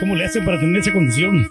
¿Cómo 0.00 0.14
le 0.14 0.24
hacen 0.24 0.44
para 0.44 0.58
tener 0.58 0.80
esa 0.80 0.92
condición? 0.92 1.48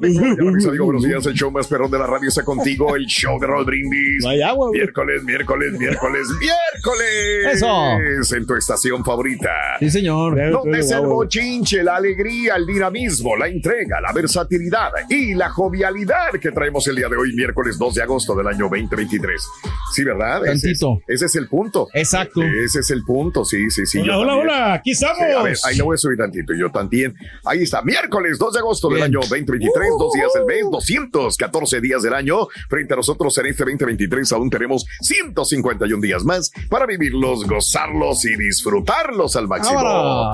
Mis 0.00 0.18
amigos, 0.66 0.86
buenos 0.86 1.02
días. 1.04 1.26
El 1.26 1.34
show 1.34 1.50
más 1.50 1.66
perrón 1.66 1.90
de 1.90 1.98
la 1.98 2.06
radio 2.06 2.28
está 2.28 2.44
contigo. 2.44 2.94
El 2.96 3.06
show 3.06 3.38
de 3.38 3.46
Raúl 3.46 3.64
Brindis. 3.64 4.22
No 4.22 4.30
hay 4.30 4.42
agua, 4.42 4.68
güey. 4.68 4.80
Miércoles, 4.80 5.22
miércoles, 5.24 5.72
miércoles, 5.78 6.28
miércoles. 6.40 7.52
Eso. 7.52 8.36
En 8.36 8.46
tu 8.46 8.54
estación 8.54 9.04
favorita. 9.04 9.50
Sí, 9.78 9.90
señor. 9.90 10.36
Donde 10.50 10.80
es 10.80 10.90
el 10.90 11.02
bochinche, 11.02 11.82
la 11.82 11.96
alegría, 11.96 12.56
el 12.56 12.66
dinamismo, 12.66 13.36
la 13.36 13.48
entrega, 13.48 14.00
la 14.00 14.12
versatilidad 14.12 14.90
y 15.08 15.34
la 15.34 15.50
jovialidad 15.50 16.32
que 16.40 16.50
traemos 16.50 16.86
el 16.88 16.96
día 16.96 17.08
de 17.08 17.16
hoy, 17.16 17.32
miércoles 17.34 17.78
2 17.78 17.94
de 17.94 18.02
agosto 18.02 18.34
del 18.34 18.48
año 18.48 18.68
2023. 18.68 19.48
Sí, 19.92 20.04
¿verdad? 20.04 20.44
Ese 20.46 20.72
es, 20.72 20.80
Tantito. 20.80 21.02
ese 21.06 21.26
es 21.26 21.36
el 21.36 21.48
punto. 21.48 21.88
Exacto. 21.92 22.42
Ese 22.42 22.80
es 22.80 22.90
el 22.90 23.04
punto, 23.04 23.44
sí, 23.44 23.70
sí, 23.70 23.86
sí. 23.86 24.00
Hola, 24.00 24.18
hola, 24.18 24.36
hola, 24.36 24.74
aquí 24.74 24.90
estamos. 24.92 25.18
Sí, 25.18 25.24
a 25.24 25.42
ver, 25.42 25.56
ahí 25.64 25.76
le 25.76 25.82
voy 25.82 25.94
a 25.94 25.98
subir 25.98 26.18
tantito, 26.18 26.52
yo 26.54 26.70
también. 26.70 27.14
Ahí 27.46 27.62
está, 27.62 27.82
miércoles 27.82 28.38
2 28.38 28.52
de 28.54 28.58
agosto 28.58 28.88
del 28.88 28.96
Bien. 28.96 29.04
año 29.06 29.20
2023, 29.20 29.88
dos 29.98 30.12
días 30.14 30.32
del 30.34 30.46
mes, 30.46 30.64
214 30.70 31.80
días 31.82 32.02
del 32.02 32.14
año. 32.14 32.48
Frente 32.70 32.94
a 32.94 32.96
nosotros 32.96 33.36
en 33.36 33.46
este 33.46 33.64
2023 33.64 34.32
aún 34.32 34.48
tenemos 34.48 34.86
151 35.02 36.00
días 36.00 36.24
más 36.24 36.50
para 36.70 36.86
vivirlos, 36.86 37.46
gozarlos 37.46 38.24
y 38.24 38.36
disfrutarlos 38.36 39.36
al 39.36 39.46
máximo. 39.46 40.32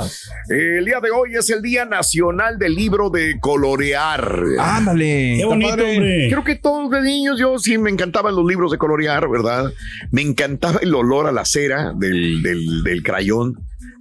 El 0.48 0.84
día 0.84 1.00
de 1.00 1.10
hoy 1.10 1.34
es 1.34 1.50
el 1.50 1.62
Día 1.62 1.84
Nacional 1.84 2.58
del 2.58 2.74
Libro 2.76 3.10
de 3.10 3.40
Colorear. 3.40 4.42
Ándale. 4.60 5.34
Qué 5.38 5.44
bonito, 5.44 5.72
hombre. 5.72 6.28
Creo 6.30 6.44
que 6.44 6.54
todos 6.56 6.90
de 6.90 7.02
niños 7.02 7.40
yo 7.40 7.58
sí 7.58 7.76
me 7.76 7.90
encantaban 7.90 8.36
los 8.36 8.46
libros 8.46 8.70
de 8.70 8.78
colorear, 8.78 9.28
¿verdad? 9.28 9.72
Me 10.12 10.22
encantaba 10.22 10.78
el 10.80 10.94
olor 10.94 11.26
a 11.26 11.32
la 11.32 11.44
cera 11.44 11.92
del, 11.96 12.42
del, 12.42 12.82
del 12.84 13.02
crayón, 13.02 13.58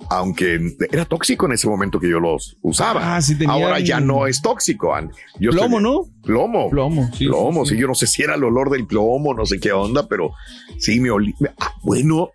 aunque 0.10 0.60
era 0.92 1.06
tóxico 1.06 1.46
en 1.46 1.54
ese 1.54 1.68
momento 1.68 2.00
que 2.00 2.10
yo 2.10 2.20
los 2.20 2.58
usaba. 2.62 3.16
Ah, 3.16 3.22
sí 3.22 3.38
Ahora 3.48 3.80
ya 3.80 4.00
no 4.00 4.28
es 4.28 4.42
tóxico. 4.42 4.94
Yo 5.40 5.52
Plomo, 5.52 5.78
estoy- 5.80 5.84
¿no? 5.84 6.06
Plomo. 6.24 6.70
Plomo, 6.70 7.10
sí, 7.14 7.28
Plomo, 7.28 7.66
sí, 7.66 7.78
yo 7.78 7.88
no 7.88 7.96
sé 7.96 8.08
si 8.08 8.24
era 8.24 8.36
el 8.36 8.44
olor 8.44 8.70
del 8.70 8.86
plomo, 8.86 9.34
no 9.34 9.46
sé 9.46 9.60
qué 9.60 9.72
onda, 9.72 10.08
pero 10.08 10.32
sí 10.78 11.00
me 11.00 11.12
olí. 11.12 11.34
Ah, 11.60 11.72
bueno, 11.84 12.32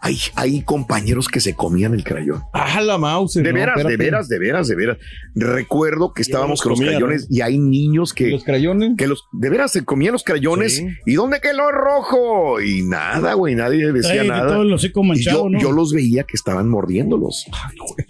hay, 0.00 0.16
hay 0.36 0.62
compañeros 0.62 1.26
que 1.28 1.40
se 1.40 1.54
comían 1.54 1.92
el 1.94 2.04
crayón. 2.04 2.42
Ah, 2.52 2.80
la 2.80 2.98
mouse. 2.98 3.34
De 3.34 3.52
veras, 3.52 3.76
de 3.84 3.96
veras, 3.96 4.28
de 4.28 4.38
veras, 4.38 4.68
de 4.68 4.76
veras. 4.76 4.96
Recuerdo 5.34 6.12
que 6.12 6.22
estábamos 6.22 6.60
con 6.62 6.70
los 6.70 6.78
comía, 6.78 6.92
crayones 6.92 7.26
y 7.30 7.40
hay 7.40 7.58
niños 7.58 8.12
que 8.12 8.28
Los 8.30 8.44
crayones. 8.44 8.92
que 8.96 9.06
los 9.06 9.24
de 9.32 9.50
veras 9.50 9.72
se 9.72 9.84
comían 9.84 10.12
los 10.12 10.24
crayones 10.24 10.76
Sí. 10.76 10.86
y 11.06 11.14
dónde 11.14 11.40
quedó 11.40 11.68
el 11.70 11.74
rojo 11.74 12.60
y 12.60 12.82
nada 12.82 13.34
güey 13.34 13.54
nadie 13.54 13.92
decía 13.92 14.22
nada 14.24 14.46
todo 14.48 14.62
el 14.62 14.72
hocico 14.72 15.02
y 15.04 15.08
manchado, 15.08 15.44
yo, 15.44 15.48
¿no? 15.50 15.60
yo 15.60 15.72
los 15.72 15.92
veía 15.92 16.24
que 16.24 16.34
estaban 16.36 16.68
mordiéndolos 16.68 17.46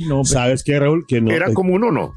No, 0.08 0.24
¿Sabes 0.24 0.64
qué, 0.64 0.78
Raúl? 0.78 1.04
Que 1.06 1.20
no. 1.20 1.30
era 1.30 1.52
como 1.54 1.74
uno 1.74 1.90
no 1.92 2.14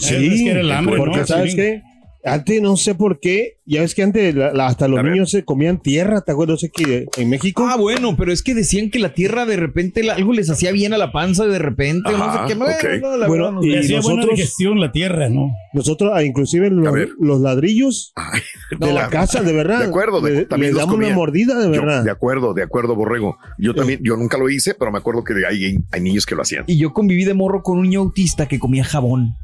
Sí, 0.00 0.14
es 0.14 0.40
que 0.42 0.50
era 0.50 0.60
el 0.60 0.70
hambre, 0.72 0.96
porque 0.96 1.18
¿no? 1.18 1.26
¿sabes 1.26 1.50
Sí. 1.50 1.56
qué? 1.56 1.82
Antes 2.22 2.60
no 2.60 2.76
sé 2.76 2.94
por 2.94 3.18
qué, 3.18 3.56
ya 3.64 3.80
ves 3.80 3.94
que 3.94 4.02
antes 4.02 4.34
la- 4.34 4.52
la- 4.52 4.66
hasta 4.66 4.88
los 4.88 5.02
niños 5.02 5.30
se 5.30 5.42
comían 5.44 5.80
tierra, 5.80 6.20
¿te 6.20 6.32
acuerdas? 6.32 6.54
No 6.54 6.58
sé 6.58 6.70
que 6.70 7.06
en 7.16 7.30
México. 7.30 7.66
Ah, 7.66 7.76
bueno, 7.76 8.14
pero 8.16 8.30
es 8.30 8.42
que 8.42 8.54
decían 8.54 8.90
que 8.90 8.98
la 8.98 9.14
tierra 9.14 9.46
de 9.46 9.56
repente 9.56 10.02
la- 10.02 10.14
algo 10.14 10.34
les 10.34 10.50
hacía 10.50 10.70
bien 10.70 10.92
a 10.92 10.98
la 10.98 11.12
panza 11.12 11.46
de 11.46 11.58
repente, 11.58 12.12
no 12.12 12.22
Ajá, 12.24 12.46
sé 12.46 12.52
qué. 12.52 12.58
Bueno, 12.58 12.74
ok. 12.74 12.84
no, 13.00 13.16
la 13.16 13.26
Bueno, 13.26 13.44
verdad 13.44 13.60
no 13.60 13.64
y- 13.64 13.74
hacía 13.78 14.00
buena 14.00 14.16
nosotros- 14.16 14.36
digestión 14.38 14.80
la 14.80 14.92
tierra, 14.92 15.30
¿no? 15.30 15.48
Nosotros, 15.72 16.10
ah, 16.14 16.22
inclusive 16.22 16.68
los, 16.70 17.40
ladrillos 17.40 18.12
Ay, 18.16 18.40
de 18.78 18.92
la 18.92 19.08
casa, 19.08 19.42
de 19.42 19.52
verdad. 19.54 19.78
de 19.78 19.86
acuerdo 19.86 20.20
de- 20.20 20.30
le, 20.32 20.44
también 20.44 20.72
le 20.72 20.74
los 20.74 20.82
damos 20.82 20.94
comía. 20.96 21.08
una 21.08 21.16
mordida, 21.16 21.58
de 21.58 21.64
Yo- 21.74 21.80
verdad. 21.82 22.04
de 22.04 22.10
acuerdo 22.10 22.52
de 22.54 22.62
acuerdo 22.62 22.94
borrego 22.96 23.38
yo 23.58 23.74
también 23.74 24.00
yo 24.02 24.16
nunca 24.16 24.36
lo 24.36 24.48
hice 24.50 24.74
pero 24.74 24.90
me 24.92 24.98
acuerdo 24.98 25.24
que 25.24 25.32
hay, 25.48 25.76
hay 25.90 26.00
niños 26.00 26.26
que 26.26 26.34
lo 26.34 26.42
hacían 26.42 26.64
Y 26.66 26.76
yo 26.76 26.92
conviví 26.92 27.24
de 27.24 27.34
morro 27.34 27.62
con 27.62 27.78
un 27.78 27.84
niño 27.84 28.00
autista 28.00 28.46
que 28.46 28.58
comía 28.58 28.84
jabón. 28.84 29.34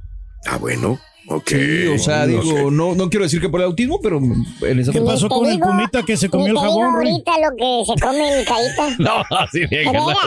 ah 0.46 0.58
bueno 0.58 0.98
ok 1.28 1.48
Sí, 1.48 1.86
o 1.88 1.98
sea, 1.98 2.24
no 2.26 2.40
digo, 2.42 2.70
no, 2.70 2.94
no 2.94 3.08
quiero 3.10 3.24
decir 3.24 3.40
que 3.40 3.48
por 3.48 3.60
el 3.60 3.66
autismo, 3.66 3.98
pero 4.02 4.18
en 4.18 4.78
esa 4.80 4.92
¿Qué 4.92 5.00
pasó 5.00 5.28
con 5.28 5.46
el 5.46 5.52
digo- 5.54 5.66
pumita 5.68 6.02
que 6.04 6.16
se 6.16 6.28
comió 6.28 6.46
el 6.46 6.52
digo 6.54 6.62
jabón, 6.62 6.94
Rui? 6.94 7.08
ahorita 7.10 7.32
lo 7.38 7.50
que 7.56 7.82
se 7.86 7.94
come 8.00 8.40
el 8.40 8.44
carita. 8.46 8.96
No, 8.98 9.22
así 9.38 9.60
De 9.60 9.66
veras, 9.68 9.92
no, 9.94 10.06
o 10.06 10.14
sea, 10.14 10.16
no 10.16 10.22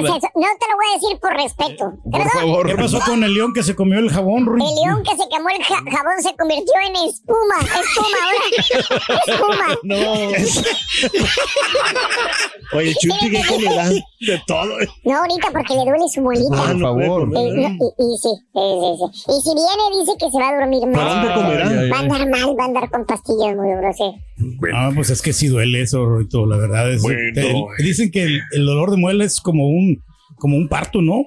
te 0.00 0.10
lo 0.34 0.76
voy 0.76 0.86
a 0.90 0.94
decir 1.00 1.18
por 1.20 1.32
respeto. 1.34 1.84
¿Qué 2.04 2.10
Por 2.10 2.22
pasó? 2.24 2.38
favor. 2.38 2.66
¿Qué 2.66 2.74
pasó 2.76 2.98
con 3.00 3.24
el 3.24 3.32
león 3.34 3.52
que 3.52 3.62
se 3.62 3.74
comió 3.74 3.98
el 3.98 4.10
jabón, 4.10 4.46
Rui? 4.46 4.62
El 4.62 4.74
león 4.84 5.02
que 5.02 5.16
se 5.16 5.28
quemó 5.30 5.48
el 5.50 5.62
ja- 5.62 5.82
jabón 5.90 6.22
se 6.22 6.34
convirtió 6.36 6.74
en 6.86 6.96
espuma. 7.08 7.58
Espuma 7.62 8.18
ahora. 8.26 8.48
Espuma. 9.26 9.68
No. 9.82 9.96
Oye, 12.76 12.92
Chuti, 12.94 13.30
¿qué 13.30 13.40
comerá? 13.48 13.88
De 13.88 14.02
todo. 14.46 14.76
No, 15.04 15.16
ahorita 15.18 15.50
porque 15.52 15.74
le 15.74 15.84
duele 15.84 16.08
su 16.12 16.20
bolita. 16.20 16.56
Ah, 16.56 16.72
Por 16.72 16.80
favor. 16.80 17.22
Eh, 17.22 17.26
no, 17.32 17.38
y, 17.38 17.42
y 17.98 18.18
sí, 18.18 18.28
sí, 18.28 18.30
sí, 18.52 18.96
sí. 18.98 19.04
Y 19.28 19.40
si 19.42 19.54
viene, 19.54 19.84
dice 20.00 20.12
que 20.18 20.28
se 20.30 20.35
va 20.38 20.48
a 20.50 20.60
dormir 20.60 20.80
¿Para 20.92 21.04
mal. 21.04 21.28
dónde 21.28 21.34
comerá? 21.34 21.64
Va 21.92 21.96
a 21.96 22.00
andar 22.00 22.28
mal, 22.30 22.56
va 22.58 22.62
a 22.64 22.66
andar 22.66 22.90
con 22.90 23.04
pastillas 23.06 23.56
muy 23.56 23.72
duras, 23.74 23.96
sí. 23.96 24.04
Bueno, 24.58 24.76
Ah, 24.78 24.90
pues 24.94 25.10
es 25.10 25.22
que 25.22 25.32
sí 25.32 25.48
duele 25.48 25.80
eso, 25.82 26.04
Ruito, 26.06 26.46
la 26.46 26.56
verdad. 26.56 26.90
Es, 26.92 27.02
Bueno. 27.02 27.18
te- 27.34 27.82
dicen 27.82 28.10
que 28.10 28.22
el, 28.24 28.40
el 28.52 28.66
dolor 28.66 28.90
de 28.90 28.96
muela 28.96 29.24
es 29.24 29.40
como 29.40 29.68
un, 29.68 30.02
como 30.36 30.56
un 30.56 30.68
parto, 30.68 31.02
¿no? 31.02 31.24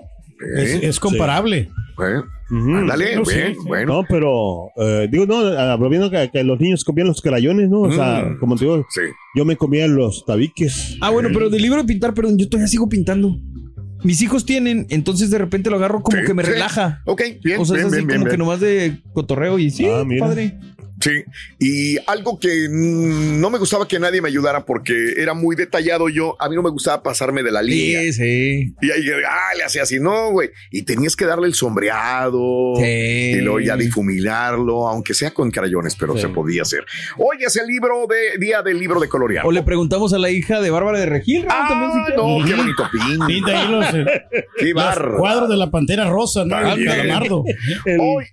Es, 0.57 0.75
¿eh? 0.75 0.79
es 0.83 0.99
comparable. 0.99 1.69
¿Eh? 2.01 2.21
Ándale, 2.51 3.15
No, 3.17 3.25
sí, 3.25 3.35
bien, 3.35 3.53
sí. 3.53 3.59
bueno. 3.67 3.93
No, 4.01 4.05
pero 4.09 4.71
eh, 4.77 5.07
digo, 5.11 5.25
no, 5.27 5.37
aprovechando 5.37 6.09
que, 6.09 6.29
que 6.31 6.43
los 6.43 6.59
niños 6.59 6.83
comían 6.83 7.07
los 7.07 7.21
crayones, 7.21 7.69
¿no? 7.69 7.81
O 7.81 7.91
sea, 7.91 8.23
Mm. 8.25 8.39
como 8.39 8.55
te 8.55 8.65
digo, 8.65 8.85
Sí. 8.89 9.01
yo 9.35 9.45
me 9.45 9.55
comía 9.55 9.85
los 9.87 10.25
tabiques. 10.25 10.97
Ah, 11.01 11.11
bueno, 11.11 11.29
pero 11.33 11.49
del 11.49 11.61
libro 11.61 11.81
de 11.81 11.87
pintar, 11.87 12.13
perdón, 12.15 12.37
yo 12.39 12.47
todavía 12.49 12.67
sigo 12.67 12.87
pintando. 12.89 13.35
Mis 14.03 14.21
hijos 14.21 14.45
tienen, 14.45 14.87
entonces 14.89 15.29
de 15.29 15.37
repente 15.37 15.69
lo 15.69 15.75
agarro 15.75 16.01
como 16.01 16.17
Sí, 16.17 16.23
que 16.25 16.33
me 16.33 16.43
sí. 16.43 16.51
relaja. 16.51 17.01
Ok, 17.05 17.21
bien, 17.43 17.59
O 17.59 17.65
sea, 17.65 17.75
bien, 17.75 17.87
es 17.87 17.93
así 17.93 17.95
bien, 17.97 18.07
bien, 18.07 18.19
como 18.21 18.31
que 18.31 18.37
nomás 18.37 18.59
de 18.61 18.97
cotorreo 19.13 19.59
y 19.59 19.69
sí, 19.71 19.85
Ah, 19.87 20.03
padre. 20.19 20.57
Sí, 21.01 21.23
y 21.59 21.97
algo 22.07 22.39
que 22.39 22.67
no 22.69 23.49
me 23.49 23.57
gustaba 23.57 23.87
que 23.87 23.99
nadie 23.99 24.21
me 24.21 24.27
ayudara 24.29 24.65
porque 24.65 25.13
era 25.17 25.33
muy 25.33 25.55
detallado 25.55 26.09
yo, 26.09 26.35
a 26.39 26.49
mí 26.49 26.55
no 26.55 26.61
me 26.63 26.69
gustaba 26.69 27.01
pasarme 27.03 27.41
de 27.43 27.51
la 27.51 27.61
línea. 27.61 28.01
Sí, 28.01 28.13
sí. 28.13 28.75
Y 28.81 28.91
ahí, 28.91 29.03
ah, 29.27 29.55
le 29.57 29.63
hacía 29.63 29.83
así, 29.83 29.99
no, 29.99 30.31
güey. 30.31 30.49
Y 30.71 30.83
tenías 30.83 31.15
que 31.15 31.25
darle 31.25 31.47
el 31.47 31.53
sombreado. 31.53 32.73
Sí. 32.77 32.83
Y 32.83 33.41
luego 33.41 33.59
ya 33.59 33.75
difuminarlo, 33.77 34.87
aunque 34.87 35.13
sea 35.13 35.31
con 35.31 35.51
crayones, 35.51 35.95
pero 35.95 36.15
Sí. 36.15 36.21
se 36.21 36.29
podía 36.29 36.63
hacer. 36.63 36.83
Hoy 37.17 37.37
es 37.45 37.55
el 37.55 37.67
libro 37.67 38.05
de 38.07 38.37
día 38.39 38.61
del 38.61 38.79
libro 38.79 38.99
de 38.99 39.07
colorear. 39.07 39.45
O 39.45 39.51
le 39.51 39.63
preguntamos 39.63 40.13
a 40.13 40.17
la 40.19 40.29
hija 40.29 40.59
de 40.61 40.69
Bárbara 40.69 40.99
de 40.99 41.05
Regil, 41.05 41.43
Raúl, 41.47 41.67
también 41.67 41.91
si 41.91 41.97
Ah, 41.99 42.05
quiere. 42.07 42.17
no, 42.21 42.45
qué 42.45 42.53
bonito 42.55 42.83
pin. 42.91 43.19
Pinta 43.27 43.61
ahí 43.61 43.71
los, 43.71 43.85
eh, 43.93 44.21
Qué 44.57 44.65
los 44.65 44.73
barro. 44.73 45.17
cuadros 45.17 45.49
de 45.49 45.57
la 45.57 45.69
pantera 45.71 46.09
rosa, 46.09 46.43
¿no? 46.45 46.55
Calamardo. 46.55 47.43
Hoy-. 47.99 48.25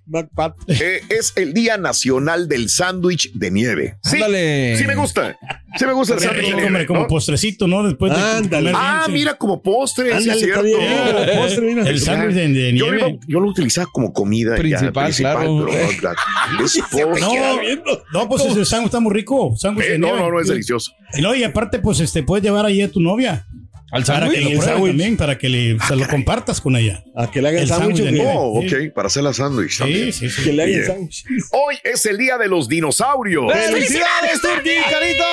Eh, 0.67 1.01
es 1.09 1.33
el 1.35 1.53
Día 1.53 1.77
Nacional 1.77 2.47
del 2.57 2.69
Sándwich 2.69 3.31
de 3.33 3.51
Nieve. 3.51 3.97
Sí, 4.03 4.15
Ándale. 4.15 4.77
sí 4.77 4.85
me 4.85 4.95
gusta. 4.95 5.37
Sí 5.77 5.85
me 5.85 5.93
gusta 5.93 6.15
el 6.15 6.19
sándwich 6.21 6.45
de 6.45 6.51
nieve. 6.53 6.67
hombre, 6.67 6.85
como 6.87 7.01
¿no? 7.01 7.07
postrecito, 7.07 7.67
¿no? 7.67 7.83
Después 7.83 8.11
de 8.11 8.17
Ándale. 8.19 8.47
comer 8.49 8.63
bien, 8.63 8.75
Ah, 8.75 9.03
sí. 9.05 9.11
mira, 9.11 9.33
como 9.35 9.61
postre, 9.61 10.05
sí 10.05 10.11
es 10.11 10.17
Ándale, 10.17 10.41
está 10.41 10.61
cierto. 10.61 10.63
bien, 10.79 11.37
postre, 11.39 11.61
mira. 11.65 11.89
El 11.89 11.99
sándwich 11.99 12.35
de, 12.35 12.47
de 12.47 12.73
Yo 12.77 12.91
lo, 12.91 12.95
nieve. 13.07 13.19
yo 13.27 13.39
lo 13.39 13.49
utilizaba 13.49 13.87
como 13.93 14.11
comida 14.11 14.51
ya, 14.55 14.57
Principal, 14.57 15.13
claro. 15.13 15.39
pero 15.39 15.57
no, 15.67 15.71
la- 16.01 16.63
es 16.65 16.77
postre. 16.91 17.75
No, 17.85 18.01
no, 18.13 18.29
pues 18.29 18.45
ese 18.45 18.65
sándwich 18.65 18.87
está 18.87 18.99
muy 18.99 19.13
rico. 19.13 19.55
Sándwich 19.57 19.85
Eh, 19.85 19.91
de 19.91 19.99
no, 19.99 20.07
nieve. 20.07 20.21
no, 20.21 20.31
no, 20.31 20.39
es 20.39 20.47
delicioso. 20.47 20.91
Y 21.17 21.21
no, 21.21 21.35
y 21.35 21.43
aparte, 21.43 21.79
pues, 21.79 21.99
este, 21.99 22.23
puedes 22.23 22.43
llevar 22.43 22.65
ahí 22.65 22.81
a 22.81 22.91
tu 22.91 22.99
novia. 22.99 23.45
¿Al 23.89 24.03
Para 24.03 24.27
que 24.29 24.35
sándwich? 24.35 24.43
lo 24.43 24.49
El 24.49 24.61
sándwich. 24.67 24.89
también, 24.91 25.17
para 25.17 25.37
que 25.37 25.47
le, 25.49 25.77
se 25.79 25.95
lo 25.95 26.07
compartas 26.09 26.59
con 26.59 26.75
ella. 26.75 27.03
A 27.15 27.31
que 27.31 27.41
le 27.41 27.47
hagan 27.49 27.61
El 27.61 27.67
sándwich. 27.69 27.97
sándwich. 28.03 28.21
Oh, 28.25 28.61
Sí. 28.67 28.75
ok, 28.75 28.93
para 28.93 29.07
hacer 29.07 29.23
la 29.23 29.33
sándwich 29.33 29.71
Sí, 29.71 29.77
también. 29.79 30.13
sí, 30.13 30.29
sí. 30.29 30.43
Que 30.43 30.53
le 30.53 30.63
hagan 30.63 30.73
Bien. 30.75 30.85
sándwich. 30.87 31.25
Hoy 31.51 31.75
es 31.85 32.05
el 32.05 32.17
día 32.17 32.37
de 32.37 32.49
los 32.49 32.67
dinosaurios. 32.67 33.45
¡Felicidades, 33.53 34.41
Turki, 34.41 34.71
carita! 34.89 35.23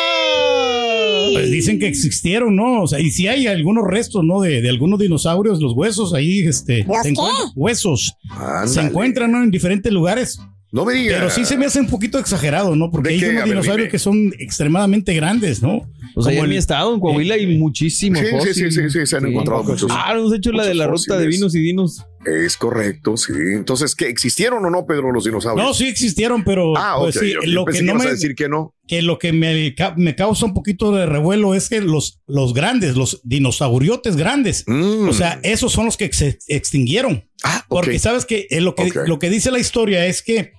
Pues 1.33 1.51
dicen 1.51 1.79
que 1.79 1.89
existieron, 1.89 2.55
¿no? 2.55 2.83
O 2.83 2.87
sea, 2.87 3.01
y 3.01 3.11
si 3.11 3.27
hay 3.27 3.47
algunos 3.47 3.85
restos, 3.89 4.23
¿no? 4.25 4.41
De, 4.41 4.61
de 4.63 4.69
algunos 4.69 4.99
dinosaurios, 5.01 5.61
los 5.61 5.73
huesos 5.73 6.15
ahí, 6.15 6.47
este. 6.47 6.85
¿Los 6.85 6.99
se 6.99 7.03
qué? 7.03 7.09
encuentran- 7.11 7.53
Huesos. 7.57 8.15
Ándale. 8.31 8.69
Se 8.69 8.81
encuentran, 8.81 9.33
¿no? 9.33 9.43
En 9.43 9.51
diferentes 9.51 9.93
lugares. 9.93 10.39
No 10.71 10.85
me 10.85 10.95
digas. 10.95 11.19
Pero 11.19 11.31
sí 11.31 11.45
se 11.45 11.57
me 11.57 11.67
hace 11.67 11.79
un 11.81 11.87
poquito 11.87 12.19
exagerado, 12.19 12.75
¿no? 12.75 12.91
Porque 12.91 13.11
¿De 13.11 13.15
hay 13.15 13.21
qué? 13.21 13.27
unos 13.31 13.39
ver, 13.41 13.49
dinosaurios 13.49 13.89
que 13.91 13.99
son 13.99 14.33
extremadamente 14.39 15.15
grandes, 15.15 15.63
¿no? 15.63 15.89
Allá 16.05 16.13
Como 16.15 16.29
en 16.45 16.49
mi 16.49 16.55
el- 16.55 16.59
estado, 16.59 16.95
en 16.95 17.01
Coahuila, 17.01 17.35
hay 17.35 17.57
muchísimos 17.59 18.19
Sí, 18.21 18.27
sí, 18.27 18.31
sí, 18.33 18.39
fósiles. 18.39 18.75
sí, 18.75 18.91
sí, 18.91 19.07
se 19.07 19.17
han 19.17 19.27
encontrado 19.27 19.63
muchos. 19.65 19.91
Ah, 19.91 20.13
hemos 20.17 20.33
hecho 20.35 20.53
la 20.53 20.65
de 20.65 20.75
la 20.75 20.87
ruta 20.87 21.15
de 21.17 21.25
fósiles. 21.25 21.37
vinos 21.41 21.55
y 21.55 21.61
dinos. 21.61 22.03
Es 22.25 22.57
correcto, 22.57 23.17
sí. 23.19 23.33
Entonces, 23.55 23.95
¿qué 23.95 24.09
existieron 24.09 24.65
o 24.65 24.71
no, 24.71 24.87
Pedro, 24.87 25.13
los 25.13 25.25
dinosaurios? 25.25 25.67
No, 25.67 25.75
sí 25.75 25.87
existieron, 25.87 26.43
pero 26.43 26.73
Ah, 26.77 26.97
pues, 26.99 27.17
sí, 27.17 27.33
yo 27.33 27.41
lo 27.45 27.67
pensé 27.67 27.81
que 27.81 27.85
no 27.87 27.95
me, 27.97 28.05
a 28.07 28.11
decir 28.13 28.35
que 28.35 28.49
no. 28.49 28.75
que 28.89 29.03
lo 29.03 29.19
que 29.19 29.33
me, 29.35 29.75
ca- 29.75 29.95
me 29.99 30.15
causa 30.17 30.47
un 30.47 30.55
poquito 30.55 30.91
de 30.93 31.05
revuelo 31.05 31.55
es 31.55 31.69
que 31.69 31.83
los, 31.83 32.23
los 32.27 32.55
grandes, 32.55 32.97
los 32.97 33.21
dinosauriotes 33.25 34.17
grandes, 34.17 34.65
Mm. 34.67 35.09
o 35.09 35.13
sea, 35.13 35.39
esos 35.43 35.73
son 35.73 35.85
los 35.85 35.97
que 35.99 36.11
se 36.13 36.39
extinguieron. 36.49 37.29
Ah, 37.43 37.65
ok. 37.69 37.81
Porque 37.81 37.99
sabes 37.99 38.25
que 38.25 38.47
eh, 38.49 38.63
lo 38.63 38.75
que 38.75 38.91
lo 39.07 39.19
que 39.19 39.29
dice 39.29 39.51
la 39.51 39.59
historia 39.59 40.07
es 40.07 40.23
que 40.23 40.53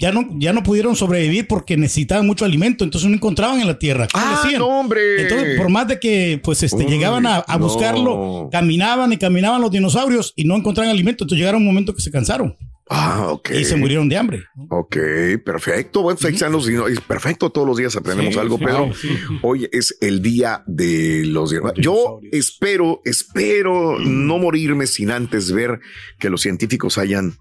ya 0.00 0.10
no, 0.12 0.26
ya 0.38 0.52
no 0.52 0.62
pudieron 0.62 0.96
sobrevivir 0.96 1.46
porque 1.46 1.76
necesitaban 1.76 2.26
mucho 2.26 2.44
alimento, 2.44 2.84
entonces 2.84 3.08
no 3.08 3.14
encontraban 3.16 3.60
en 3.60 3.66
la 3.68 3.78
tierra. 3.78 4.06
¿Qué 4.06 4.18
Ah, 4.18 4.40
decían? 4.42 4.60
no, 4.60 4.66
hombre. 4.80 5.22
Entonces, 5.22 5.56
por 5.58 5.68
más 5.68 5.86
de 5.88 6.00
que 6.00 6.40
pues 6.42 6.62
este 6.62 6.84
Uy, 6.84 6.90
llegaban 6.90 7.26
a, 7.26 7.44
a 7.46 7.56
no. 7.58 7.64
buscarlo, 7.64 8.48
caminaban 8.50 9.12
y 9.12 9.16
caminaban 9.16 9.60
los 9.60 9.70
dinosaurios 9.70 10.32
y 10.36 10.44
no 10.44 10.56
encontraban 10.56 10.90
alimento, 10.90 11.24
entonces 11.24 11.38
llegaron 11.38 11.60
un 11.62 11.66
momento 11.66 11.94
que 11.94 12.02
se 12.02 12.10
cansaron 12.10 12.56
Ah, 12.88 13.28
ok. 13.30 13.50
y 13.50 13.64
se 13.64 13.74
murieron 13.76 14.08
de 14.08 14.16
hambre. 14.16 14.44
Ok, 14.68 14.96
perfecto. 15.44 16.02
Bueno, 16.02 16.16
pues 16.16 16.26
ahí 16.28 16.34
están 16.34 16.52
los 16.52 16.66
dino- 16.66 16.86
es 16.88 17.00
Perfecto, 17.00 17.50
todos 17.50 17.66
los 17.66 17.76
días 17.76 17.96
aprendemos 17.96 18.34
Sí, 18.34 18.38
algo, 18.40 18.58
sí, 18.58 18.64
Pedro. 18.64 18.90
sí. 18.94 19.08
Hoy 19.42 19.68
es 19.72 19.96
el 20.00 20.22
día 20.22 20.62
de 20.66 21.24
los 21.26 21.50
dinosaurios. 21.50 21.84
Yo 21.84 22.20
espero, 22.32 23.00
espero 23.04 23.98
no 23.98 24.38
morirme 24.38 24.86
sin 24.86 25.10
antes 25.10 25.50
ver 25.52 25.80
que 26.18 26.30
los 26.30 26.40
científicos 26.42 26.98
hayan 26.98 27.34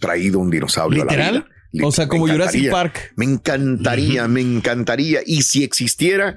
traído 0.00 0.38
un 0.38 0.50
dinosaurio 0.50 1.02
a 1.02 1.06
la 1.06 1.12
vida. 1.30 1.46
O 1.82 1.92
sea, 1.92 2.08
como 2.08 2.28
Jurassic. 2.28 2.70
Park. 2.70 3.12
Me 3.16 3.24
encantaría, 3.24 4.28
me 4.28 4.40
encantaría. 4.40 5.20
Y 5.24 5.42
si 5.42 5.64
existiera, 5.64 6.36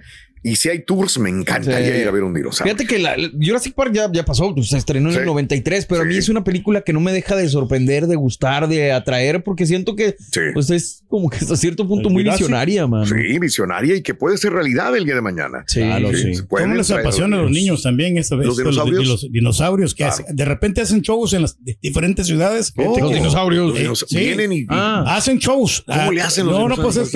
y 0.52 0.56
si 0.56 0.70
hay 0.70 0.84
tours, 0.84 1.18
me 1.20 1.30
encantaría 1.30 1.94
Sí. 1.96 2.02
ir 2.02 2.08
a 2.08 2.12
ver 2.12 2.24
un 2.24 2.34
dinosaurio. 2.34 2.76
Fíjate 2.76 2.88
que 2.94 3.00
la, 3.02 3.16
Jurassic 3.42 3.74
Park 3.74 3.92
ya, 3.94 4.10
ya 4.12 4.24
pasó, 4.26 4.54
pues, 4.54 4.68
se 4.70 4.78
estrenó 4.78 5.10
en 5.10 5.16
Sí. 5.16 5.20
el 5.22 5.26
93, 5.26 5.86
pero 5.86 6.02
a 6.02 6.06
mí 6.06 6.16
es 6.16 6.30
una 6.30 6.44
película 6.44 6.82
que 6.82 6.94
no 6.94 7.00
me 7.00 7.12
deja 7.12 7.36
de 7.36 7.48
sorprender, 7.50 8.08
de 8.08 8.16
gustar, 8.16 8.68
de 8.68 8.92
atraer, 8.92 9.44
porque 9.44 9.66
siento 9.66 9.96
que 9.96 10.16
Sí. 10.32 10.40
pues 10.54 10.70
es 10.70 11.04
como 11.08 11.30
que 11.30 11.38
hasta 11.38 11.56
cierto 11.56 11.88
punto 11.88 12.08
¿El 12.10 12.14
muy 12.14 12.24
Jurassic? 12.24 12.42
visionaria, 12.48 12.88
man. 12.88 13.06
Sí, 13.06 13.40
visionaria 13.40 13.96
y 13.96 14.02
que 14.02 14.14
puede 14.14 14.38
ser 14.38 14.54
realidad 14.54 14.96
el 14.96 15.06
día 15.06 15.16
de 15.16 15.22
mañana. 15.22 15.64
Sí. 15.68 15.80
Claro, 15.82 16.12
sí. 16.14 16.32
¿Cómo 16.48 16.74
les 16.76 16.92
apasiona 16.92 17.38
a 17.38 17.42
los 17.42 17.52
niños 17.52 17.84
también 17.84 18.18
esto 18.18 18.38
de 18.38 18.46
¿Los 18.46 18.58
dinosaurios? 18.58 19.04
de 19.04 19.06
los 19.10 19.32
dinosaurios 19.32 19.94
que 19.96 20.04
Claro. 20.04 20.14
hacen- 20.14 20.36
de 20.36 20.46
repente 20.46 20.82
hacen 20.82 21.02
shows 21.02 21.34
en 21.34 21.44
las 21.44 21.64
di- 21.64 21.78
diferentes 21.82 22.28
ciudades? 22.28 22.74
Oh, 22.78 22.98
Los 23.00 23.14
dinosaurios. 23.14 23.68
los 23.70 23.78
dinos- 23.80 24.06
Sí. 24.08 24.18
Vienen 24.18 24.52
y, 24.52 24.58
y- 24.60 24.66
Ah. 24.70 25.04
Hacen 25.16 25.38
shows. 25.40 25.84
¿Cómo 25.88 26.12
le 26.12 26.22
hacen 26.22 26.46
los 26.46 26.56
No, 26.56 26.68
no, 26.68 26.76
pues 26.76 26.96
dinosaurios? 26.96 27.08
es 27.08 27.12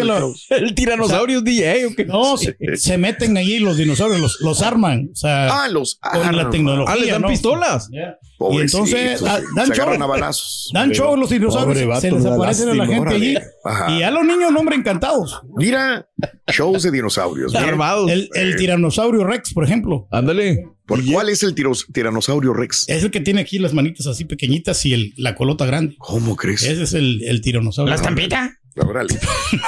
que 0.50 0.58
lo, 0.58 0.62
El 0.68 0.76
tiranosaurio 0.76 1.38
es 1.40 1.44
DJ 1.44 1.86
o 1.88 1.96
qué? 1.96 2.06
no, 2.06 2.38
se, 2.38 2.56
se 2.78 2.98
meten 3.22 3.38
allí 3.38 3.60
los 3.60 3.78
dinosaurios, 3.78 4.20
los, 4.20 4.42
los 4.42 4.62
arman. 4.62 5.10
O 5.12 5.16
sea, 5.16 5.64
Ah, 5.64 5.68
los 5.70 6.00
con 6.02 6.36
la 6.36 6.50
tecnología. 6.50 6.94
Ah, 6.94 6.98
les 6.98 7.10
dan 7.12 7.22
¿no? 7.22 7.28
pistolas. 7.28 7.90
Y 7.92 8.60
entonces 8.60 9.22
ah, 9.26 9.40
sí. 9.40 9.46
dan 9.56 9.70
show. 9.72 9.86
Dan 10.74 10.92
show 10.92 11.16
los 11.16 11.30
dinosaurios, 11.30 11.68
Pobre 11.76 11.86
vato, 11.86 12.02
se 12.02 12.12
les 12.12 12.26
aparecen 12.26 12.70
a 12.70 12.74
la 12.74 12.86
gente 12.88 13.16
allí. 13.16 13.38
Ajá. 13.64 13.92
Y 13.98 14.04
a 14.04 14.12
los 14.12 14.24
niños, 14.26 14.52
hombre, 14.58 14.76
encantados. 14.76 15.42
Mira, 15.56 16.08
shows 16.52 16.84
de 16.84 16.92
dinosaurios. 16.92 17.54
Armados. 17.56 18.10
El, 18.10 18.30
el 18.34 18.56
tiranosaurio 18.56 19.24
Rex, 19.26 19.54
por 19.54 19.64
ejemplo, 19.64 20.08
Ándale. 20.12 20.66
¿Por 20.88 21.06
cuál 21.06 21.30
es 21.30 21.42
el 21.44 21.56
tiros- 21.56 21.86
tiranosaurio 21.94 22.54
Rex? 22.54 22.90
es 22.90 23.04
el 23.04 23.12
que 23.12 23.22
tiene 23.22 23.40
aquí 23.42 23.60
las 23.60 23.74
manitas 23.74 24.08
así 24.08 24.26
pequeñitas 24.26 24.86
y 24.86 24.94
el, 24.94 25.14
la 25.16 25.36
colota 25.36 25.66
grande. 25.66 25.96
¿Cómo 26.00 26.36
crees? 26.36 26.64
Ese 26.64 26.84
es 26.84 26.94
el, 26.94 27.22
el 27.24 27.40
tiranosaurio. 27.42 27.94
estampita? 27.96 28.58
Órale. 28.76 29.20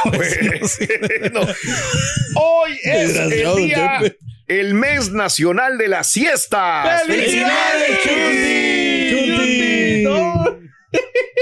Bueno. 0.05 1.41
Hoy 2.35 2.71
es 2.83 3.15
el 3.15 3.55
día, 3.55 3.97
Pepe. 4.01 4.17
el 4.47 4.73
mes 4.73 5.11
nacional 5.11 5.77
de 5.77 5.87
la 5.87 6.03
siesta. 6.03 7.01
¡Felicidades, 7.05 7.99
Chuti! 8.03 8.63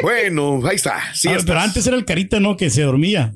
Bueno, 0.01 0.61
ahí 0.67 0.75
está. 0.75 0.97
Ah, 0.97 1.37
pero 1.45 1.59
antes 1.59 1.85
era 1.85 1.95
el 1.95 2.05
carita, 2.05 2.39
¿no? 2.39 2.57
Que 2.57 2.69
se 2.69 2.81
dormía 2.81 3.31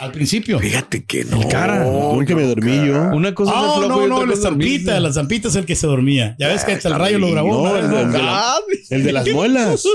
al 0.00 0.12
principio. 0.12 0.58
Fíjate 0.58 1.04
que 1.04 1.24
no. 1.24 1.46
cara. 1.48 1.84
Nunca 1.84 2.34
me 2.34 2.42
dormí 2.44 2.76
yo. 2.86 3.10
Una 3.14 3.34
cosa 3.34 3.52
es 3.52 3.56
el 3.82 3.84
flojo 3.86 4.06
no, 4.06 4.06
no, 4.20 4.26
la 4.26 4.36
zampita, 4.36 4.98
la 5.00 5.12
zampita 5.12 5.48
es 5.48 5.54
el 5.56 5.64
que 5.66 5.76
se 5.76 5.86
dormía. 5.86 6.36
Ya 6.38 6.48
ves 6.48 6.64
que 6.64 6.72
hasta 6.72 6.88
el 6.88 6.94
rayo 6.96 7.18
lo 7.18 7.30
grabó. 7.30 7.50
No, 7.68 7.70
¿no? 7.70 7.76
el, 7.78 7.84
el 8.06 8.12
de 8.12 8.18
la- 8.18 8.40
Ah, 8.50 8.58
el 8.90 9.04
de 9.04 9.12
las 9.12 9.28
muelas. 9.28 9.84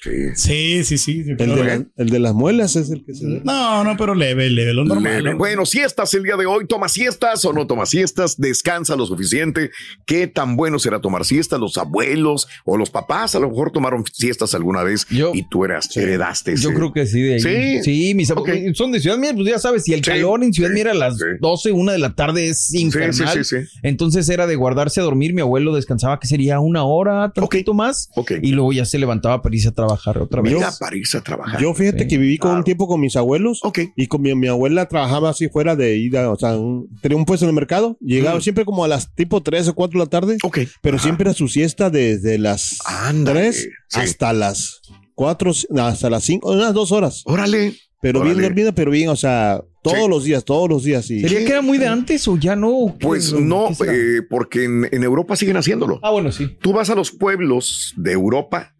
Sí. 0.00 0.10
Sí, 0.36 0.84
sí, 0.84 0.96
sí. 0.98 1.24
sí, 1.24 1.30
El 1.30 1.36
de, 1.36 1.64
la- 1.64 1.84
el 1.96 2.08
de 2.10 2.18
las 2.20 2.34
muelas 2.34 2.76
es 2.76 2.88
el 2.90 3.04
que 3.04 3.14
se 3.14 3.24
No, 3.42 3.82
no, 3.82 3.96
pero 3.96 4.14
leve, 4.14 4.48
leve, 4.48 4.72
lo 4.72 4.84
normal. 4.84 5.18
Leve. 5.24 5.32
¿no? 5.32 5.38
Bueno, 5.38 5.66
siestas 5.66 6.14
el 6.14 6.22
día 6.22 6.36
de 6.36 6.46
hoy. 6.46 6.66
¿Toma 6.68 6.88
siestas 6.88 7.44
o 7.44 7.52
no 7.52 7.66
toma 7.66 7.84
siestas? 7.86 8.36
¿Descansa 8.40 8.94
lo 8.94 9.06
suficiente? 9.06 9.70
¿Qué 10.06 10.28
tan 10.28 10.56
bueno 10.56 10.78
será 10.78 11.00
tomar 11.00 11.24
siestas? 11.24 11.58
Los 11.58 11.78
abuelos 11.78 12.46
o 12.64 12.76
los 12.76 12.90
papás 12.90 13.34
a 13.34 13.40
lo 13.40 13.48
mejor 13.50 13.72
tomaron 13.72 14.04
siestas 14.12 14.54
alguna 14.54 14.84
vez 14.84 15.04
Yo- 15.10 15.32
y 15.34 15.48
tú 15.48 15.64
eras, 15.64 15.94
heredaste 15.96 16.52
ese. 16.52 16.62
Yo 16.62 16.74
creo 16.74 16.92
que 16.92 17.04
sí, 17.06 17.20
de 17.20 17.34
ahí. 17.34 17.40
Sí. 17.40 17.82
Sí, 17.82 18.14
mis 18.14 18.30
abuelos 18.30 18.56
Ok. 18.70 18.74
son 18.76 18.92
de 18.92 19.00
Ciudad 19.00 19.18
Mía, 19.18 19.32
pues 19.34 19.46
ya 19.48 19.58
sabes, 19.58 19.84
si 19.84 19.92
el 19.92 20.00
Sí, 20.04 20.10
calor 20.10 20.42
en 20.44 20.52
Ciudad 20.52 20.70
sí, 20.70 20.74
Mía 20.74 20.82
era 20.82 20.90
a 20.92 20.94
las 20.94 21.18
sí. 21.18 21.24
12, 21.40 21.72
una 21.72 21.92
de 21.92 21.98
la 21.98 22.14
tarde 22.14 22.48
es 22.48 22.72
infernal. 22.74 23.12
sí, 23.14 23.24
sí, 23.44 23.44
sí. 23.44 23.78
Entonces 23.82 24.28
era 24.28 24.46
de 24.46 24.56
guardarse 24.56 25.00
a 25.00 25.04
dormir. 25.04 25.34
Mi 25.34 25.40
abuelo 25.42 25.74
descansaba 25.74 26.18
que 26.20 26.26
sería 26.26 26.60
una 26.60 26.84
hora, 26.84 27.32
tantito 27.34 27.74
más. 27.74 28.08
Ok. 28.16 28.32
Y 28.42 28.52
luego 28.52 28.72
ya 28.72 28.84
se 28.84 28.98
levantaba 28.98 29.42
para 29.42 29.54
irse 29.54 29.68
a 29.68 29.72
trabajar 29.72 30.18
otra 30.18 30.42
vez. 30.42 30.52
Mira, 30.54 30.70
París 30.78 31.14
a 31.14 31.20
trabajar. 31.22 31.60
Yo 31.60 31.72
fíjate 31.74 32.00
Sí, 32.04 32.08
que 32.08 32.18
viví 32.18 32.38
con 32.38 32.56
un 32.56 32.64
tiempo 32.64 32.86
con 32.86 33.00
mis 33.00 33.16
abuelos 33.16 33.60
Ok. 33.62 33.80
y 33.96 34.06
con 34.06 34.22
mi, 34.22 34.34
mi 34.34 34.48
abuela 34.48 34.86
trabajaba 34.88 35.30
así 35.30 35.48
fuera 35.48 35.76
de 35.76 35.96
ida, 35.96 36.30
o 36.30 36.36
sea, 36.36 36.56
un- 36.58 36.88
tenía 37.00 37.16
un 37.16 37.24
puesto 37.24 37.44
en 37.44 37.50
el 37.50 37.54
mercado, 37.54 37.96
llegaba 38.00 38.38
Mm. 38.38 38.42
siempre 38.42 38.64
como 38.64 38.84
a 38.84 38.88
las 38.88 39.14
tipo 39.14 39.42
3 39.42 39.68
o 39.68 39.74
4 39.74 39.98
de 39.98 40.04
la 40.04 40.10
tarde, 40.10 40.36
Ok. 40.42 40.60
pero 40.82 40.96
Ajá. 40.96 41.04
siempre 41.04 41.24
era 41.28 41.34
su 41.34 41.48
siesta 41.48 41.90
desde 41.90 42.38
las 42.38 42.78
Ándale, 42.86 43.40
3 43.50 43.68
sí. 43.88 44.00
hasta 44.00 44.32
las 44.32 44.80
4, 45.14 45.52
hasta 45.78 46.10
las 46.10 46.24
5, 46.24 46.50
unas 46.52 46.72
2 46.74 46.90
horas, 46.92 47.22
Órale. 47.26 47.74
Pero 48.02 48.18
Órale. 48.20 48.34
bien 48.34 48.48
dormida, 48.48 48.72
pero 48.72 48.90
bien, 48.90 49.08
o 49.08 49.16
sea, 49.16 49.62
todos 49.82 49.96
Sí. 49.98 50.08
los 50.08 50.24
días, 50.24 50.44
todos 50.44 50.68
los 50.68 50.82
días. 50.84 51.08
Y, 51.10 51.20
¿Sería 51.20 51.38
que 51.44 51.52
era 51.52 51.62
muy 51.62 51.78
de 51.78 51.86
antes 51.86 52.26
o 52.28 52.36
ya 52.36 52.56
no? 52.56 52.94
Pues 53.00 53.32
¿O 53.32 53.40
no, 53.40 53.68
eh, 53.88 54.20
porque 54.28 54.64
en, 54.64 54.88
en 54.90 55.02
Europa 55.04 55.36
siguen 55.36 55.56
haciéndolo. 55.56 56.00
ah, 56.02 56.10
bueno, 56.10 56.30
sí. 56.32 56.58
Tú 56.60 56.72
vas 56.72 56.90
a 56.90 56.94
los 56.96 57.12
pueblos 57.12 57.94
de 57.96 58.12
Europa 58.12 58.74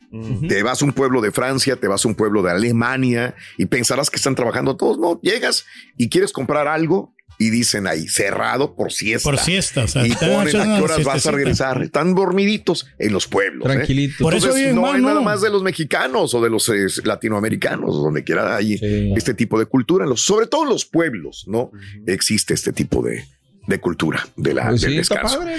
Te 0.47 0.62
vas 0.62 0.83
a 0.83 0.85
un 0.85 0.93
pueblo 0.93 1.23
de 1.23 1.31
Francia, 1.33 1.76
te 1.76 1.88
vas 1.88 2.05
a 2.05 2.09
un 2.09 2.14
pueblo 2.14 2.43
de 2.43 2.50
Alemania 2.50 3.35
y 3.57 3.64
pensarás 3.64 4.11
que 4.11 4.17
están 4.17 4.35
trabajando 4.35 4.76
todos. 4.76 4.99
No, 4.99 5.19
llegas 5.23 5.64
y 5.97 6.11
quieres 6.11 6.33
comprar 6.33 6.69
algo 6.69 7.14
y 7.46 7.50
dicen 7.50 7.87
ahí, 7.87 8.06
cerrado 8.08 8.75
por 8.75 8.92
siesta. 8.92 9.28
Por 9.30 9.38
siesta, 9.38 9.84
o 9.84 9.88
sea, 9.88 10.06
y 10.06 10.12
ponen 10.12 10.56
a 10.61 10.76
qué 10.76 10.82
horas 10.82 11.02
vas 11.04 11.26
a 11.26 11.30
regresar. 11.32 11.82
Están 11.82 12.14
dormiditos 12.14 12.87
en 12.99 13.12
los 13.12 13.26
pueblos. 13.26 13.66
¿eh? 13.68 13.75
Tranquilitos. 13.75 14.18
Por 14.18 14.34
eso 14.34 14.46
Entonces, 14.49 14.75
no 14.75 14.82
mal, 14.82 15.02
¿no? 15.02 15.08
nada 15.08 15.20
más 15.20 15.40
de 15.40 15.50
los 15.50 15.62
mexicanos 15.62 16.34
o 16.34 16.40
de 16.40 16.50
los 16.50 16.68
eh, 16.68 16.87
latinoamericanos, 17.04 17.94
donde 17.94 18.25
quiera 18.25 18.56
hay 18.56 18.78
Sí. 18.78 19.12
este 19.16 19.34
tipo 19.34 19.58
de 19.58 19.66
cultura. 19.66 20.06
Los- 20.06 20.22
sobre 20.25 20.46
todo 20.46 20.62
en 20.64 20.68
los 20.70 20.84
pueblos, 20.84 21.44
¿no? 21.46 21.70
Existe 22.06 22.54
este 22.54 22.72
tipo 22.72 23.02
de, 23.02 23.25
de 23.66 23.81
cultura 23.81 24.26
de 24.37 24.54
la, 24.54 24.69
Pues 24.71 24.81
del 24.81 24.90
sí, 24.92 24.97
descanso. 24.99 25.38
padre. 25.38 25.57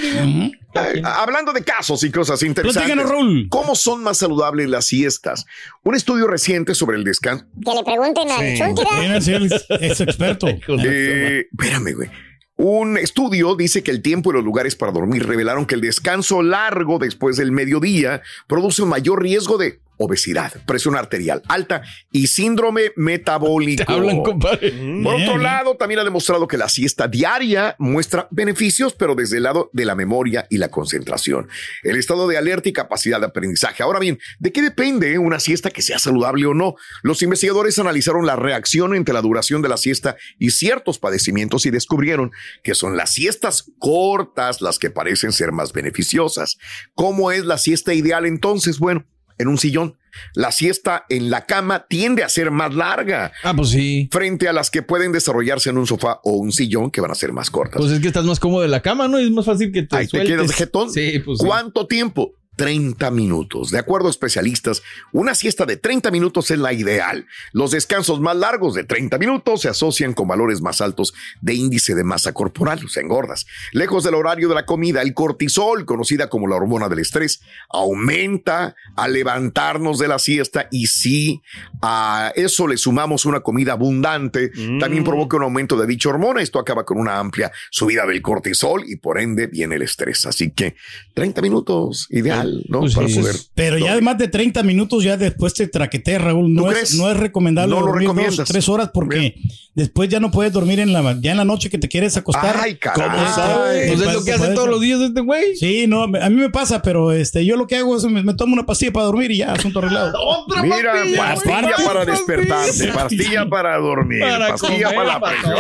Eh, 0.76 1.02
hablando 1.06 1.54
de 1.54 1.64
casos 1.64 2.04
y 2.04 2.12
cosas 2.12 2.42
interesantes. 2.44 2.98
Raúl. 3.10 3.48
¿Cómo 3.50 3.76
son 3.76 4.04
más 4.04 4.18
saludables 4.18 4.70
las 4.70 4.86
siestas? 4.88 5.46
Un 5.84 5.96
estudio 5.96 6.28
reciente 6.28 6.76
sobre 6.76 6.98
el 6.98 7.04
descanso. 7.04 7.46
Que 7.64 7.74
le 7.74 7.84
pregunten 7.84 8.30
a 8.30 8.38
el- 8.46 9.54
es 9.82 10.02
experto. 10.02 10.48
Eh, 10.86 11.48
espérame, 11.52 11.94
güey. 11.96 12.10
Un 12.56 12.98
estudio 12.98 13.56
dice 13.56 13.82
que 13.84 13.90
el 13.92 14.02
tiempo 14.02 14.30
y 14.30 14.36
los 14.36 14.44
lugares 14.44 14.76
para 14.76 14.92
dormir 14.92 15.26
revelaron 15.26 15.66
que 15.66 15.74
el 15.76 15.82
descanso 15.82 16.44
largo 16.44 17.00
después 17.00 17.36
del 17.38 17.52
mediodía 17.52 18.22
produce 18.48 18.84
un 18.84 18.90
mayor 18.90 19.22
riesgo 19.24 19.58
de 19.58 19.80
obesidad, 20.04 20.54
presión 20.66 20.96
arterial 20.96 21.42
alta 21.48 21.84
y 22.12 22.28
síndrome 22.28 22.92
metabólico. 22.96 23.84
Hablan, 23.92 24.24
compadre. 24.24 24.72
Por 25.04 25.16
otro 25.16 25.38
lado, 25.38 25.76
también 25.76 26.00
ha 26.00 26.04
demostrado 26.04 26.48
que 26.48 26.58
la 26.58 26.70
siesta 26.70 27.08
diaria 27.08 27.76
muestra 27.80 28.28
beneficios, 28.32 28.94
pero 28.94 29.16
desde 29.16 29.38
el 29.38 29.44
lado 29.44 29.70
de 29.74 29.86
la 29.86 29.96
memoria 29.96 30.48
y 30.50 30.58
la 30.58 30.70
concentración. 30.70 31.48
El 31.84 31.98
estado 31.98 32.28
de 32.28 32.38
alerta 32.38 32.70
y 32.70 32.74
capacidad 32.74 33.20
de 33.20 33.28
aprendizaje. 33.28 33.84
Ahora 33.84 34.00
bien, 34.00 34.20
¿de 34.40 34.52
qué 34.52 34.62
depende 34.62 35.18
una 35.18 35.40
siesta 35.40 35.70
que 35.70 35.82
sea 35.82 36.00
saludable 36.00 36.46
o 36.46 36.54
no? 36.54 36.76
Los 37.02 37.22
investigadores 37.22 37.80
analizaron 37.80 38.26
la 38.26 38.36
reacción 38.36 38.96
entre 38.96 39.14
la 39.14 39.22
duración 39.22 39.62
de 39.62 39.70
la 39.70 39.78
siesta 39.78 40.16
y 40.40 40.52
ciertos 40.52 41.00
padecimientos 41.00 41.66
y 41.66 41.72
descubrieron 41.72 42.32
que 42.64 42.76
son 42.76 42.98
las 42.98 43.14
siestas 43.14 43.72
cortas 43.80 44.62
las 44.62 44.80
que 44.80 44.90
parecen 44.90 45.32
ser 45.32 45.52
más 45.52 45.74
beneficiosas. 45.74 46.58
¿Cómo 46.94 47.32
es 47.32 47.46
la 47.46 47.58
siesta 47.58 47.94
ideal 47.94 48.26
entonces? 48.26 48.80
Bueno, 48.80 49.06
en 49.38 49.48
un 49.48 49.58
sillón. 49.58 49.98
La 50.36 50.52
siesta 50.52 51.06
en 51.10 51.32
la 51.32 51.46
cama 51.48 51.86
tiende 51.90 52.24
a 52.24 52.30
ser 52.30 52.52
más 52.52 52.74
larga 52.76 53.32
Ah, 53.44 53.54
pues 53.56 53.70
sí. 53.70 54.10
frente 54.12 54.48
a 54.48 54.54
las 54.54 54.70
que 54.70 54.84
pueden 54.84 55.12
desarrollarse 55.12 55.72
en 55.72 55.78
un 55.80 55.88
sofá 55.88 56.20
o 56.24 56.34
un 56.34 56.52
sillón 56.52 56.92
que 56.92 57.02
van 57.02 57.10
a 57.10 57.16
ser 57.16 57.34
más 57.34 57.50
cortas. 57.50 57.80
Pues 57.80 57.92
es 57.92 58.00
que 58.00 58.08
estás 58.10 58.24
más 58.26 58.40
cómodo 58.40 58.64
en 58.64 58.70
la 58.72 58.82
cama, 58.82 59.08
¿no? 59.08 59.20
Y 59.20 59.26
es 59.26 59.32
más 59.32 59.46
fácil 59.46 59.72
que 59.72 59.82
te 59.84 59.96
Ahí 59.96 60.06
te 60.06 60.10
sueltes. 60.12 60.36
quedas 60.36 60.52
jetón. 60.56 60.92
Sí, 60.92 61.20
pues 61.26 61.40
sí. 61.40 61.46
¿Cuánto 61.46 61.88
tiempo? 61.88 62.34
30 62.56 63.10
minutos. 63.12 63.72
De 63.72 63.80
acuerdo 63.80 64.08
a 64.08 64.12
especialistas, 64.12 64.84
una 65.12 65.36
siesta 65.36 65.66
de 65.66 65.78
30 65.78 66.12
minutos 66.12 66.52
es 66.52 66.60
la 66.60 66.74
ideal. 66.74 67.26
Los 67.52 67.72
descansos 67.72 68.20
más 68.20 68.36
largos 68.36 68.76
de 68.76 68.84
30 68.84 69.18
minutos 69.18 69.62
se 69.62 69.70
asocian 69.70 70.14
con 70.14 70.28
valores 70.28 70.62
más 70.62 70.82
altos 70.82 71.14
de 71.42 71.54
índice 71.54 71.96
de 71.96 72.04
masa 72.04 72.34
corporal, 72.34 72.84
o 72.86 72.88
sea, 72.90 73.04
engordas. 73.04 73.46
Lejos 73.72 74.04
del 74.04 74.16
horario 74.16 74.50
de 74.50 74.56
la 74.56 74.66
comida, 74.66 75.02
el 75.02 75.14
cortisol, 75.14 75.86
conocida 75.86 76.30
como 76.30 76.48
la 76.48 76.56
hormona 76.56 76.90
del 76.90 77.00
estrés, 77.00 77.42
aumenta 77.70 78.76
al 78.96 79.14
levantarnos 79.14 80.00
de 80.00 80.08
la 80.08 80.20
siesta 80.20 80.68
y 80.72 80.88
si 80.88 81.42
a 81.82 82.32
eso 82.36 82.68
le 82.68 82.78
sumamos 82.78 83.26
una 83.26 83.42
comida 83.42 83.74
abundante, 83.74 84.52
también 84.80 85.04
provoca 85.04 85.38
un 85.38 85.44
aumento 85.44 85.78
de 85.78 85.88
dicha 85.88 86.10
hormona. 86.10 86.42
Esto 86.42 86.60
acaba 86.60 86.86
con 86.86 87.00
una 87.00 87.20
amplia 87.20 87.52
subida 87.72 88.06
del 88.06 88.22
cortisol 88.22 88.84
y 88.86 88.98
por 88.98 89.20
ende 89.20 89.48
viene 89.48 89.76
el 89.76 89.82
estrés. 89.82 90.26
Así 90.26 90.52
que 90.52 90.76
30 91.14 91.42
minutos, 91.42 92.08
ideal, 92.10 92.43
¿no? 92.68 92.82
Pues 92.82 92.96
Para 92.96 93.08
sí. 93.08 93.20
poder. 93.20 93.36
Pero 93.56 93.78
ya 93.78 93.86
dormir. 93.94 94.04
más 94.04 94.18
de 94.18 94.28
30 94.28 94.64
minutos 94.64 95.04
ya 95.04 95.18
después 95.18 95.54
te 95.54 95.68
traqueteas, 95.68 96.22
Raúl. 96.22 96.46
¿Tú 96.56 96.62
No 96.64 96.66
crees? 96.72 96.92
es, 96.94 96.98
no 96.98 97.10
es 97.12 97.18
recomendable 97.18 97.74
No 97.76 97.82
lo 97.82 97.88
dormir 97.88 98.10
dos, 98.36 98.48
tres 98.48 98.70
horas 98.70 98.90
porque 98.94 99.36
después 99.76 100.10
ya 100.10 100.20
no 100.20 100.32
puedes 100.32 100.52
dormir 100.54 100.80
en 100.80 100.94
la, 100.94 101.18
ya 101.22 101.32
en 101.32 101.38
la 101.38 101.46
noche 101.46 101.70
que 101.70 101.78
te 101.78 101.88
quieres 101.88 102.16
acostar. 102.18 102.56
Ay, 102.62 102.76
caray. 102.78 103.10
¿Cómo 103.10 103.34
sabes? 103.34 103.88
Pues 103.92 104.02
es 104.08 104.14
lo 104.14 104.24
que 104.24 104.32
hace 104.34 104.54
todos 104.54 104.70
los 104.70 104.82
días 104.82 105.02
este 105.02 105.22
güey. 105.22 105.56
Sí, 105.56 105.86
no, 105.88 106.04
a 106.04 106.08
mí 106.08 106.36
me 106.36 106.50
pasa, 106.50 106.82
pero 106.82 107.12
este, 107.12 107.46
yo 107.46 107.56
lo 107.58 107.68
que 107.68 107.78
hago 107.78 107.96
es 107.98 108.04
me, 108.06 108.24
me 108.24 108.34
tomo 108.34 108.54
una 108.54 108.66
pastilla 108.66 108.92
para 108.94 109.06
dormir 109.06 109.32
y 109.32 109.38
ya, 109.38 109.54
asunto 109.54 109.80
arreglado. 109.80 110.14
Otra 110.22 110.62
Mira, 110.64 110.94
pastilla, 111.18 111.76
para 111.86 112.06
despertarse, 112.06 112.88
pastilla 112.90 113.48
para 113.50 113.78
dormir, 113.78 114.22
Para 114.22 114.50
pastilla 114.50 114.90
comer, 114.90 114.96
para 114.96 115.20
la 115.20 115.20
presión. 115.22 115.58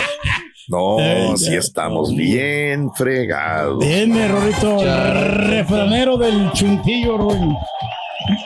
Eh, 0.99 1.27
No, 1.29 1.37
si 1.37 1.51
ya. 1.51 1.57
estamos 1.59 2.15
bien 2.15 2.91
fregados. 2.93 3.79
Viene, 3.79 4.27
Rorito, 4.27 4.77
refranero 5.47 6.17
del 6.17 6.51
chuntillo, 6.53 7.17
Raúl. 7.17 7.55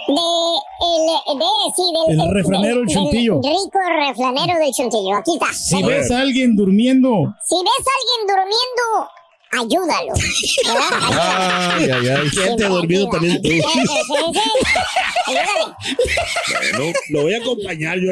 De, 0.07 0.24
el, 0.79 1.38
de, 1.39 1.46
sí, 1.75 1.84
del, 2.07 2.19
El 2.19 2.34
refranero, 2.34 2.79
el 2.81 2.86
del 2.88 2.96
chuntillo. 2.96 3.36
rico 3.41 3.79
refranero 4.07 4.60
del 4.60 4.72
chuntillo. 4.74 5.15
Aquí 5.15 5.34
está. 5.34 5.53
Si 5.53 5.84
ves 5.84 6.10
a 6.12 6.22
alguien 6.22 6.55
durmiendo, 6.55 7.34
Si 7.48 7.55
ves 7.55 7.86
a 7.86 7.93
alguien 8.00 8.22
durmiendo, 8.27 8.84
ayúdalo. 9.51 10.13
¿verdad? 10.65 11.74
Ay, 11.77 11.89
ay, 11.91 12.07
ay. 12.10 12.29
Gente 12.29 12.63
Sí, 12.63 12.69
dormido 12.69 13.03
sí, 13.05 13.10
también 13.12 13.41
tú. 13.41 13.50
sí, 13.50 13.62
sí, 13.62 13.81
sí. 13.88 14.39
Ayúdale. 15.27 15.74
Bueno, 16.77 16.93
Lo 17.10 17.22
voy 17.24 17.34
a 17.34 17.38
acompañar 17.38 17.98
yo. 18.00 18.12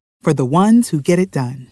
for 0.21 0.33
the 0.33 0.45
ones 0.45 0.89
who 0.89 1.01
get 1.01 1.19
it 1.19 1.31
done. 1.31 1.67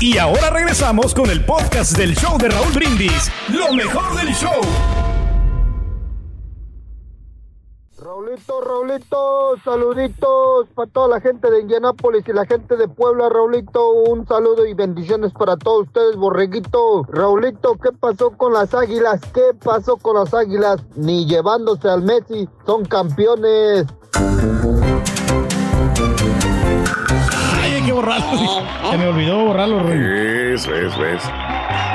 Y 0.00 0.18
ahora 0.18 0.50
regresamos 0.50 1.14
con 1.14 1.30
el 1.30 1.44
podcast 1.44 1.96
del 1.96 2.14
show 2.14 2.36
de 2.36 2.48
Raúl 2.48 2.72
Brindis. 2.74 3.30
Lo 3.48 3.72
mejor 3.72 4.14
del 4.16 4.34
show. 4.34 4.60
Raulito, 7.96 8.60
Raulito, 8.60 9.54
saluditos 9.64 10.68
para 10.74 10.90
toda 10.90 11.08
la 11.08 11.20
gente 11.20 11.50
de 11.50 11.60
Indianápolis 11.62 12.28
y 12.28 12.34
la 12.34 12.44
gente 12.44 12.76
de 12.76 12.86
Puebla, 12.86 13.30
Raulito, 13.30 13.92
un 13.92 14.26
saludo 14.26 14.66
y 14.66 14.74
bendiciones 14.74 15.32
para 15.32 15.56
todos 15.56 15.86
ustedes, 15.86 16.16
borreguito. 16.16 17.04
Raulito, 17.04 17.78
¿qué 17.82 17.92
pasó 17.92 18.32
con 18.36 18.52
las 18.52 18.74
águilas? 18.74 19.22
¿Qué 19.32 19.54
pasó 19.64 19.96
con 19.96 20.16
las 20.16 20.34
águilas? 20.34 20.84
Ni 20.96 21.26
llevándose 21.26 21.88
al 21.88 22.02
Messi, 22.02 22.46
son 22.66 22.84
campeones. 22.84 23.86
Ay, 27.62 27.72
hay 27.72 27.82
que 27.82 27.92
borrarlo. 27.92 28.62
Se 28.90 28.98
me 28.98 29.06
olvidó 29.06 29.44
borrarlo, 29.44 29.78
Raúl. 29.80 29.92
Eso, 29.92 30.74
eso, 30.74 31.04
eso. 31.04 31.30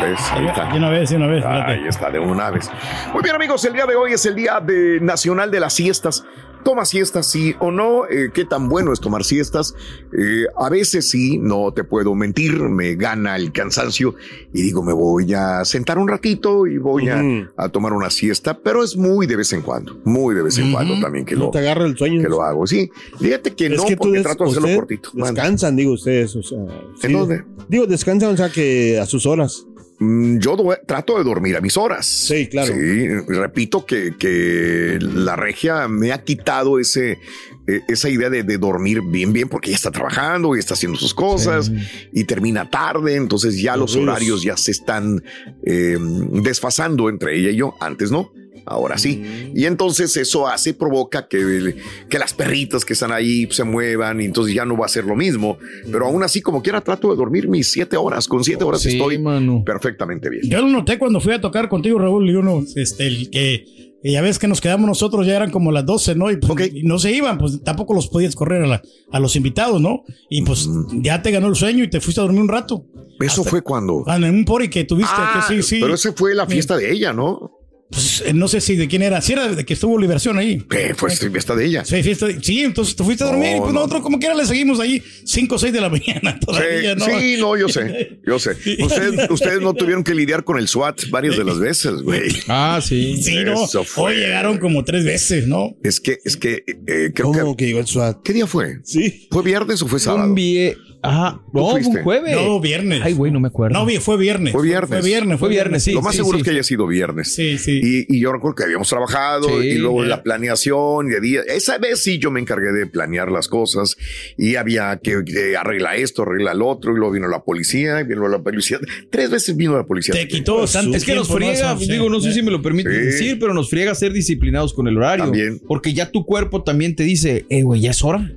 ¿Ves? 0.02 0.20
Ahí 0.32 0.48
está. 0.48 0.66
De 0.66 0.78
una 0.78 0.90
vez, 0.90 1.10
de 1.10 1.16
una 1.18 1.28
vez. 1.28 1.46
Ahí 1.46 1.88
está, 1.88 2.10
de 2.10 2.20
una 2.20 2.50
vez. 2.50 2.70
Muy 3.14 3.22
bien, 3.22 3.36
amigos, 3.36 3.64
el 3.66 3.74
día 3.74 3.86
de 3.86 3.96
hoy 3.96 4.14
es 4.14 4.26
el 4.26 4.36
Día 4.36 4.60
de 4.62 5.00
Nacional 5.02 5.52
de 5.52 5.60
las 5.60 5.74
Siestas. 5.74 6.24
¿Toma 6.64 6.84
siestas 6.86 7.26
sí 7.28 7.56
o 7.60 7.72
no? 7.72 8.06
Eh, 8.06 8.32
¿Qué 8.34 8.44
tan 8.46 8.68
bueno 8.68 8.92
es 8.92 9.00
tomar 9.00 9.24
siestas? 9.24 9.74
Eh, 10.18 10.44
a 10.58 10.70
veces 10.70 11.10
sí, 11.10 11.38
no 11.38 11.72
te 11.74 11.84
puedo 11.84 12.14
mentir, 12.16 12.60
me 12.62 12.96
gana 12.96 13.38
el 13.38 13.52
cansancio 13.54 14.16
y 14.54 14.62
digo, 14.62 14.84
me 14.84 14.92
voy 14.94 15.34
a 15.34 15.64
sentar 15.64 15.98
un 15.98 16.08
ratito 16.08 16.68
y 16.68 16.78
voy 16.78 17.08
a- 17.10 17.70
tomar 17.72 17.94
una 17.94 18.10
siesta, 18.10 18.58
pero 18.60 18.84
es 18.84 18.96
muy 18.98 19.26
de 19.26 19.38
vez 19.38 19.54
en 19.54 19.62
cuando, 19.62 19.98
muy 20.04 20.36
de 20.36 20.42
vez 20.44 20.58
en 20.58 20.72
cuando 20.72 21.00
también 21.00 21.26
que 21.26 21.36
No 21.36 21.46
lo, 21.46 21.52
te 21.52 21.60
agarra 21.60 21.86
el 21.86 21.98
sueño. 21.98 22.22
que 22.22 22.28
lo 22.30 22.42
hago. 22.44 22.68
Sí, 22.68 22.90
fíjate 23.20 23.56
que 23.56 23.68
Es 23.68 23.78
no, 23.78 23.86
que 23.86 23.96
tú 23.96 24.00
porque 24.04 24.18
des- 24.18 24.24
trato 24.24 24.44
de 24.46 24.50
hacerlo 24.52 24.76
cortito. 24.76 25.10
Descansan, 25.14 25.76
digo 25.76 25.94
ustedes. 25.94 26.36
O 26.36 26.44
sea, 26.44 26.60
¿En 27.04 27.14
dónde? 27.14 27.44
Digo, 27.68 27.86
descansan, 27.88 28.34
o 28.34 28.38
sea, 28.38 28.50
que 28.50 29.00
a 29.00 29.06
sus 29.06 29.26
horas. 29.26 29.66
Mm, 30.00 30.40
Yo 30.40 30.58
trato 30.88 31.18
de 31.18 31.24
dormir 31.24 31.58
a 31.58 31.62
mis 31.62 31.76
horas. 31.78 32.06
Sí, 32.06 32.48
claro. 32.48 32.74
Sí, 32.74 33.08
repito 33.28 33.86
que, 33.86 34.16
que 34.18 34.98
la 35.02 35.36
regia 35.36 35.88
me 35.88 36.12
ha 36.14 36.24
quitado 36.24 36.80
ese, 36.80 37.20
eh, 37.68 37.82
esa 37.88 38.10
idea 38.10 38.30
de, 38.30 38.44
de 38.44 38.58
dormir 38.58 39.02
bien, 39.02 39.34
bien, 39.34 39.50
porque 39.50 39.70
ya 39.72 39.76
está 39.76 39.92
trabajando 39.92 40.56
y 40.56 40.60
está 40.60 40.74
haciendo 40.74 40.98
sus 40.98 41.14
cosas 41.14 41.72
y 42.14 42.24
termina 42.24 42.70
tarde, 42.70 43.16
entonces 43.16 43.62
ya 43.62 43.76
los, 43.76 43.96
horarios 43.96 44.42
ya 44.42 44.56
se 44.58 44.72
están 44.72 45.24
eh, 45.66 45.98
desfasando 46.00 47.10
entre 47.10 47.38
ella 47.38 47.50
y 47.50 47.58
yo. 47.58 47.76
Antes 47.80 48.10
no. 48.12 48.32
Ahora 48.70 48.98
sí. 48.98 49.18
Mm. 49.18 49.58
Y 49.58 49.66
entonces 49.66 50.16
eso 50.18 50.48
hace, 50.48 50.74
provoca 50.74 51.28
que, 51.28 51.76
que 52.10 52.20
las 52.20 52.34
perritas 52.34 52.86
que 52.86 52.94
están 52.94 53.12
ahí 53.12 53.48
se 53.52 53.64
muevan 53.64 54.22
y 54.22 54.26
entonces 54.26 54.54
ya 54.54 54.64
no 54.66 54.78
va 54.78 54.86
a 54.86 54.90
ser 54.90 55.06
lo 55.06 55.16
mismo. 55.16 55.58
Pero 55.92 56.06
aún 56.06 56.22
así, 56.24 56.42
como 56.42 56.62
quiera, 56.62 56.82
trato 56.82 57.10
de 57.10 57.16
dormir 57.18 57.48
mis 57.48 57.72
siete 57.72 57.98
horas. 57.98 58.28
Con 58.28 58.44
siete 58.44 58.64
horas 58.64 58.82
Sí, 58.82 58.90
estoy 58.90 59.18
mano. 59.18 59.64
perfectamente 59.66 60.30
bien. 60.30 60.44
Yo 60.50 60.62
lo 60.62 60.68
noté 60.70 60.98
cuando 61.00 61.20
fui 61.20 61.34
a 61.34 61.42
tocar 61.42 61.68
contigo, 61.68 61.98
Raúl, 62.00 62.30
y 62.30 62.36
uno, 62.36 62.64
este, 62.76 63.08
el 63.08 63.30
que 63.30 63.66
y 64.02 64.14
ya 64.14 64.22
ves 64.22 64.40
que 64.40 64.48
nos 64.48 64.62
quedamos 64.62 64.88
nosotros, 64.88 65.28
ya 65.28 65.36
eran 65.36 65.52
como 65.52 65.74
las 65.74 65.86
12, 65.86 66.16
¿no? 66.16 66.32
Y, 66.32 66.38
pues, 66.38 66.72
y 66.74 66.84
no 66.84 67.00
se 67.00 67.12
iban, 67.12 67.38
pues 67.38 67.62
tampoco 67.66 67.94
los 67.94 68.08
podías 68.08 68.34
correr 68.34 68.64
a, 68.64 68.68
la- 68.68 68.82
a 69.12 69.20
los 69.20 69.36
invitados, 69.36 69.82
¿no? 69.82 70.04
Y 70.30 70.42
pues 70.44 70.70
ya 71.02 71.22
te 71.22 71.32
ganó 71.32 71.48
el 71.48 71.56
sueño 71.56 71.84
y 71.84 71.90
te 71.90 72.00
fuiste 72.00 72.22
a 72.22 72.24
dormir 72.24 72.40
un 72.42 72.48
rato. 72.48 72.86
Eso 73.20 73.44
fue 73.44 73.62
cuando. 73.62 74.06
Ah, 74.08 74.16
En 74.16 74.24
un 74.24 74.46
pori 74.46 74.70
que 74.70 74.86
tuviste, 74.86 75.12
Ah, 75.18 75.44
que 75.50 75.54
sí, 75.56 75.64
sí. 75.64 75.78
Pero 75.82 75.96
esa 75.96 76.14
fue 76.14 76.34
la 76.34 76.48
fiesta 76.48 76.78
de 76.78 76.90
ella, 76.94 77.12
¿no? 77.12 77.59
Pues, 77.92 78.22
eh, 78.26 78.34
no 78.34 78.48
sé 78.48 78.62
si 78.62 78.76
de 78.76 78.88
quién 78.88 79.02
era. 79.02 79.20
Si 79.22 79.34
era 79.34 79.48
de 79.48 79.66
que 79.66 79.74
estuvo 79.74 79.98
Liberación 79.98 80.38
ahí. 80.38 80.64
Eh, 80.72 80.94
fue 80.96 81.10
fiesta 81.16 81.56
de 81.56 81.66
ella. 81.66 81.84
Sí, 81.86 82.04
fiesta 82.04 82.28
de- 82.28 82.40
sí, 82.42 82.60
entonces 82.62 82.96
te 82.96 83.04
fuiste 83.04 83.24
a 83.24 83.28
dormir 83.28 83.52
No, 83.52 83.58
y 83.58 83.60
pues 83.62 83.74
no, 83.74 83.80
nosotros 83.80 84.02
como 84.04 84.20
quiera 84.20 84.36
le 84.36 84.46
seguimos 84.46 84.80
ahí 84.80 85.02
5 85.26 85.56
o 85.56 85.58
6 85.58 85.74
de 85.74 85.82
la 85.82 85.90
mañana 85.90 86.40
todavía, 86.40 86.94
Sí, 86.94 87.00
¿no? 87.00 87.20
sí, 87.20 87.36
no, 87.40 87.58
yo 87.58 87.68
sé, 87.68 88.20
yo 88.26 88.38
sé. 88.38 88.52
Ustedes, 88.84 89.30
ustedes 89.32 89.62
no 89.62 89.74
tuvieron 89.74 90.04
que 90.04 90.14
lidiar 90.14 90.44
con 90.44 90.60
el 90.60 90.68
SWAT 90.68 91.10
varias 91.10 91.36
de 91.38 91.44
las 91.44 91.58
veces, 91.60 91.94
güey. 92.04 92.30
Ah, 92.48 92.80
sí. 92.84 93.22
Sí, 93.24 93.44
no. 93.44 93.66
Eso 93.66 93.84
fue. 93.84 94.12
Hoy 94.14 94.18
llegaron 94.20 94.60
como 94.60 94.84
tres 94.84 95.04
veces, 95.04 95.48
¿no? 95.48 95.76
Es 95.84 96.00
que, 96.00 96.20
es 96.24 96.38
que, 96.38 96.64
eh, 96.88 97.12
creo 97.14 97.32
¿Cómo 97.32 97.56
que. 97.58 97.64
que 97.64 97.68
llegó 97.70 97.80
el 97.80 97.88
SWAT? 97.88 98.22
¿Qué 98.24 98.34
día 98.34 98.46
fue? 98.46 98.80
Sí. 98.84 99.28
¿Fue 99.32 99.42
viernes 99.44 99.82
o 99.82 99.88
fue 99.88 100.00
sábado? 100.00 100.26
Un 100.30 100.36
vie- 100.36 100.76
Ajá. 101.02 101.42
¿Tú 101.54 101.60
No, 101.60 101.70
fue 101.72 101.80
fuiste? 101.82 101.98
un 102.00 102.04
jueves. 102.04 102.36
No, 102.36 102.60
viernes. 102.60 103.02
Ay, 103.04 103.14
güey, 103.14 103.32
no 103.32 103.40
me 103.40 103.48
acuerdo. 103.48 103.78
No, 103.80 103.86
vi- 103.86 103.98
fue 103.98 104.18
viernes. 104.18 104.52
Fue 104.54 104.64
viernes. 104.64 104.90
Fue 104.90 105.02
viernes. 105.02 105.40
Fue 105.40 105.50
viernes, 105.50 105.84
sí. 105.84 105.94
Lo 105.94 106.02
más 106.02 106.16
seguro 106.16 106.38
sí. 106.38 106.42
es 106.42 106.46
que 106.46 106.52
haya 106.52 106.64
sido 106.64 106.88
viernes. 106.88 107.34
Sí, 107.34 107.58
sí. 107.58 107.80
Y, 107.82 108.18
y 108.18 108.20
yo 108.20 108.34
recuerdo 108.34 108.56
que 108.56 108.64
habíamos 108.64 108.90
trabajado 108.90 109.48
Sí. 109.62 109.68
y 109.68 109.74
luego 109.78 110.04
la 110.04 110.24
planeación 110.24 111.08
y 111.08 111.12
de 111.12 111.22
día. 111.22 111.42
Esa 111.48 111.78
vez 111.78 112.00
sí 112.04 112.20
yo 112.20 112.32
me 112.32 112.40
encargué 112.40 112.72
de 112.72 112.86
planear 112.86 113.32
las 113.32 113.48
cosas 113.48 113.96
y 114.38 114.56
había 114.56 115.00
que, 115.02 115.24
que 115.26 115.56
arregla 115.56 115.96
esto, 115.96 116.24
arregla 116.24 116.54
lo 116.54 116.68
otro 116.68 116.92
y 116.92 116.96
luego 116.98 117.12
vino 117.14 117.28
la 117.28 117.44
policía 117.44 118.02
y 118.02 118.04
vino 118.04 118.28
la 118.28 118.40
policía. 118.42 118.80
Tres 119.10 119.30
veces 119.30 119.56
vino 119.56 119.78
la 119.78 119.86
policía. 119.86 120.14
Te 120.14 120.28
quitó 120.28 120.58
bastante 120.60 120.98
Es 120.98 121.06
que 121.06 121.16
nos 121.16 121.28
friega, 121.32 121.76
digo, 121.76 122.10
no 122.10 122.20
sé 122.20 122.34
si 122.34 122.42
me 122.42 122.52
lo 122.52 122.62
permite 122.62 122.90
Sí. 122.90 123.00
decir, 123.06 123.40
pero 123.40 123.54
nos 123.54 123.70
friega 123.70 123.96
ser 123.96 124.12
disciplinados 124.12 124.74
con 124.74 124.88
el 124.88 124.98
horario. 124.98 125.24
También. 125.26 125.62
Porque 125.68 125.94
ya 125.94 126.12
tu 126.12 126.26
cuerpo 126.26 126.64
también 126.64 126.96
te 126.96 127.04
dice, 127.04 127.46
eh, 127.50 127.64
güey, 127.64 127.82
ya 127.82 127.92
es 127.92 128.04
hora. 128.04 128.30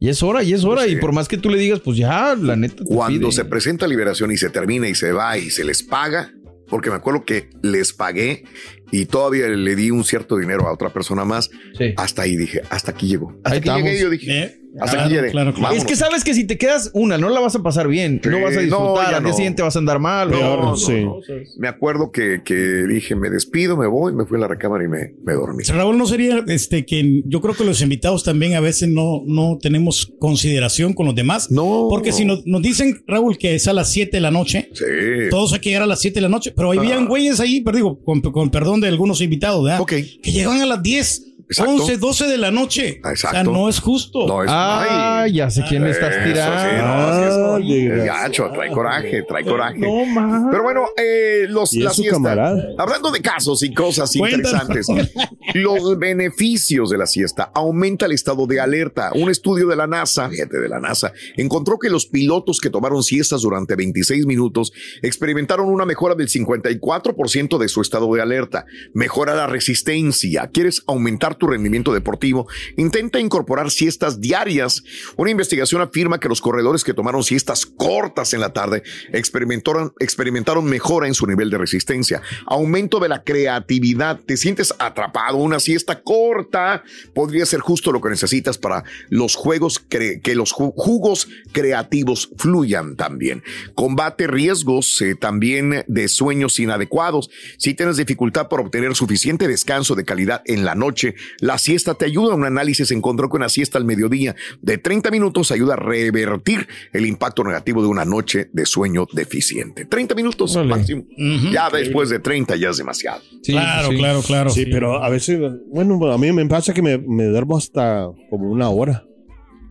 Ya 0.00 0.12
es 0.12 0.22
hora, 0.22 0.42
ya 0.42 0.56
es 0.56 0.64
hora. 0.64 0.86
Y 0.86 0.96
por 0.96 1.12
más 1.12 1.28
que 1.28 1.36
tú 1.36 1.50
le 1.50 1.58
digas, 1.58 1.80
pues 1.80 1.98
ya, 1.98 2.34
la 2.34 2.56
neta. 2.56 2.82
Cuando 2.84 3.28
pide. 3.28 3.32
se 3.32 3.44
presenta 3.44 3.86
liberación 3.86 4.32
y 4.32 4.38
se 4.38 4.48
termina 4.48 4.88
y 4.88 4.94
se 4.94 5.12
va 5.12 5.36
y 5.36 5.50
se 5.50 5.62
les 5.62 5.82
paga, 5.82 6.32
porque 6.68 6.88
me 6.88 6.96
acuerdo 6.96 7.26
que 7.26 7.50
les 7.62 7.92
pagué 7.92 8.44
y 8.90 9.06
todavía 9.06 9.48
le 9.48 9.76
di 9.76 9.90
un 9.90 10.04
cierto 10.04 10.36
dinero 10.36 10.66
a 10.68 10.72
otra 10.72 10.90
persona 10.90 11.24
más, 11.24 11.50
Sí. 11.78 11.92
hasta 11.96 12.22
ahí 12.22 12.36
dije, 12.36 12.62
hasta 12.70 12.90
aquí 12.92 13.06
llegó. 13.08 13.30
Hasta 13.44 13.50
Ahí 13.50 13.58
aquí 13.58 13.68
estamos. 13.68 13.84
llegué 13.84 14.00
yo 14.00 14.10
dije, 14.10 14.38
¿Eh? 14.42 14.56
hasta 14.80 14.92
Claro, 14.92 15.00
aquí 15.06 15.14
llegué. 15.14 15.30
claro, 15.30 15.54
claro. 15.54 15.74
Es 15.74 15.84
que 15.84 15.96
sabes 15.96 16.22
que 16.24 16.32
si 16.34 16.44
te 16.44 16.56
quedas 16.58 16.90
una, 16.94 17.18
no 17.18 17.28
la 17.28 17.40
vas 17.40 17.54
a 17.56 17.62
pasar 17.62 17.88
bien. 17.88 18.20
Sí, 18.22 18.28
no 18.28 18.40
vas 18.40 18.52
a 18.52 18.56
no, 18.56 18.62
disfrutar. 18.62 19.10
ya 19.10 19.16
al 19.16 19.22
día 19.24 19.30
no. 19.32 19.36
siguiente 19.36 19.62
vas 19.62 19.74
a 19.76 19.78
andar 19.80 19.98
mal. 19.98 20.30
No, 20.30 20.76
sí. 20.76 20.92
no, 21.04 21.16
no. 21.16 21.20
Me 21.58 21.66
acuerdo 21.68 22.10
que, 22.12 22.42
que 22.44 22.54
dije, 22.54 23.16
me 23.16 23.30
despido, 23.30 23.76
me 23.76 23.86
voy, 23.88 24.12
me 24.12 24.24
fui 24.26 24.36
a 24.38 24.40
la 24.42 24.48
recámara 24.48 24.84
y 24.84 24.88
me, 24.88 25.14
me 25.24 25.32
dormí. 25.32 25.64
Raúl, 25.64 25.98
no 25.98 26.06
sería 26.06 26.44
este 26.46 26.84
que 26.86 27.22
yo 27.26 27.40
creo 27.40 27.54
que 27.54 27.64
los 27.64 27.82
invitados 27.82 28.22
también 28.22 28.54
a 28.54 28.60
veces 28.60 28.88
no, 28.88 29.22
no 29.26 29.58
tenemos 29.60 30.12
consideración 30.20 30.92
con 30.94 31.06
los 31.06 31.14
demás. 31.16 31.50
No. 31.50 31.88
Porque 31.90 32.12
si 32.12 32.24
nos, 32.24 32.46
nos 32.46 32.62
dicen, 32.62 33.02
Raúl, 33.08 33.38
que 33.38 33.54
es 33.56 33.66
a 33.66 33.72
las 33.72 33.90
7 33.90 34.16
de 34.16 34.20
la 34.20 34.30
noche, 34.30 34.70
Sí. 34.72 34.84
todos 35.30 35.52
hay 35.52 35.58
que 35.60 35.70
llegar 35.70 35.82
a 35.82 35.86
las 35.86 36.00
7 36.00 36.14
de 36.14 36.20
la 36.22 36.28
noche, 36.28 36.52
pero 36.54 36.70
habían 36.72 37.06
güeyes 37.08 37.40
ahí, 37.40 37.60
pero 37.60 37.76
digo, 37.76 37.98
con, 38.04 38.20
con 38.20 38.50
perdón 38.50 38.79
de 38.80 38.88
algunos 38.88 39.20
invitados, 39.20 39.64
¿verdad? 39.64 39.80
Ok. 39.80 39.92
Que 40.22 40.32
llegaban 40.32 40.60
a 40.60 40.66
las 40.66 40.82
10, 40.82 41.26
Exacto. 41.50 41.72
11, 41.72 41.96
12 41.96 42.26
de 42.28 42.38
la 42.38 42.52
noche. 42.52 42.88
Exacto. 43.04 43.28
O 43.28 43.30
sea, 43.32 43.42
no 43.42 43.68
es 43.68 43.80
justo. 43.80 44.24
No 44.24 44.44
es 44.44 44.50
Ah, 44.52 45.22
ay. 45.22 45.32
ya 45.32 45.50
sé 45.50 45.64
quién 45.68 45.82
me 45.82 45.90
estás 45.90 46.14
tirando. 46.24 46.60
sí, 46.62 47.36
no, 47.36 47.58
sí, 47.58 47.86
es- 47.88 48.04
gacho, 48.04 48.50
trae 48.54 48.70
coraje, 48.70 49.24
trae 49.24 49.44
coraje. 49.44 49.78
No, 49.80 50.04
man. 50.04 50.46
Pero 50.48 50.62
bueno, 50.62 50.84
eh, 50.96 51.46
los, 51.48 51.72
la 51.72 51.90
su 51.90 52.02
siesta. 52.02 52.14
camarada. 52.18 52.68
Hablando 52.78 53.10
de 53.10 53.20
casos 53.20 53.64
y 53.64 53.74
cosas 53.74 54.12
Cuéntanos. 54.16 54.62
interesantes, 54.68 55.12
los 55.54 55.98
beneficios 55.98 56.88
de 56.90 56.98
la 56.98 57.06
siesta 57.06 57.50
aumenta 57.52 58.06
el 58.06 58.12
estado 58.12 58.46
de 58.46 58.60
alerta. 58.60 59.10
Un 59.16 59.28
estudio 59.28 59.66
de 59.66 59.74
la 59.74 59.88
NASA, 59.88 60.28
fíjate 60.30 60.56
de 60.58 60.68
la 60.68 60.78
NASA, 60.78 61.12
encontró 61.36 61.80
que 61.80 61.90
los 61.90 62.06
pilotos 62.06 62.60
que 62.60 62.70
tomaron 62.70 63.02
siestas 63.02 63.42
durante 63.42 63.74
26 63.74 64.24
minutos 64.24 64.72
experimentaron 65.02 65.66
una 65.68 65.84
mejora 65.84 66.14
del 66.14 66.28
54% 66.28 67.58
de 67.58 67.68
su 67.68 67.80
estado 67.80 68.12
de 68.14 68.22
alerta. 68.22 68.66
Mejora 68.94 69.34
la 69.34 69.46
resistencia. 69.46 70.48
¿Quieres 70.52 70.82
aumentar 70.86 71.34
tu 71.34 71.46
rendimiento 71.46 71.92
deportivo? 71.92 72.48
Intenta 72.76 73.20
incorporar 73.20 73.70
siestas 73.70 74.20
diarias. 74.20 74.82
Una 75.16 75.30
investigación 75.30 75.80
afirma 75.82 76.20
que 76.20 76.28
los 76.28 76.40
corredores 76.40 76.84
que 76.84 76.94
tomaron 76.94 77.22
siestas 77.22 77.66
cortas 77.66 78.32
en 78.34 78.40
la 78.40 78.52
tarde 78.52 78.82
experimentaron, 79.12 80.64
mejora 80.64 81.06
en 81.06 81.14
su 81.14 81.26
nivel 81.26 81.50
de 81.50 81.58
resistencia. 81.58 82.22
Aumento 82.46 82.98
de 83.00 83.08
la 83.08 83.22
creatividad. 83.22 84.20
Te 84.26 84.36
sientes 84.36 84.74
atrapado. 84.78 85.36
Una 85.38 85.60
siesta 85.60 86.02
corta 86.02 86.82
podría 87.14 87.46
ser 87.46 87.60
justo 87.60 87.92
lo 87.92 88.00
que 88.00 88.08
necesitas 88.10 88.58
para 88.58 88.84
los 89.08 89.34
juegos, 89.36 89.78
que 89.78 90.20
los 90.34 90.52
ju- 90.54 90.72
jugos 90.76 91.28
creativos 91.52 92.30
fluyan 92.36 92.96
también. 92.96 93.42
Combate 93.74 94.26
riesgos 94.26 95.00
eh, 95.02 95.14
también 95.14 95.84
de 95.86 96.08
sueños 96.08 96.58
inadecuados. 96.58 97.30
Si 97.58 97.74
tienes 97.74 97.96
dificultad 97.96 98.48
para 98.60 98.66
obtener 98.66 98.94
suficiente 98.94 99.48
descanso 99.48 99.94
de 99.94 100.04
calidad 100.04 100.42
en 100.44 100.64
la 100.64 100.74
noche, 100.74 101.14
la 101.40 101.56
siesta 101.58 101.94
te 101.94 102.04
ayuda. 102.04 102.34
Un 102.34 102.44
análisis 102.44 102.90
encontró 102.90 103.28
que 103.30 103.36
una 103.36 103.48
siesta 103.48 103.78
al 103.78 103.84
mediodía 103.84 104.34
de 104.60 104.76
30 104.78 105.10
minutos 105.10 105.50
ayuda 105.50 105.74
a 105.74 105.76
revertir 105.76 106.68
el 106.92 107.06
impacto 107.06 107.42
negativo 107.42 107.82
de 107.82 107.88
una 107.88 108.04
noche 108.04 108.50
de 108.52 108.66
sueño 108.66 109.06
deficiente. 109.12 109.84
30 109.86 110.14
minutos 110.14 110.56
máximo. 110.66 111.04
Ya 111.52 111.70
después 111.70 112.10
de 112.10 112.18
30 112.18 112.56
ya 112.56 112.70
es 112.70 112.76
demasiado. 112.76 113.20
Sí, 113.42 113.52
claro, 113.52 113.88
sí. 113.90 113.96
claro, 113.96 114.22
claro. 114.22 114.50
Sí, 114.50 114.66
pero 114.66 115.02
a 115.02 115.08
veces, 115.08 115.38
bueno, 115.72 116.12
a 116.12 116.18
mí 116.18 116.30
me 116.32 116.44
pasa 116.46 116.74
que 116.74 116.82
me, 116.82 116.98
me 116.98 117.24
duermo 117.24 117.56
hasta 117.56 118.08
como 118.28 118.50
una 118.50 118.68
hora. 118.68 119.04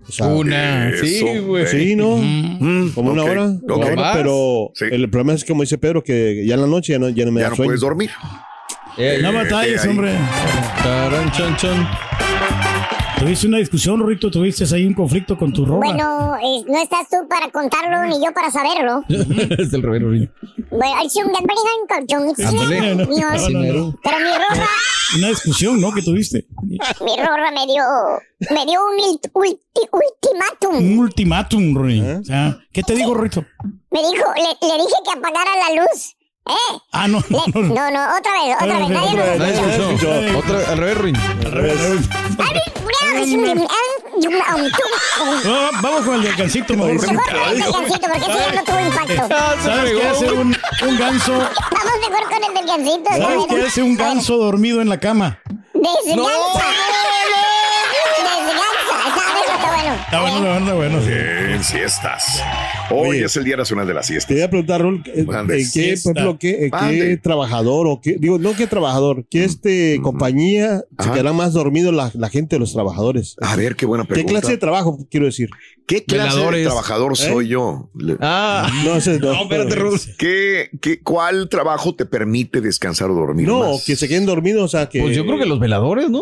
O 0.08 0.12
sea, 0.12 0.25
Una. 0.28 0.91
Sí, 0.99 1.23
güey. 1.45 1.67
Sí, 1.67 1.95
¿no? 1.95 2.17
Mm, 2.17 2.93
Como 2.95 3.12
una 3.12 3.23
hora. 3.23 3.45
ok. 3.45 3.62
una 3.63 3.75
hora, 3.86 3.95
¿Más? 3.95 4.17
pero 4.17 4.71
Sí. 4.73 4.86
el 4.89 5.08
problema 5.10 5.34
es 5.34 5.45
como 5.45 5.62
dice 5.62 5.78
Pedro, 5.78 6.04
que 6.04 6.43
ya 6.47 6.56
en 6.56 6.62
la 6.62 6.67
noche 6.67 6.93
ya 6.93 6.99
no, 6.99 7.10
ya 7.10 7.25
no 7.25 7.32
me 7.32 7.41
Ya 7.41 7.43
da 7.45 7.49
no 7.52 7.56
sueño. 7.58 7.67
puedes 7.67 7.82
dormir. 7.82 8.10
Eh, 8.99 9.19
No 9.21 9.31
batalles, 9.33 9.81
ahí. 9.83 9.89
hombre. 9.89 10.13
taran, 10.83 11.31
chan, 11.31 11.55
chan. 11.55 11.88
Tuviste 13.19 13.47
una 13.47 13.57
discusión, 13.57 14.05
Rito, 14.07 14.31
tuviste 14.31 14.63
ahí 14.73 14.85
un 14.85 14.93
conflicto 14.93 15.38
con 15.38 15.51
tu 15.51 15.65
ropa. 15.65 15.85
Bueno, 15.88 16.35
eh, 16.38 16.63
no 16.67 16.81
estás 16.81 17.09
tú 17.09 17.17
para 17.29 17.49
contarlo 17.51 18.05
ni 18.05 18.23
yo 18.25 18.31
para 18.33 18.49
saberlo. 18.49 19.03
es 19.09 19.71
no, 23.49 23.49
no, 23.49 23.73
no. 23.73 23.99
Pero 24.03 24.17
mi 24.19 24.31
ropa, 24.31 24.69
Una 25.17 25.27
discusión, 25.29 25.81
¿no? 25.81 25.91
Que 25.93 26.01
tuviste. 26.01 26.45
mi 26.63 26.77
ropa 27.17 27.51
me 27.53 27.65
dio, 27.65 27.83
me 28.55 28.65
dio 28.65 28.79
un 28.85 28.97
ulti- 28.99 29.31
ulti- 29.33 29.89
ultimátum. 29.91 30.77
Un 30.93 30.99
ultimátum, 30.99 31.75
Rory. 31.75 31.99
O 32.01 32.23
sea, 32.23 32.57
¿qué 32.71 32.83
te 32.83 32.95
digo, 32.95 33.13
Rito? 33.15 33.43
Me 33.91 33.99
dijo, 33.99 34.33
le, 34.35 34.67
le 34.67 34.75
dije 34.75 34.95
que 35.03 35.17
apagara 35.17 35.51
la 35.67 35.81
luz. 35.81 36.15
¿Eh? 36.49 36.79
Ah, 36.91 37.07
no, 37.07 37.23
no, 37.29 37.43
no. 37.53 37.62
no, 37.62 37.91
no, 37.91 38.17
otra 38.17 38.31
vez, 38.33 38.55
otra 38.59 38.79
vez. 38.79 38.89
Nadie 38.89 39.62
nos 39.62 39.73
escuchó. 39.75 40.09
Otra, 40.39 40.71
al 40.71 40.77
revés, 40.77 40.97
Rorín. 40.97 41.17
Ah, 45.45 45.69
vamos 45.81 46.01
con 46.05 46.15
el 46.15 46.23
delgancito, 46.23 46.73
mejor. 46.75 46.93
Mejor 46.93 47.23
con 47.23 47.49
el 47.49 47.62
delgancito, 47.62 48.07
porque 48.07 48.19
ese 48.19 48.39
ya 48.39 48.51
no 48.51 48.63
tuvo 48.63 48.79
impacto. 48.79 49.35
Ah, 49.35 49.55
¿Sabes 49.63 49.91
qué 49.93 50.07
hace 50.07 50.31
un, 50.31 50.57
un 50.88 50.97
ganso? 50.97 51.33
Vamos 51.33 52.09
mejor 52.09 52.29
con 52.29 52.43
el 52.43 52.53
delgancito. 52.53 53.09
¿Sabes 53.12 53.45
qué 53.49 53.65
hace 53.67 53.83
un 53.83 53.95
ganso 53.95 54.38
dormido 54.38 54.81
en 54.81 54.89
la 54.89 54.99
cama? 54.99 55.39
Desgansa. 55.73 56.65
Desgansa. 58.17 58.65
Está 59.07 59.21
bueno, 59.31 59.53
está 59.53 59.69
bueno. 59.71 59.93
Está 60.03 60.21
bueno, 60.21 60.57
está 60.57 60.73
bueno, 60.73 61.01
sí. 61.01 61.12
en 61.53 61.63
siestas. 61.63 62.43
Hoy 62.91 63.10
Oye. 63.10 63.25
es 63.25 63.36
el 63.38 63.43
Día 63.43 63.58
Nacional 63.58 63.86
de 63.88 63.93
la 63.93 64.02
Te 64.02 64.08
Siesta. 64.08 64.34
voy 64.34 64.41
a 64.41 64.49
preguntar, 64.49 64.82
¿en 64.82 65.25
Mande. 65.25 65.62
en 65.62 65.71
qué, 65.71 65.95
por 66.04 66.17
ejemplo, 66.17 66.38
qué, 66.39 66.71
qué 66.89 67.17
trabajador 67.21 67.88
o 67.88 68.02
qué, 68.02 68.15
digo, 68.19 68.39
no 68.39 68.54
qué 68.56 68.67
trabajador, 68.67 69.25
qué 69.30 69.43
este 69.43 69.99
compañía 70.02 70.80
se 70.80 70.86
Ajá. 70.97 71.12
quedará 71.13 71.34
más 71.34 71.54
dormido 71.54 71.91
la, 71.91 72.12
la 72.15 72.30
gente 72.30 72.56
de 72.56 72.60
los 72.60 72.73
trabajadores? 72.73 73.36
A 73.41 73.56
ver, 73.56 73.75
qué 73.75 73.86
buena 73.86 74.06
¿Qué 74.06 74.13
pregunta. 74.15 74.39
clase 74.39 74.52
de 74.54 74.58
trabajo, 74.58 75.08
quiero 75.10 75.25
decir? 75.28 75.49
¿Qué 75.88 76.04
clase 76.04 76.36
Veladores. 76.36 76.60
de 76.62 76.65
trabajador 76.67 77.13
¿Eh? 77.13 77.15
soy 77.15 77.47
yo? 77.47 77.89
Ah, 78.19 78.69
No, 78.86 78.95
ese 78.95 79.19
no. 79.19 79.34
no, 79.34 79.41
espérate, 79.43 79.75
Raúl. 79.75 79.99
¿Qué, 80.17 80.69
qué, 80.82 81.02
¿Cuál 81.02 81.49
trabajo 81.49 81.95
te 81.95 82.06
permite 82.06 82.62
descansar 82.62 83.10
o 83.10 83.15
dormir 83.15 83.47
No, 83.47 83.71
más? 83.73 83.86
que 83.86 83.95
se 83.95 84.08
queden 84.08 84.25
dormidos, 84.25 84.63
o 84.63 84.67
sea, 84.67 84.88
que... 84.89 84.99
Pues 85.02 85.15
yo 85.15 85.25
creo 85.25 85.38
que 85.39 85.45
los 85.45 85.60
veladores, 85.60 86.10
¿no? 86.10 86.21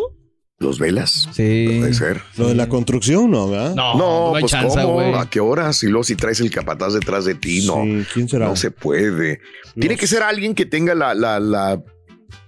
¿Los 0.60 0.78
velas? 0.80 1.28
Sí. 1.32 1.76
Puede 1.78 1.94
ser. 1.94 2.20
Lo 2.36 2.48
de 2.48 2.56
la 2.56 2.68
construcción, 2.68 3.30
¿no? 3.30 3.48
¿verdad? 3.48 3.74
No, 3.76 3.94
No, 3.94 3.98
no, 4.30 4.34
hay 4.34 4.40
pues 4.42 4.50
chance, 4.52 4.80
¿cómo? 4.82 5.16
¿A 5.16 5.30
qué 5.30 5.38
horas? 5.38 5.82
Y 5.84 5.86
luego 5.86 6.02
si 6.02 6.16
traes 6.16 6.40
el 6.40 6.50
capataz 6.50 6.94
detrás 6.94 7.24
de 7.24 7.34
ti, 7.36 7.64
no. 7.66 7.84
Sí, 7.84 8.04
¿quién 8.12 8.28
será? 8.28 8.46
No 8.46 8.56
se 8.56 8.72
puede. 8.72 9.40
Tiene 9.78 9.96
que 9.96 10.06
ser 10.08 10.22
alguien 10.24 10.54
que 10.56 10.66
tenga 10.66 10.96
la, 10.96 11.14
la, 11.14 11.38
la 11.38 11.80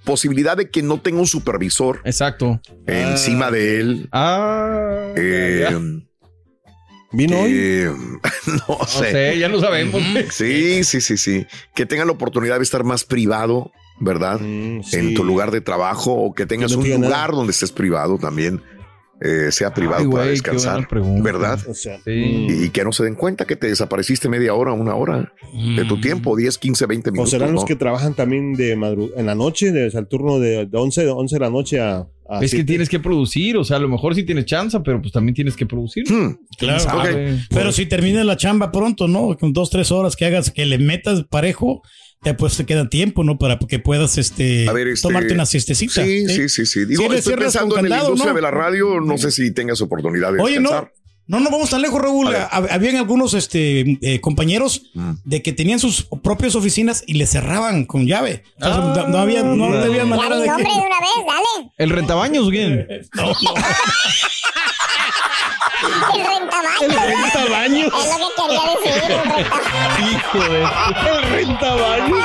posibilidad 0.04 0.56
de 0.56 0.70
que 0.70 0.82
no 0.82 1.00
tenga 1.00 1.20
un 1.20 1.26
supervisor 1.28 2.00
Exacto. 2.04 2.60
encima 2.88 3.50
de 3.52 3.80
él. 3.80 4.08
Ah. 4.10 5.12
Eh, 5.16 5.68
ya. 5.70 5.80
¿Vino 7.12 7.40
hoy? 7.40 7.50
eh, 7.54 7.92
no 8.46 8.78
No 8.80 8.86
sé. 8.86 9.10
sé, 9.12 9.38
ya 9.38 9.48
lo 9.48 9.60
sabemos. 9.60 10.02
Sí, 10.30 10.82
sí, 10.84 11.00
sí, 11.00 11.16
sí. 11.16 11.46
Que 11.74 11.86
tengan 11.86 12.06
la 12.08 12.12
oportunidad 12.12 12.56
de 12.58 12.62
estar 12.64 12.82
más 12.84 13.04
privado, 13.04 13.70
¿verdad? 14.00 14.40
Mm, 14.40 14.82
sí. 14.82 14.96
En 14.96 15.14
tu 15.14 15.22
lugar 15.24 15.50
de 15.50 15.60
trabajo 15.60 16.12
o 16.12 16.32
que 16.34 16.46
tengas 16.46 16.72
no 16.72 16.78
un 16.78 16.84
lugar 16.90 17.00
nada. 17.10 17.26
donde 17.28 17.52
estés 17.52 17.70
privado 17.72 18.18
también. 18.18 18.60
eh, 19.22 19.52
sea 19.52 19.74
privado 19.74 20.02
Ay, 20.04 20.08
para 20.10 20.24
descansar. 20.24 20.88
¿verdad? 21.22 21.60
O 21.68 21.74
sea, 21.74 21.98
Sí. 22.02 22.46
mm. 22.48 22.64
Y 22.64 22.68
que 22.70 22.82
no 22.84 22.90
se 22.90 23.04
den 23.04 23.14
cuenta 23.14 23.44
que 23.44 23.54
te 23.54 23.66
desapareciste 23.66 24.30
media 24.30 24.54
hora, 24.54 24.72
una 24.72 24.94
hora 24.94 25.34
de 25.76 25.84
tu 25.84 26.00
tiempo, 26.00 26.34
10, 26.34 26.56
15, 26.56 26.86
20 26.86 27.10
O 27.10 27.12
minutos. 27.12 27.30
serán 27.30 27.52
los 27.52 27.64
¿no? 27.64 27.66
que 27.66 27.76
trabajan 27.76 28.14
también 28.14 28.54
de 28.54 28.72
en 28.72 29.26
la 29.26 29.34
noche, 29.34 29.72
de, 29.72 29.92
al 29.94 30.08
turno 30.08 30.38
de, 30.38 30.64
de 30.64 30.78
11, 30.78 31.04
de 31.04 31.10
11 31.10 31.34
de 31.36 31.40
la 31.40 31.50
noche 31.50 31.80
a... 31.80 32.06
a 32.30 32.42
Es 32.42 32.52
que 32.54 32.64
tienes 32.64 32.88
que 32.88 32.98
producir, 32.98 33.58
o 33.58 33.64
sea, 33.64 33.76
a 33.76 33.80
lo 33.80 33.88
mejor 33.90 34.14
sí 34.14 34.22
tienes 34.22 34.46
chance, 34.46 34.80
pero 34.82 35.02
pues 35.02 35.12
también 35.12 35.34
tienes 35.34 35.54
que 35.54 35.66
producir. 35.66 36.10
Hmm, 36.10 36.38
Claro. 36.56 37.12
Pero 37.50 37.72
si 37.72 37.84
terminas 37.84 38.24
la 38.24 38.38
chamba 38.38 38.72
pronto, 38.72 39.06
¿no? 39.06 39.36
Con 39.38 39.52
dos, 39.52 39.68
tres 39.68 39.92
horas 39.92 40.16
que 40.16 40.24
hagas, 40.24 40.50
que 40.50 40.64
le 40.64 40.78
metas 40.78 41.24
parejo, 41.28 41.82
ya 42.22 42.36
pues 42.36 42.56
te 42.56 42.66
queda 42.66 42.88
tiempo, 42.88 43.24
¿no? 43.24 43.38
Para 43.38 43.58
que 43.58 43.78
puedas 43.78 44.18
este, 44.18 44.68
A 44.68 44.72
ver, 44.72 44.88
este, 44.88 45.08
tomarte 45.08 45.32
una 45.34 45.46
siestecita. 45.46 46.04
Sí, 46.04 46.28
sí, 46.28 46.48
sí, 46.48 46.66
sí. 46.66 46.84
Digo, 46.84 47.08
le 47.10 47.18
estoy 47.18 47.34
pensando 47.36 47.76
en 47.78 47.84
la 47.84 47.88
candado, 47.88 48.08
industria 48.10 48.32
¿no? 48.32 48.36
de 48.36 48.42
la 48.42 48.50
radio, 48.50 49.00
no 49.00 49.16
sé 49.18 49.30
si 49.30 49.50
tengas 49.52 49.80
oportunidad 49.80 50.32
de 50.32 50.40
Oye, 50.40 50.60
no, 50.60 50.68
descansar. 50.70 50.92
no, 51.26 51.40
no 51.40 51.50
vamos 51.50 51.70
tan 51.70 51.80
lejos, 51.80 52.00
Raúl. 52.02 52.34
Habían 52.50 52.96
algunos 52.96 53.32
este, 53.34 53.98
eh, 54.02 54.20
compañeros 54.20 54.82
Mm. 54.94 55.12
de 55.24 55.42
que 55.42 55.52
tenían 55.54 55.78
sus 55.78 56.08
propias 56.22 56.54
oficinas 56.56 57.04
y 57.06 57.14
les 57.14 57.30
cerraban 57.30 57.86
con 57.86 58.06
llave. 58.06 58.42
O 58.56 58.64
sea, 58.64 58.74
Ah, 58.74 58.94
no, 58.96 59.08
no 59.08 59.18
había, 59.18 59.42
no 59.42 59.68
mira. 59.68 59.82
había 59.84 60.04
manera 60.04 60.36
de 60.36 60.44
que... 60.44 60.50
de 60.50 60.56
una 60.58 61.00
vez, 61.00 61.26
dale. 61.26 61.70
¿El 61.78 61.90
rentabaños? 61.90 62.48
No, 63.14 63.26
no. 63.28 63.34
El 66.14 66.26
rentabaño. 66.26 66.80
El 66.80 66.88
¿no? 66.90 66.96
rentabaños. 67.06 67.92
Es 67.94 68.20
lo 68.20 68.28
que 68.28 68.34
quería 68.42 68.64
decir, 68.70 68.94
el 69.02 69.08
rentabaño. 69.18 70.00
Hijo 70.10 70.38
de... 70.38 70.58
El 71.10 71.18
rentabaños. 71.30 72.18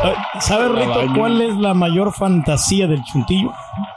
Ah, 0.00 0.40
¿Sabes, 0.40 0.70
Rito, 0.72 1.00
cuál 1.16 1.40
es 1.42 1.56
la 1.56 1.74
mayor 1.74 2.12
fantasía 2.14 2.86
del 2.86 3.02
chuntillo? 3.04 3.52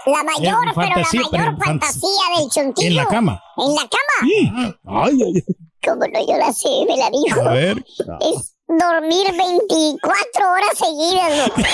La 0.06 0.24
mayor, 0.24 0.68
Eh, 0.68 0.72
pero 0.74 0.74
fantasía, 0.74 1.22
la 1.22 1.30
mayor 1.30 1.32
pero 1.32 1.52
fant- 1.52 1.64
fantasía 1.66 2.24
del 2.38 2.50
chuntillo. 2.50 2.88
En 2.90 2.96
la 2.96 3.06
cama. 3.06 3.44
En 3.58 3.76
la 3.76 3.82
cama. 3.82 4.18
Sí. 4.22 4.52
Ay, 4.88 5.22
ay, 5.24 5.34
ay. 5.36 5.44
Como 5.84 6.06
no, 6.08 6.20
yo 6.28 6.38
la 6.38 6.52
sé, 6.54 6.70
me 6.88 6.98
la 6.98 7.10
dijo. 7.12 7.42
A 7.48 7.54
ver. 7.54 7.86
Es 8.20 8.56
dormir 8.68 9.32
24 9.36 10.52
horas 10.52 10.78
seguidas, 10.78 11.38
loco. 11.38 11.62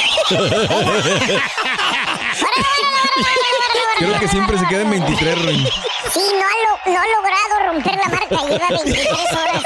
Creo 3.98 4.20
que 4.20 4.28
siempre 4.28 4.58
se 4.60 4.66
queda 4.68 4.82
en 4.82 4.90
23, 4.92 5.46
Rey. 5.46 5.68
Sí, 6.14 6.22
no 6.34 6.46
ha, 6.46 6.58
lo- 6.66 6.94
no 6.94 7.00
ha 7.02 7.08
logrado 7.08 7.74
romper 7.74 7.96
la 7.96 8.10
marca, 8.10 8.36
lleva 8.48 8.68
23 8.84 9.08
horas. 9.34 9.64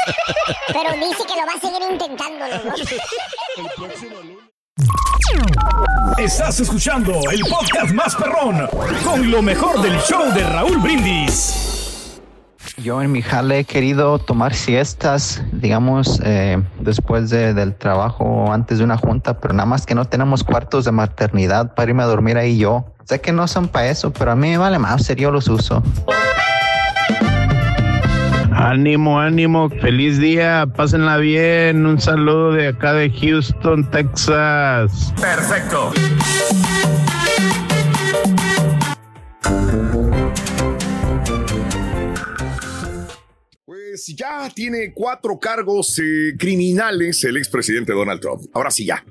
Pero 0.67 0.93
dice 1.07 1.23
que 1.27 1.35
lo 1.39 1.45
va 1.45 1.53
a 1.55 1.59
seguir 1.59 1.81
intentando, 1.91 2.47
¿no? 2.47 2.73
Estás 6.17 6.59
escuchando 6.59 7.13
el 7.31 7.41
podcast 7.41 7.91
más 7.93 8.15
perrón 8.15 8.67
con 9.03 9.29
lo 9.31 9.41
mejor 9.41 9.81
del 9.81 9.99
show 10.01 10.31
de 10.33 10.43
Raúl 10.43 10.77
Brindis. 10.77 11.70
Yo 12.83 13.01
en 13.01 13.11
mi 13.11 13.21
jale 13.21 13.59
he 13.59 13.63
querido 13.65 14.17
tomar 14.17 14.53
siestas, 14.55 15.43
digamos, 15.51 16.19
eh, 16.23 16.61
después 16.79 17.29
de- 17.29 17.53
del 17.53 17.75
trabajo 17.75 18.23
o 18.23 18.51
antes 18.53 18.79
de 18.79 18.83
una 18.83 18.97
junta, 18.97 19.39
pero 19.39 19.53
nada 19.53 19.67
más 19.67 19.85
que 19.85 19.93
no 19.93 20.05
tenemos 20.05 20.43
cuartos 20.43 20.85
de 20.85 20.91
maternidad 20.91 21.75
para 21.75 21.89
irme 21.91 22.01
a 22.03 22.07
dormir 22.07 22.37
ahí 22.37 22.57
yo. 22.57 22.85
Sé 23.05 23.21
que 23.21 23.31
no 23.33 23.47
son 23.47 23.67
para 23.67 23.89
eso, 23.89 24.11
pero 24.11 24.31
a 24.31 24.35
mí 24.35 24.49
me 24.49 24.57
vale 24.57 24.79
más, 24.79 25.07
yo 25.15 25.31
los 25.31 25.47
uso. 25.47 25.83
Ánimo, 28.53 29.19
ánimo, 29.19 29.69
feliz 29.69 30.17
día, 30.19 30.65
pásenla 30.75 31.17
bien. 31.17 31.85
Un 31.85 31.99
saludo 31.99 32.51
de 32.53 32.69
acá 32.69 32.93
de 32.93 33.09
Houston, 33.11 33.89
Texas. 33.91 35.13
Perfecto. 35.19 35.91
Pues 44.03 44.17
ya 44.17 44.49
tiene 44.55 44.93
cuatro 44.95 45.37
cargos 45.39 45.99
eh, 45.99 46.33
criminales 46.37 47.23
el 47.23 47.37
expresidente 47.37 47.93
Donald 47.93 48.19
Trump. 48.19 48.41
Ahora 48.51 48.71
sí 48.71 48.83
ya. 48.85 49.05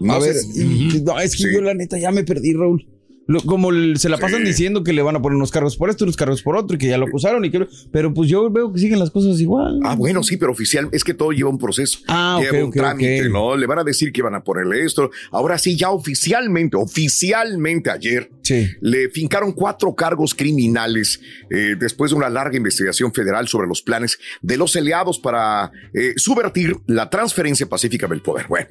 No 0.00 0.12
a 0.14 0.18
ver, 0.18 0.34
si- 0.34 0.96
y- 0.98 1.00
no, 1.02 1.18
es 1.18 1.34
que 1.34 1.44
Sí. 1.44 1.54
yo 1.54 1.62
la 1.62 1.72
neta 1.72 1.98
ya 1.98 2.10
me 2.10 2.24
perdí, 2.24 2.52
Raúl. 2.52 2.86
Lo- 3.28 3.40
como 3.42 3.70
se 3.94 4.08
la 4.08 4.16
pasan 4.18 4.40
Sí. 4.40 4.48
diciendo 4.48 4.82
que 4.82 4.92
le 4.92 5.02
van 5.02 5.14
a 5.14 5.22
poner 5.22 5.36
unos 5.36 5.50
cargos 5.52 5.76
por 5.76 5.90
esto, 5.90 6.04
unos 6.04 6.16
cargos 6.16 6.42
por 6.42 6.56
otro, 6.56 6.74
y 6.74 6.78
que 6.78 6.88
ya 6.88 6.98
lo 6.98 7.06
acusaron, 7.06 7.44
y 7.44 7.50
que, 7.50 7.66
pero 7.92 8.12
pues 8.12 8.28
yo 8.28 8.50
veo 8.50 8.72
que 8.72 8.80
siguen 8.80 8.98
las 8.98 9.10
cosas 9.10 9.38
igual. 9.40 9.78
Ah, 9.84 9.94
bueno, 9.94 10.22
sí, 10.24 10.36
pero 10.38 10.50
oficial, 10.50 10.88
es 10.92 11.04
que 11.04 11.14
todo 11.14 11.30
lleva 11.32 11.50
un 11.50 11.58
proceso. 11.58 12.00
Ah, 12.08 12.40
lleva 12.40 12.64
un 12.64 12.72
trámite. 12.72 13.28
¿no? 13.28 13.54
Le 13.56 13.66
van 13.66 13.78
a 13.78 13.84
decir 13.84 14.10
que 14.12 14.22
van 14.22 14.34
a 14.34 14.42
ponerle 14.42 14.82
esto. 14.82 15.10
Ahora 15.30 15.58
sí, 15.58 15.76
ya 15.76 15.90
oficialmente, 15.90 16.76
oficialmente 16.76 17.90
ayer, 17.90 18.30
Sí. 18.42 18.66
le 18.80 19.10
fincaron 19.10 19.52
cuatro 19.52 19.94
cargos 19.94 20.34
criminales 20.34 21.20
eh, 21.50 21.74
después 21.78 22.10
de 22.12 22.16
una 22.16 22.30
larga 22.30 22.56
investigación 22.56 23.12
federal 23.12 23.46
sobre 23.46 23.68
los 23.68 23.82
planes 23.82 24.18
de 24.40 24.56
los 24.56 24.74
aliados 24.74 25.18
para 25.18 25.70
eh, 25.92 26.14
subvertir 26.16 26.76
la 26.86 27.10
transferencia 27.10 27.68
pacífica 27.68 28.06
del 28.06 28.22
poder. 28.22 28.46
Bueno, 28.48 28.68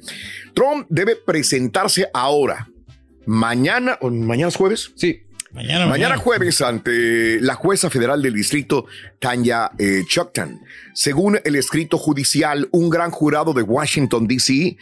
Trump 0.54 0.86
debe 0.88 1.14
presentarse 1.14 2.08
ahora, 2.12 2.68
mañana, 3.28 3.98
¿o 4.00 4.10
¿mañana 4.10 4.48
es 4.48 4.56
jueves? 4.56 4.90
Sí. 4.96 5.22
Mañana, 5.52 5.86
Mañana 5.86 6.16
jueves 6.18 6.60
ante 6.60 7.40
la 7.40 7.54
jueza 7.54 7.88
federal 7.88 8.20
del 8.22 8.34
distrito 8.34 8.86
Tanya 9.18 9.70
eh, 9.78 10.02
Choctan. 10.06 10.60
Según 10.94 11.40
el 11.42 11.56
escrito 11.56 11.96
judicial, 11.96 12.68
un 12.70 12.90
gran 12.90 13.10
jurado 13.10 13.54
de 13.54 13.62
Washington, 13.62 14.26
D.C., 14.26 14.76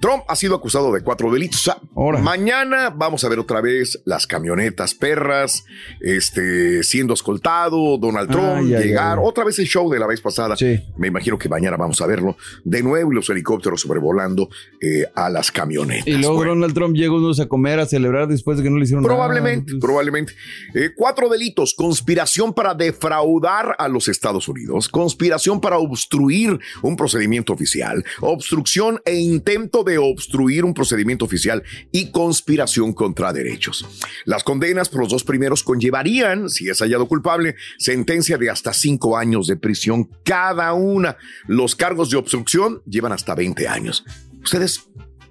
Trump 0.00 0.22
ha 0.28 0.36
sido 0.36 0.54
acusado 0.54 0.92
de 0.92 1.00
cuatro 1.02 1.32
delitos. 1.32 1.70
Ahora. 1.94 2.18
mañana 2.20 2.90
vamos 2.90 3.24
a 3.24 3.28
ver 3.28 3.38
otra 3.38 3.60
vez 3.60 4.00
las 4.04 4.26
camionetas 4.26 4.94
perras, 4.94 5.64
este, 6.00 6.82
siendo 6.82 7.14
escoltado, 7.14 7.96
Donald 7.98 8.30
Trump, 8.30 8.68
llegar, 8.68 9.18
otra 9.20 9.44
vez 9.44 9.58
el 9.58 9.66
show 9.66 9.90
de 9.90 9.98
la 9.98 10.06
vez 10.06 10.20
pasada. 10.20 10.56
Sí. 10.56 10.80
Me 10.96 11.08
imagino 11.08 11.38
que 11.38 11.48
mañana 11.48 11.76
vamos 11.76 12.00
a 12.00 12.06
verlo 12.06 12.36
de 12.64 12.82
nuevo 12.82 13.12
y 13.12 13.14
los 13.14 13.28
helicópteros 13.30 13.80
sobrevolando 13.80 14.48
eh, 14.80 15.04
a 15.14 15.30
las 15.30 15.50
camionetas. 15.50 16.06
Y 16.06 16.12
luego 16.18 16.36
Bueno. 16.36 16.54
Donald 16.54 16.74
Trump 16.74 16.94
llega 16.96 17.14
unos 17.14 17.40
a 17.40 17.46
comer, 17.46 17.80
a 17.80 17.86
celebrar 17.86 18.28
después 18.28 18.58
de 18.58 18.64
que 18.64 18.70
no 18.70 18.76
le 18.78 18.84
hicieron 18.84 19.04
Probablemente, 19.04 19.72
nada. 19.72 19.80
probablemente. 19.80 20.32
Eh, 20.74 20.90
cuatro 20.96 21.28
delitos. 21.28 21.74
Conspiración 21.74 22.52
para 22.52 22.74
defraudar 22.74 23.74
a 23.78 23.88
los 23.88 24.08
Estados 24.08 24.48
Unidos. 24.48 24.88
Conspiración 24.88 25.60
para 25.60 25.78
obstruir 25.78 26.58
un 26.82 26.96
procedimiento 26.96 27.52
oficial. 27.52 28.04
Obstrucción 28.20 29.00
e 29.04 29.14
intento 29.16 29.84
de 29.86 29.98
obstruir 29.98 30.64
un 30.64 30.74
procedimiento 30.74 31.24
oficial. 31.24 31.62
Y 31.92 32.10
conspiración 32.10 32.92
contra 32.92 33.32
derechos. 33.32 33.86
Las 34.24 34.44
condenas 34.44 34.88
por 34.88 35.00
los 35.00 35.10
dos 35.10 35.24
primeros 35.24 35.62
conllevarían, 35.62 36.50
si 36.50 36.68
es 36.68 36.80
hallado 36.80 37.08
culpable, 37.08 37.54
sentencia 37.78 38.36
de 38.36 38.50
hasta 38.50 38.72
cinco 38.72 39.16
años 39.16 39.46
de 39.46 39.56
prisión 39.56 40.10
cada 40.24 40.72
una. 40.74 41.16
Los 41.46 41.74
cargos 41.74 42.10
de 42.10 42.16
obstrucción 42.16 42.82
llevan 42.86 43.12
hasta 43.12 43.34
20 43.34 43.68
años. 43.68 44.04
¿Ustedes 44.42 44.88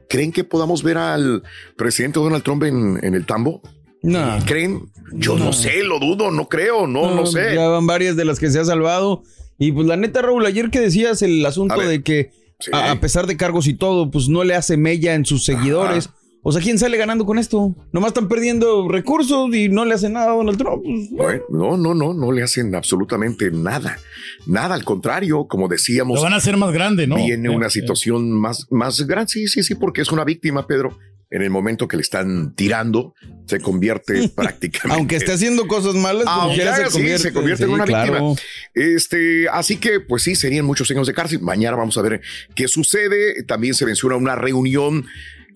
creen 0.09 0.31
que 0.31 0.43
podamos 0.43 0.83
ver 0.83 0.97
al 0.97 1.43
presidente 1.75 2.19
Donald 2.19 2.43
Trump 2.43 2.63
en, 2.63 2.99
en 3.03 3.13
el 3.15 3.25
tambo? 3.25 3.61
No. 4.01 4.37
¿Creen? 4.45 4.89
Yo 5.13 5.37
no. 5.37 5.45
No. 5.45 5.53
sé, 5.53 5.83
lo 5.83 5.99
dudo, 5.99 6.31
no 6.31 6.47
creo, 6.47 6.87
no, 6.87 7.13
no, 7.13 7.25
sé. 7.25 7.55
Ya 7.55 7.67
van 7.67 7.87
varias 7.87 8.15
de 8.15 8.25
las 8.25 8.39
que 8.39 8.49
se 8.49 8.59
ha 8.59 8.65
salvado. 8.65 9.23
Y 9.57 9.71
pues 9.71 9.87
la 9.87 9.97
neta, 9.97 10.21
Raúl, 10.21 10.45
ayer 10.45 10.69
que 10.69 10.79
decías 10.79 11.21
el 11.21 11.45
asunto 11.45 11.79
de 11.79 12.03
que 12.03 12.31
Sí. 12.59 12.71
a, 12.73 12.91
a 12.91 12.99
pesar 13.01 13.27
de 13.27 13.37
cargos 13.37 13.67
y 13.67 13.73
todo, 13.73 14.09
pues 14.11 14.29
no 14.29 14.43
le 14.43 14.55
hace 14.55 14.77
mella 14.77 15.13
en 15.15 15.25
sus 15.25 15.43
seguidores. 15.45 16.09
O 16.47 16.51
sea, 16.51 16.61
¿quién 16.61 16.77
sale 16.77 16.95
ganando 16.97 17.25
con 17.25 17.39
esto? 17.39 17.75
Nomás 17.91 18.09
están 18.09 18.27
perdiendo 18.27 18.87
recursos 18.87 19.53
y 19.55 19.67
no 19.67 19.83
le 19.83 19.95
hacen 19.95 20.13
nada 20.13 20.31
a 20.31 20.35
Donald 20.35 20.59
Trump. 20.59 20.83
Pues, 20.83 21.09
Bueno, 21.09 21.43
no, 21.49 21.75
no, 21.77 21.93
no, 21.95 22.13
no 22.13 22.31
le 22.31 22.43
hacen 22.43 22.75
absolutamente 22.75 23.49
nada. 23.49 23.97
Nada, 24.45 24.75
al 24.75 24.85
contrario, 24.85 25.47
como 25.47 25.67
decíamos. 25.67 26.17
Lo 26.17 26.21
van 26.23 26.33
a 26.33 26.37
hacer 26.37 26.55
más 26.55 26.71
grande, 26.71 27.07
¿no? 27.07 27.15
Viene 27.15 27.49
una 27.49 27.65
Eh, 27.65 27.71
situación 27.71 28.31
más, 28.31 28.67
más 28.69 29.01
grande. 29.07 29.31
Sí, 29.31 29.47
sí, 29.47 29.63
sí, 29.63 29.73
porque 29.73 30.01
es 30.01 30.11
una 30.11 30.23
víctima, 30.23 30.67
Pedro. 30.67 30.99
En 31.31 31.41
el 31.41 31.49
momento 31.49 31.87
que 31.87 31.97
le 31.97 32.01
están 32.03 32.53
tirando, 32.55 33.13
se 33.47 33.59
convierte 33.59 34.29
prácticamente. 34.35 34.93
Aunque 34.99 35.15
esté 35.15 35.33
haciendo 35.33 35.67
cosas 35.67 35.95
malas, 35.95 36.25
como 36.25 36.41
Aunque 36.41 36.63
haga, 36.63 36.85
se 36.85 36.85
sí, 36.85 36.91
convierte, 36.93 37.23
se 37.23 37.33
convierte 37.33 37.63
en 37.63 37.69
una 37.71 37.85
claro. 37.85 38.29
víctima. 38.29 38.47
Este, 38.73 39.49
así 39.49 39.77
que, 39.77 39.99
pues 39.99 40.23
sí, 40.23 40.35
serían 40.35 40.65
muchos 40.65 40.89
años 40.91 41.07
de 41.07 41.13
cárcel. 41.13 41.41
Mañana 41.41 41.75
vamos 41.77 41.97
a 41.97 42.01
ver 42.03 42.21
qué 42.55 42.67
sucede. 42.67 43.43
También 43.43 43.73
se 43.73 43.85
menciona 43.85 44.15
una 44.15 44.35
reunión. 44.35 45.05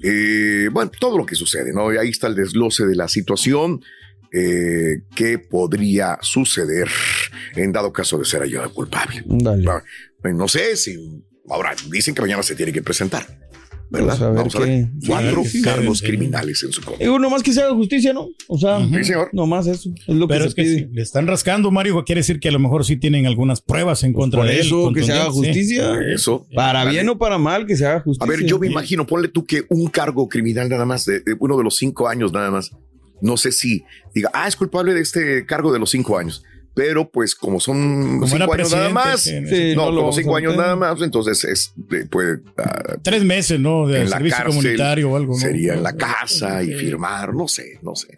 eh, 0.04 0.70
bueno, 0.72 0.92
todo 1.00 1.18
lo 1.18 1.26
que 1.26 1.36
sucede, 1.36 1.72
¿no? 1.74 1.90
Ahí 1.90 2.10
está 2.10 2.28
el 2.28 2.36
desglose 2.36 2.86
de 2.86 2.96
la 2.96 3.08
situación. 3.08 3.82
Eh, 4.32 5.02
¿Qué 5.16 5.40
podría 5.40 6.18
suceder 6.22 6.88
en 7.56 7.72
dado 7.72 7.92
caso 7.92 8.18
de 8.18 8.26
ser 8.26 8.42
hallado 8.42 8.72
culpable? 8.74 9.24
Pues, 10.22 10.36
No 10.36 10.48
sé 10.48 10.76
si. 10.78 11.24
Ahora, 11.50 11.76
dicen 11.90 12.14
que 12.14 12.22
mañana 12.22 12.44
se 12.44 12.56
tiene 12.56 12.72
que 12.72 12.82
presentar. 12.84 13.26
¿Verdad? 13.92 14.08
Pues 14.10 14.22
a 14.22 14.28
ver 14.30 14.38
Vamos 14.38 14.56
a 14.56 14.60
ver. 14.60 14.88
Cuatro 15.08 15.44
sí, 15.46 15.62
cargos 15.64 15.98
sí. 16.00 16.06
criminales 16.06 16.62
en 16.64 16.72
su 16.72 16.82
contra. 16.82 17.04
Digo, 17.04 17.18
nomás 17.18 17.42
que 17.42 17.52
se 17.54 17.62
haga 17.62 17.74
justicia, 17.74 18.14
¿no? 18.14 18.30
O 18.48 18.58
sea, 18.60 18.80
Sí, 18.88 19.04
señor. 19.04 19.30
nomás 19.34 19.66
eso. 19.66 19.90
Es 20.08 20.16
lo 20.16 20.28
que 20.28 20.34
Pero 20.34 20.44
se 20.44 20.50
es 20.50 20.56
que 20.56 20.62
pide. 20.64 20.76
si 20.76 20.86
le 20.94 21.02
están 21.02 21.26
rascando, 21.26 21.72
Mario, 21.72 22.04
quiere 22.06 22.20
decir 22.20 22.40
que 22.40 22.50
a 22.50 22.52
lo 22.52 22.60
mejor 22.60 22.86
sí 22.86 22.98
tienen 22.98 23.26
algunas 23.26 23.62
pruebas 23.62 24.04
en 24.04 24.14
contra 24.14 24.42
por 24.42 24.48
de 24.48 24.54
él. 24.56 24.60
eso, 24.62 24.94
que 24.94 25.04
se 25.04 25.12
haga 25.14 25.32
justicia. 25.32 26.00
Eso. 26.14 26.46
Para 26.54 26.86
bien 26.86 27.10
o 27.10 27.18
para 27.18 27.38
mal, 27.40 27.66
que 27.66 27.76
se 27.76 27.86
haga 27.88 27.98
A 27.98 28.02
justicia. 28.02 28.32
ver, 28.38 28.46
yo 28.46 28.60
me 28.60 28.68
imagino, 28.68 29.08
ponle 29.08 29.28
tú 29.28 29.44
que 29.46 29.64
un 29.70 29.88
cargo 29.88 30.30
criminal 30.30 30.70
nada 30.70 30.86
más, 30.86 31.06
de, 31.06 31.22
de 31.22 31.36
uno 31.40 31.58
de 31.58 31.64
los 31.64 31.76
cinco 31.78 32.08
años 32.08 32.32
nada 32.32 32.52
más, 32.52 32.72
no 33.22 33.38
sé 33.38 33.52
si 33.52 33.84
diga, 34.14 34.30
ah, 34.34 34.48
es 34.48 34.56
culpable 34.56 34.94
de 34.94 35.02
este 35.02 35.46
cargo 35.46 35.74
de 35.74 35.80
los 35.80 35.90
cinco 35.90 36.18
años. 36.18 36.44
Pero 36.74 37.10
pues 37.10 37.36
como 37.36 37.60
son 37.60 38.20
Como 38.20 38.28
cinco 38.28 38.54
años 38.54 38.72
nada 38.72 38.90
más, 38.90 39.22
sí, 39.22 39.74
no, 39.76 39.86
como 39.88 40.12
cinco 40.14 40.36
años 40.36 40.56
nada 40.56 40.76
más, 40.76 41.02
entonces 41.02 41.44
es 41.44 41.74
puede 42.10 42.40
ah, 42.58 42.96
Tres 43.02 43.24
meses, 43.24 43.60
¿no? 43.60 43.88
De 43.88 44.02
en 44.02 44.10
la 44.10 44.18
servicio 44.18 44.38
cárcel, 44.38 44.62
comunitario 44.62 45.12
o 45.12 45.16
algo, 45.18 45.34
¿no? 45.34 45.40
sería 45.40 45.74
en 45.74 45.84
la 45.84 45.94
casa 45.94 46.64
y 46.64 46.74
firmar, 46.74 47.34
no 47.34 47.48
sé, 47.48 47.80
no 47.82 47.96
sé. 47.96 48.18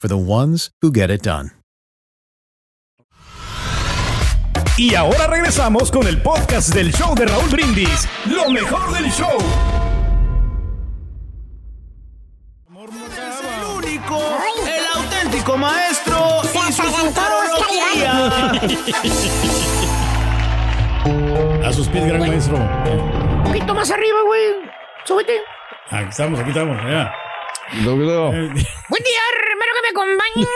for 0.00 0.08
the 0.08 0.16
ones 0.16 0.70
who 0.80 0.90
get 0.90 1.10
it 1.10 1.22
done. 1.22 1.50
Y 4.76 4.94
ahora 4.94 5.26
regresamos 5.26 5.90
con 5.90 6.06
el 6.06 6.22
podcast 6.22 6.72
del 6.72 6.92
show 6.92 7.12
de 7.16 7.26
Raúl 7.26 7.50
Brindis. 7.50 8.08
Lo 8.26 8.48
mejor 8.48 8.92
del 8.92 9.10
show. 9.10 9.36
el 12.76 13.64
único, 13.76 14.20
el 14.64 15.02
auténtico 15.02 15.56
maestro 15.56 16.42
y 16.68 16.72
su 16.72 16.82
futurología. 16.82 18.52
A 21.66 21.72
sus 21.72 21.88
pies, 21.88 22.06
gran 22.06 22.20
maestro. 22.20 22.56
Un 22.56 23.42
poquito 23.44 23.74
más 23.74 23.90
arriba, 23.90 24.18
güey. 24.26 24.42
Súbete. 25.04 25.40
Aquí 25.90 26.08
estamos, 26.10 26.38
aquí 26.38 26.50
estamos. 26.50 26.76
Ya. 26.84 27.12
Buen 27.84 27.98
día, 27.98 29.20
me 29.92 30.00
acompañe. 30.00 30.46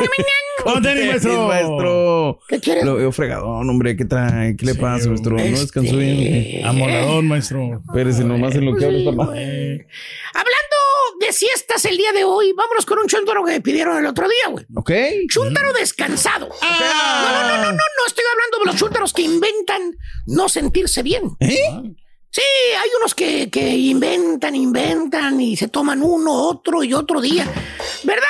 ¿Cómo 0.63 0.81
te 0.81 0.89
ánimo, 0.91 1.11
maestro? 1.13 1.49
maestro. 1.49 2.41
¿Qué 2.49 2.61
quieres? 2.61 2.85
Lo 2.85 2.97
veo 2.97 3.13
fregadón, 3.13 3.69
hombre. 3.69 3.97
¿Qué 3.97 4.05
trae? 4.05 4.57
¿Qué 4.57 4.67
le 4.67 4.75
pasa, 4.75 5.09
maestro? 5.09 5.37
¿No 5.37 5.43
descansó 5.43 5.97
bien? 5.97 6.65
Amoladón, 6.65 7.27
maestro. 7.27 7.83
Espérese 7.89 8.25
nomás 8.25 8.55
en 8.55 8.67
lo 8.67 8.77
que 8.77 8.85
abre 8.85 8.99
esta 8.99 9.13
mano. 9.13 9.31
Hablando 9.33 10.77
de 11.21 11.33
siestas 11.33 11.85
el 11.85 11.97
día 11.97 12.13
de 12.13 12.25
hoy, 12.25 12.53
vámonos 12.53 12.87
con 12.87 12.99
un 12.99 13.07
chuntaro 13.07 13.45
que 13.45 13.53
me 13.53 13.61
pidieron 13.61 13.99
el 13.99 14.07
otro 14.07 14.29
día, 14.29 14.51
güey. 14.51 14.65
¿Ok? 14.75 14.91
Chuntaro 15.29 15.73
descansado. 15.73 16.49
No, 16.49 17.31
no, 17.31 17.43
no, 17.43 17.57
no, 17.57 17.65
no, 17.65 17.73
no 17.73 18.07
estoy 18.07 18.25
hablando 18.31 18.59
de 18.61 18.65
los 18.67 18.77
chúntaros 18.77 19.13
que 19.13 19.23
inventan 19.23 19.97
no 20.27 20.49
sentirse 20.49 21.03
bien. 21.03 21.23
¿Eh? 21.41 21.57
Sí, 22.31 22.43
hay 22.81 22.89
unos 22.99 23.15
que, 23.15 23.51
que 23.51 23.69
inventan, 23.77 24.55
inventan 24.57 25.39
y 25.41 25.55
se 25.57 25.69
toman 25.69 26.03
uno, 26.03 26.33
otro 26.33 26.83
y 26.83 26.95
otro 26.95 27.21
día. 27.21 27.45
¿Verdad? 28.05 28.27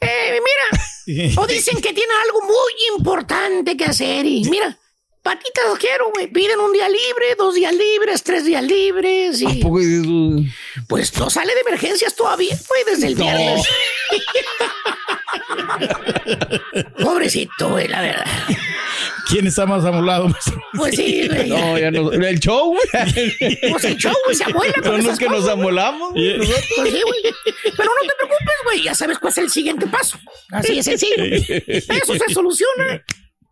Eh, 0.00 0.40
mira, 0.40 1.34
o 1.42 1.46
dicen 1.46 1.80
que 1.80 1.92
tienen 1.92 2.16
algo 2.26 2.42
muy 2.42 2.96
importante 2.96 3.76
que 3.76 3.84
hacer 3.84 4.26
y 4.26 4.44
mira, 4.44 4.78
patitas 5.22 5.64
los 5.68 5.78
quiero, 5.78 6.10
güey. 6.12 6.26
Piden 6.28 6.58
un 6.60 6.72
día 6.72 6.88
libre, 6.88 7.34
dos 7.38 7.54
días 7.54 7.72
libres, 7.74 8.22
tres 8.22 8.44
días 8.44 8.62
libres 8.64 9.40
y... 9.42 9.60
poco 9.62 9.78
de 9.80 10.00
eso? 10.00 10.50
Pues 10.88 11.16
no 11.18 11.30
sale 11.30 11.54
de 11.54 11.60
emergencias 11.60 12.14
todavía, 12.14 12.56
güey, 12.68 12.84
desde 12.84 13.06
el 13.08 13.14
No. 13.16 13.24
viernes. 13.24 13.66
Pobrecito, 17.02 17.70
güey, 17.70 17.88
la 17.88 18.00
verdad. 18.02 18.26
¿Quién 19.28 19.46
está 19.46 19.66
más 19.66 19.84
amolado? 19.84 20.28
Pues 20.76 20.96
sí, 20.96 21.26
güey. 21.28 21.48
No, 21.50 21.76
ya 21.78 21.90
no. 21.90 22.12
El 22.12 22.38
show, 22.38 22.72
güey. 22.74 23.60
Pues 23.70 23.84
el 23.84 23.96
show, 23.96 24.14
güey, 24.24 24.36
se 24.36 24.44
amuela 24.44 24.72
Son 24.82 25.04
los 25.04 25.18
que 25.18 25.26
nos 25.26 25.36
cosas, 25.40 25.50
amolamos. 25.52 26.12
güey, 26.12 26.38
nosotros. 26.38 26.64
Pues 26.76 26.92
sí, 26.92 27.02
güey. 27.02 27.22
Pero 27.76 27.90
no 27.90 28.08
te 28.08 28.14
preocupes, 28.16 28.54
güey. 28.64 28.82
Ya 28.84 28.94
sabes 28.94 29.18
cuál 29.18 29.32
es 29.32 29.38
el 29.38 29.50
siguiente 29.50 29.86
paso. 29.88 30.18
Así 30.52 30.78
es 30.78 30.84
sencillo. 30.84 31.24
Eso 31.24 32.14
se 32.14 32.32
soluciona. 32.34 33.02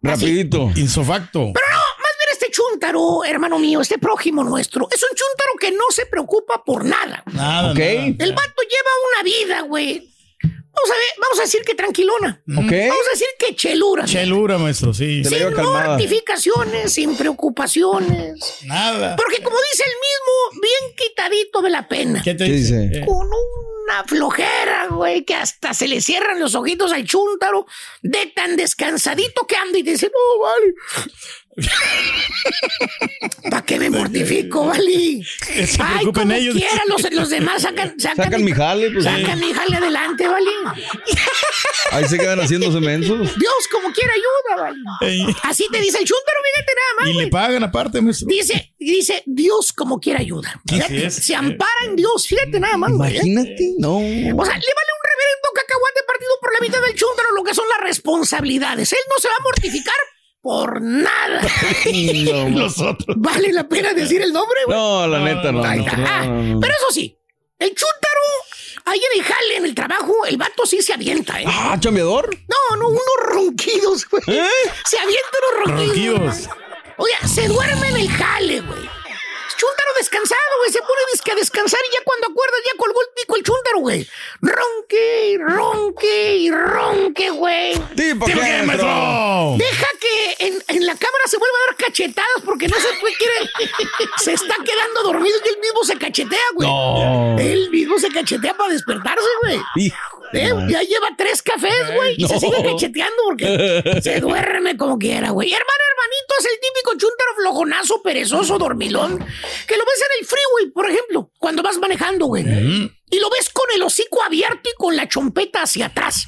Rapidito. 0.03 0.71
Insofacto. 0.77 1.51
Pero 1.53 1.67
no, 1.71 1.77
más 1.77 2.13
bien 2.19 2.29
este 2.33 2.51
chúntaro, 2.51 3.25
hermano 3.25 3.59
mío, 3.59 3.81
este 3.81 3.99
prójimo 3.99 4.45
nuestro, 4.45 4.89
es 4.91 5.03
un 5.03 5.09
chúntaro 5.17 5.53
que 5.61 5.73
no 5.73 5.85
se 5.91 6.07
preocupa 6.07 6.63
por 6.65 6.85
nada. 6.85 7.23
Nada, 7.33 7.73
Ok. 7.73 7.79
nada. 7.79 7.95
El 8.19 8.33
vato 8.33 8.63
lleva 8.63 8.91
una 9.15 9.23
vida, 9.25 9.61
güey. 9.63 10.09
Vamos 10.41 10.91
a 10.93 10.95
ver, 10.95 11.07
vamos 11.21 11.39
a 11.41 11.43
decir 11.43 11.63
que 11.67 11.75
tranquilona. 11.75 12.41
Ok. 12.47 12.71
Vamos 12.71 13.07
a 13.09 13.11
decir 13.11 13.27
que 13.37 13.57
chelura. 13.57 14.05
Chelura, 14.05 14.59
maestro, 14.59 14.95
sí. 14.95 15.25
Sin 15.25 15.53
mortificaciones, 15.57 16.93
sin 16.93 17.17
preocupaciones. 17.17 18.39
Nada. 18.65 19.17
Porque 19.17 19.43
como 19.43 19.57
dice 19.73 19.83
el 19.85 19.93
mismo, 19.95 20.63
bien 20.63 20.95
quitadito 20.97 21.63
de 21.63 21.71
la 21.71 21.89
pena. 21.89 22.23
¿Qué 22.23 22.35
te 22.35 22.45
¿Qué 22.45 22.53
dice? 22.53 23.03
Con 23.05 23.29
una 23.89 24.05
flojera, 24.05 24.89
güey, 24.91 25.25
que 25.25 25.35
hasta 25.35 25.73
se 25.73 25.89
le 25.89 26.01
cierran 26.01 26.39
los 26.39 26.55
ojitos 26.55 26.93
al 26.93 27.05
chúntaro 27.05 27.67
de 28.03 28.27
tan 28.27 28.57
descansadito 28.57 29.47
que 29.47 29.57
anda 29.57 29.79
y 29.79 29.83
dice, 29.83 30.11
no, 30.13 30.43
vale. 30.43 30.75
¿Para 33.51 33.65
qué 33.65 33.79
me 33.79 33.91
mortifico? 33.91 34.73
Que 34.73 35.67
se 35.67 35.83
Ay, 35.83 36.05
como 36.13 36.33
ellos. 36.33 36.55
quiera, 36.55 36.83
los, 36.89 37.13
los 37.13 37.31
demás 37.31 37.63
sacan, 37.63 37.99
sacan, 37.99 38.25
Sacan 38.27 38.45
mi 38.45 38.53
jale, 38.53 38.91
pues. 38.91 39.05
sacan 39.05 39.41
mi 39.41 39.53
jale 39.53 39.77
adelante, 39.77 40.29
vale. 40.29 40.51
Ahí 41.93 42.05
se 42.07 42.19
quedan 42.19 42.39
haciéndose 42.41 42.81
mensos. 42.81 43.19
Dios 43.39 43.69
como 43.73 43.93
quiera 43.93 44.13
ayuda, 44.13 44.63
vale. 44.63 44.79
Ey. 45.13 45.37
Así 45.43 45.67
te 45.73 45.81
dice 45.81 45.99
el 45.99 46.05
chúntaro, 46.05 46.39
fíjate 46.45 46.73
nada 46.75 46.95
más, 47.01 47.07
Y 47.09 47.13
le 47.13 47.15
güey. 47.15 47.31
pagan 47.31 47.65
aparte, 47.65 48.01
maestro. 48.01 48.27
Dice, 48.29 48.75
dice, 48.79 49.23
Dios 49.27 49.73
como 49.73 49.99
quiera 50.01 50.21
ayuda. 50.21 50.61
Fíjate, 50.69 51.07
es. 51.07 51.15
se 51.15 51.35
ampara 51.35 51.71
en 51.87 51.97
Dios, 51.97 52.27
fíjate 52.27 52.61
nada 52.61 52.77
más. 52.77 52.91
¿eh? 52.91 52.95
Imagínate, 52.95 53.75
no. 53.79 53.97
O 53.97 54.01
sea, 54.01 54.13
le 54.29 54.35
vale 54.35 54.93
un 54.95 55.05
reverendo 55.05 55.49
cacahuate 55.55 56.01
partido 56.07 56.33
por 56.41 56.53
la 56.53 56.61
mitad 56.61 56.81
del 56.83 56.95
chúntaro 56.95 57.33
lo 57.35 57.43
que 57.45 57.55
son 57.55 57.65
las 57.69 57.81
responsabilidades. 57.81 58.93
Él 58.93 58.99
no 59.09 59.21
se 59.21 59.29
va 59.29 59.35
a 59.39 59.43
mortificar 59.43 59.95
por 60.49 60.81
nada. 60.81 61.43
No, 62.25 62.49
Los 62.59 62.81
otros. 62.81 63.17
Vale 63.19 63.53
la 63.53 63.69
pena 63.69 63.93
decir 63.93 64.23
el 64.23 64.33
nombre, 64.33 64.59
güey. 64.65 64.79
no, 64.79 65.07
la 65.07 65.21
neta, 65.21 65.53
no. 65.53 65.63
Está. 65.63 66.25
no. 66.25 66.59
Pero 66.59 66.73
eso 66.73 66.87
sí, 66.91 67.19
el 67.59 67.69
chúntaro 67.69 68.21
ahí 68.87 68.99
en 68.99 69.21
el 69.21 69.25
jale, 69.27 69.57
en 69.59 69.65
el 69.67 69.75
trabajo, 69.75 70.15
el 70.27 70.39
vato 70.39 70.65
sí 70.65 70.81
se 70.81 70.95
avienta, 70.95 71.39
¿eh? 71.39 71.45
Ah, 71.47 71.77
chambeador. 71.79 72.35
No, 72.49 72.77
no, 72.79 72.89
unos 72.89 73.03
ronquidos, 73.25 74.09
güey. 74.09 74.23
Se 74.87 74.99
avienta 74.99 75.37
unos 75.43 75.77
ronquidos. 75.77 76.19
Ronquidos. 76.19 76.49
Oye, 76.97 77.13
se 77.29 77.47
duerme 77.47 77.89
en 77.91 77.97
el 77.97 78.09
jale, 78.09 78.61
güey. 78.63 78.89
Chúntaro 79.59 79.91
descansado, 79.99 80.53
güey. 80.61 80.73
Se 80.73 80.79
pone 80.79 81.01
disque 81.13 81.33
a 81.33 81.35
descansar 81.35 81.81
y 81.91 81.95
ya 81.95 82.03
cuando 82.05 82.29
acuerdas 82.29 82.61
ya 82.65 82.79
colgó 82.79 83.01
el 83.03 83.09
pico 83.17 83.37
el 83.37 83.43
chúntaro, 83.43 83.79
güey. 83.81 84.09
Ronque, 84.41 85.39
ronque 85.41 86.37
y 86.37 86.51
ronque, 86.51 87.31
güey. 87.31 87.75
Tipo. 87.97 88.27
Deja 89.59 89.87
que 90.01 90.47
en, 90.47 90.63
en 90.69 90.87
la 90.87 90.95
cámara 90.95 91.25
se 91.27 91.39
vuelva 91.39 91.59
a 91.59 91.67
dar 91.67 91.77
cachetadas 91.77 92.43
porque 92.45 92.69
no 92.69 92.77
se 92.77 92.89
puede 93.01 93.17
quiere. 93.17 93.51
Se 94.19 94.33
está 94.33 94.55
quedando 94.65 95.03
dormido 95.03 95.37
y 95.45 95.49
él 95.49 95.59
mismo 95.61 95.85
se 95.85 95.99
cachetea, 95.99 96.39
güey. 96.55 96.69
No. 96.69 97.37
Él 97.39 97.71
mismo 97.71 97.99
se 97.99 98.09
cachetea 98.11 98.57
para 98.57 98.73
despertarse, 98.73 99.29
güey. 99.43 99.61
Hijo. 99.77 100.18
Eh, 100.33 100.53
Ya 100.69 100.83
lleva 100.83 101.09
tres 101.17 101.43
cafés, 101.43 101.95
güey, 101.95 102.15
y 102.19 102.27
se 102.27 102.39
sigue 102.39 102.63
cacheteando 102.63 103.23
porque 103.25 104.01
se 104.03 104.21
duerme 104.21 104.77
como 104.77 104.99
quiera, 104.99 105.31
güey. 105.31 105.53
Hermano, 105.53 105.83
hermanito, 105.91 106.35
es 106.39 106.45
el 106.47 106.61
típico 106.61 106.91
chúntaro 106.93 107.35
flojonazo, 107.37 108.03
perezoso, 108.03 108.59
dormilón, 108.59 109.19
que 109.19 109.77
lo 109.77 109.85
ves 109.85 110.01
en 110.03 110.21
el 110.21 110.27
freeway, 110.27 110.73
por 110.73 110.89
ejemplo, 110.91 111.31
cuando 111.39 111.63
vas 111.63 111.79
manejando, 111.79 112.27
güey. 112.27 112.45
Y 113.11 113.19
lo 113.21 113.31
ves 113.31 113.49
con 113.51 113.67
el 113.75 113.83
hocico 113.83 114.23
abierto 114.23 114.69
y 114.71 114.75
con 114.77 114.97
la 114.97 115.09
chompeta 115.09 115.63
hacia 115.63 115.87
atrás. 115.87 116.27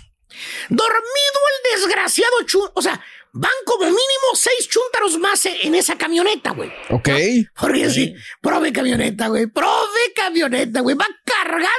Dormido 0.68 1.40
el 1.64 1.74
desgraciado 1.76 2.42
chun... 2.46 2.70
O 2.74 2.80
sea, 2.82 3.02
van 3.32 3.50
como 3.64 3.84
mínimo 3.84 4.00
seis 4.34 4.68
chúntaros 4.68 5.18
más 5.18 5.44
en 5.46 5.74
esa 5.74 5.96
camioneta, 5.96 6.50
güey. 6.50 6.70
Ok. 6.90 7.08
Porque 7.58 7.90
sí, 7.90 8.14
prove 8.40 8.72
camioneta, 8.72 9.28
güey. 9.28 9.46
Prove 9.46 10.12
camioneta, 10.14 10.80
güey. 10.80 10.96
Va 10.96 11.06
cargada 11.24 11.70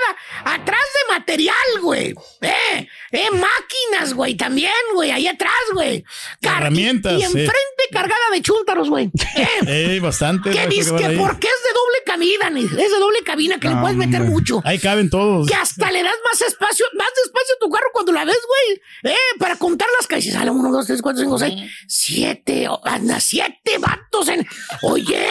atrás 0.45 0.79
de 0.79 1.13
material, 1.13 1.55
güey. 1.81 2.15
Eh, 2.41 2.87
eh, 3.11 3.27
máquinas, 3.31 4.13
güey. 4.13 4.35
También, 4.35 4.71
güey. 4.95 5.11
Ahí 5.11 5.27
atrás, 5.27 5.51
güey. 5.73 6.03
Car- 6.41 6.61
Herramientas, 6.61 7.19
Y, 7.19 7.23
enfrente 7.23 7.51
cargada 7.91 8.29
de 8.33 8.41
chúntaros, 8.41 8.89
güey. 8.89 9.11
Eh, 9.35 9.47
Eh, 9.67 9.99
bastante. 9.99 10.49
que 10.51 10.55
maestro, 10.55 10.95
dice 10.97 11.09
que 11.09 11.17
porque 11.17 11.47
es 11.47 11.63
de 11.63 11.73
doble 11.73 11.97
cabina, 12.05 12.49
ni- 12.49 12.63
es 12.63 12.91
de 12.91 12.99
doble 12.99 13.19
cabina, 13.25 13.59
que 13.59 13.67
le 13.69 13.75
puedes 13.75 13.97
meter 13.97 14.21
mucho. 14.21 14.61
Ahí 14.63 14.79
caben 14.79 15.09
todos. 15.09 15.47
Que 15.47 15.55
hasta 15.55 15.91
le 15.91 16.01
das 16.03 16.15
más 16.23 16.41
espacio, 16.41 16.85
más 16.97 17.07
despacio 17.23 17.55
a 17.55 17.59
tu 17.59 17.69
carro 17.69 17.87
cuando 17.93 18.11
la 18.13 18.23
ves, 18.25 18.39
güey. 18.47 19.13
Eh, 19.13 19.17
para 19.39 19.55
contar 19.57 19.87
las 19.97 20.07
calles. 20.07 20.33
Sale 20.33 20.49
uno, 20.51 20.71
dos, 20.71 20.85
tres, 20.87 21.01
cuatro, 21.01 21.21
cinco, 21.21 21.37
seis, 21.47 21.71
siete, 21.87 22.67
oh, 22.69 22.79
anda, 22.83 23.19
siete 23.19 23.77
vatos 23.79 24.27
en. 24.29 24.47
Oye, 24.83 25.27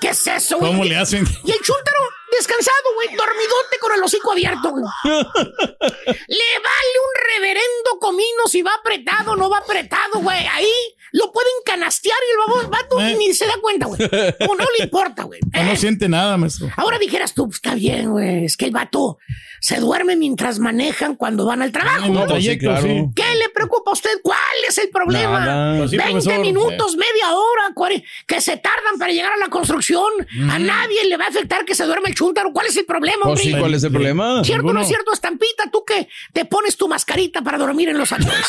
¿qué 0.00 0.08
es 0.10 0.26
eso, 0.26 0.58
güey? 0.58 0.70
¿Cómo 0.72 0.84
le 0.84 0.96
hacen? 0.96 1.24
Y 1.44 1.50
el 1.50 1.58
chúntaro 1.60 1.98
descansado, 2.38 2.94
güey, 2.94 3.08
dormidote 3.16 3.78
con 3.80 3.92
el 3.94 4.02
hocico 4.02 4.32
abierto, 4.32 4.70
güey. 4.70 4.84
Le 5.04 6.50
vale 6.62 6.96
un 7.04 7.34
reverendo 7.34 7.98
comino 8.00 8.46
si 8.46 8.62
va 8.62 8.72
apretado 8.74 9.32
o 9.32 9.36
no 9.36 9.50
va 9.50 9.58
apretado, 9.58 10.20
güey. 10.20 10.46
Ahí 10.46 10.70
lo 11.12 11.32
pueden 11.32 11.52
canastear 11.64 12.16
y 12.28 12.60
el 12.62 12.66
vato 12.68 13.00
Eh. 13.00 13.16
ni 13.18 13.34
se 13.34 13.46
da 13.46 13.54
cuenta, 13.60 13.86
güey. 13.86 14.00
O 14.48 14.54
no 14.54 14.64
le 14.78 14.84
importa, 14.84 15.24
güey. 15.24 15.40
No, 15.52 15.62
no 15.64 15.76
siente 15.76 16.08
nada, 16.08 16.36
maestro. 16.36 16.68
Ahora 16.76 16.98
dijeras 16.98 17.34
tú, 17.34 17.46
pues, 17.46 17.56
está 17.56 17.74
bien, 17.74 18.10
güey. 18.10 18.44
Es 18.44 18.56
que 18.56 18.66
el 18.66 18.70
vato 18.70 19.18
se 19.60 19.76
duerme 19.78 20.16
mientras 20.16 20.58
manejan 20.58 21.14
cuando 21.16 21.46
van 21.46 21.62
al 21.62 21.70
trabajo. 21.72 22.06
En 22.06 22.14
¿no? 22.14 22.22
un 22.22 22.26
trayecto, 22.28 22.66
claro. 22.66 23.12
¿Qué 23.14 23.34
le 23.36 23.48
preocupa 23.50 23.90
a 23.90 23.94
usted? 23.94 24.10
¿Cuál 24.22 24.38
es 24.68 24.78
el 24.78 24.88
problema? 24.90 25.40
Nada. 25.40 25.78
Pues 25.78 25.90
sí, 25.90 25.96
20 25.96 26.12
profesor. 26.12 26.40
minutos, 26.44 26.96
media 26.96 27.32
hora, 27.34 27.70
cuare- 27.74 28.02
que 28.26 28.40
se 28.40 28.56
tardan 28.56 28.98
para 28.98 29.12
llegar 29.12 29.32
a 29.32 29.36
la 29.36 29.48
construcción. 29.48 30.10
A 30.50 30.58
nadie 30.58 31.04
le 31.08 31.16
va 31.16 31.26
a 31.26 31.28
afectar 31.28 31.64
que 31.64 31.74
se 31.74 31.84
duerme 31.84 32.08
el 32.08 32.14
chúntaro. 32.14 32.50
¿Cuál 32.52 32.66
es 32.66 32.76
el 32.76 32.84
problema, 32.86 33.22
Pues 33.24 33.40
hombre? 33.40 33.44
sí, 33.54 33.58
¿cuál 33.60 33.74
es 33.74 33.84
el 33.84 33.90
problema? 33.92 34.42
¿Cierto 34.44 34.68
o 34.68 34.72
no 34.72 34.80
es 34.80 34.88
cierto, 34.88 35.12
estampita? 35.12 35.70
Tú 35.70 35.84
que 35.84 36.08
te 36.32 36.44
pones 36.46 36.76
tu 36.76 36.88
mascarita 36.88 37.42
para 37.42 37.58
dormir 37.58 37.88
en 37.90 37.98
los 37.98 38.10
aviones. 38.12 38.46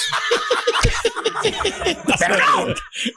Pero 2.20 2.38
no. 2.38 2.74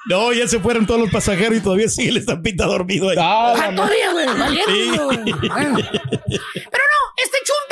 No, 0.07 0.33
ya 0.33 0.49
se 0.49 0.59
fueron 0.61 0.87
todos 0.87 1.01
los 1.01 1.11
pasajeros 1.11 1.59
y 1.59 1.61
todavía 1.61 1.89
sigue 1.89 2.09
el 2.11 2.17
estampita 2.19 2.67
dormido 2.67 3.11
ahí. 3.11 3.17
Ah, 3.21 3.55
Ah, 3.57 3.75
todavía, 3.75 4.13
güey, 4.13 4.27
valiendo, 4.27 4.73
Sí. 4.73 4.91
güey. 5.05 5.33
Bueno. 5.49 5.77
Pero 5.77 6.85
no, 6.93 7.01
este 7.23 7.39
para 7.47 7.64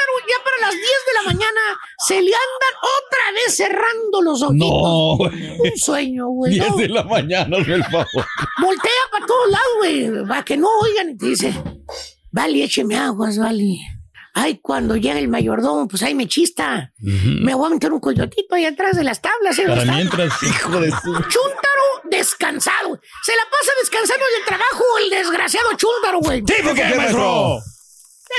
las 0.62 0.72
10 0.72 0.82
de 0.82 1.14
la 1.14 1.22
mañana 1.32 1.60
se 2.06 2.14
le 2.14 2.30
andan 2.30 2.74
otra 2.80 3.32
vez 3.34 3.56
cerrando 3.56 4.22
los 4.22 4.42
ojitos. 4.42 4.68
No, 4.68 5.16
güey. 5.16 5.58
Un 5.60 5.76
sueño, 5.76 6.28
güey. 6.28 6.54
10 6.54 6.68
no. 6.70 6.76
de 6.76 6.88
la 6.88 7.02
mañana, 7.04 7.56
el 7.58 7.84
favor. 7.84 8.26
Voltea 8.60 9.02
para 9.10 9.26
todos 9.26 9.50
lados, 9.50 9.74
güey, 9.78 10.26
para 10.26 10.44
que 10.44 10.56
no 10.56 10.68
oigan 10.80 11.10
y 11.10 11.16
te 11.16 11.26
dice, 11.26 11.54
vale, 12.30 12.64
écheme 12.64 12.96
aguas, 12.96 13.38
vale. 13.38 13.78
Ay, 14.34 14.60
cuando 14.62 14.96
llega 14.96 15.18
el 15.18 15.28
mayordomo, 15.28 15.86
pues 15.86 16.02
ahí 16.02 16.14
me 16.14 16.26
chista. 16.26 16.90
Me 16.98 17.54
voy 17.54 17.66
a 17.66 17.74
meter 17.74 17.92
un 17.92 18.00
coyotito 18.00 18.54
ahí 18.54 18.64
atrás 18.64 18.96
de 18.96 19.04
las 19.04 19.20
tablas. 19.20 19.58
¿eh? 19.58 19.64
Para 19.66 19.84
mientras. 19.84 20.42
Hijo 20.42 20.80
de 20.80 20.90
su. 20.90 21.12
Chúntaro 21.12 21.82
descansado. 22.04 22.88
güey. 22.88 23.00
Se 23.24 23.32
la 23.32 23.42
pasa 23.50 23.72
descansando 23.82 24.24
del 24.36 24.46
trabajo 24.46 24.84
el 25.02 25.10
desgraciado 25.10 25.68
chúntaro, 25.76 26.20
güey. 26.20 26.42
¿Sí, 26.46 26.54
por 26.62 26.74
qué, 26.74 26.94
maestro? 26.94 27.58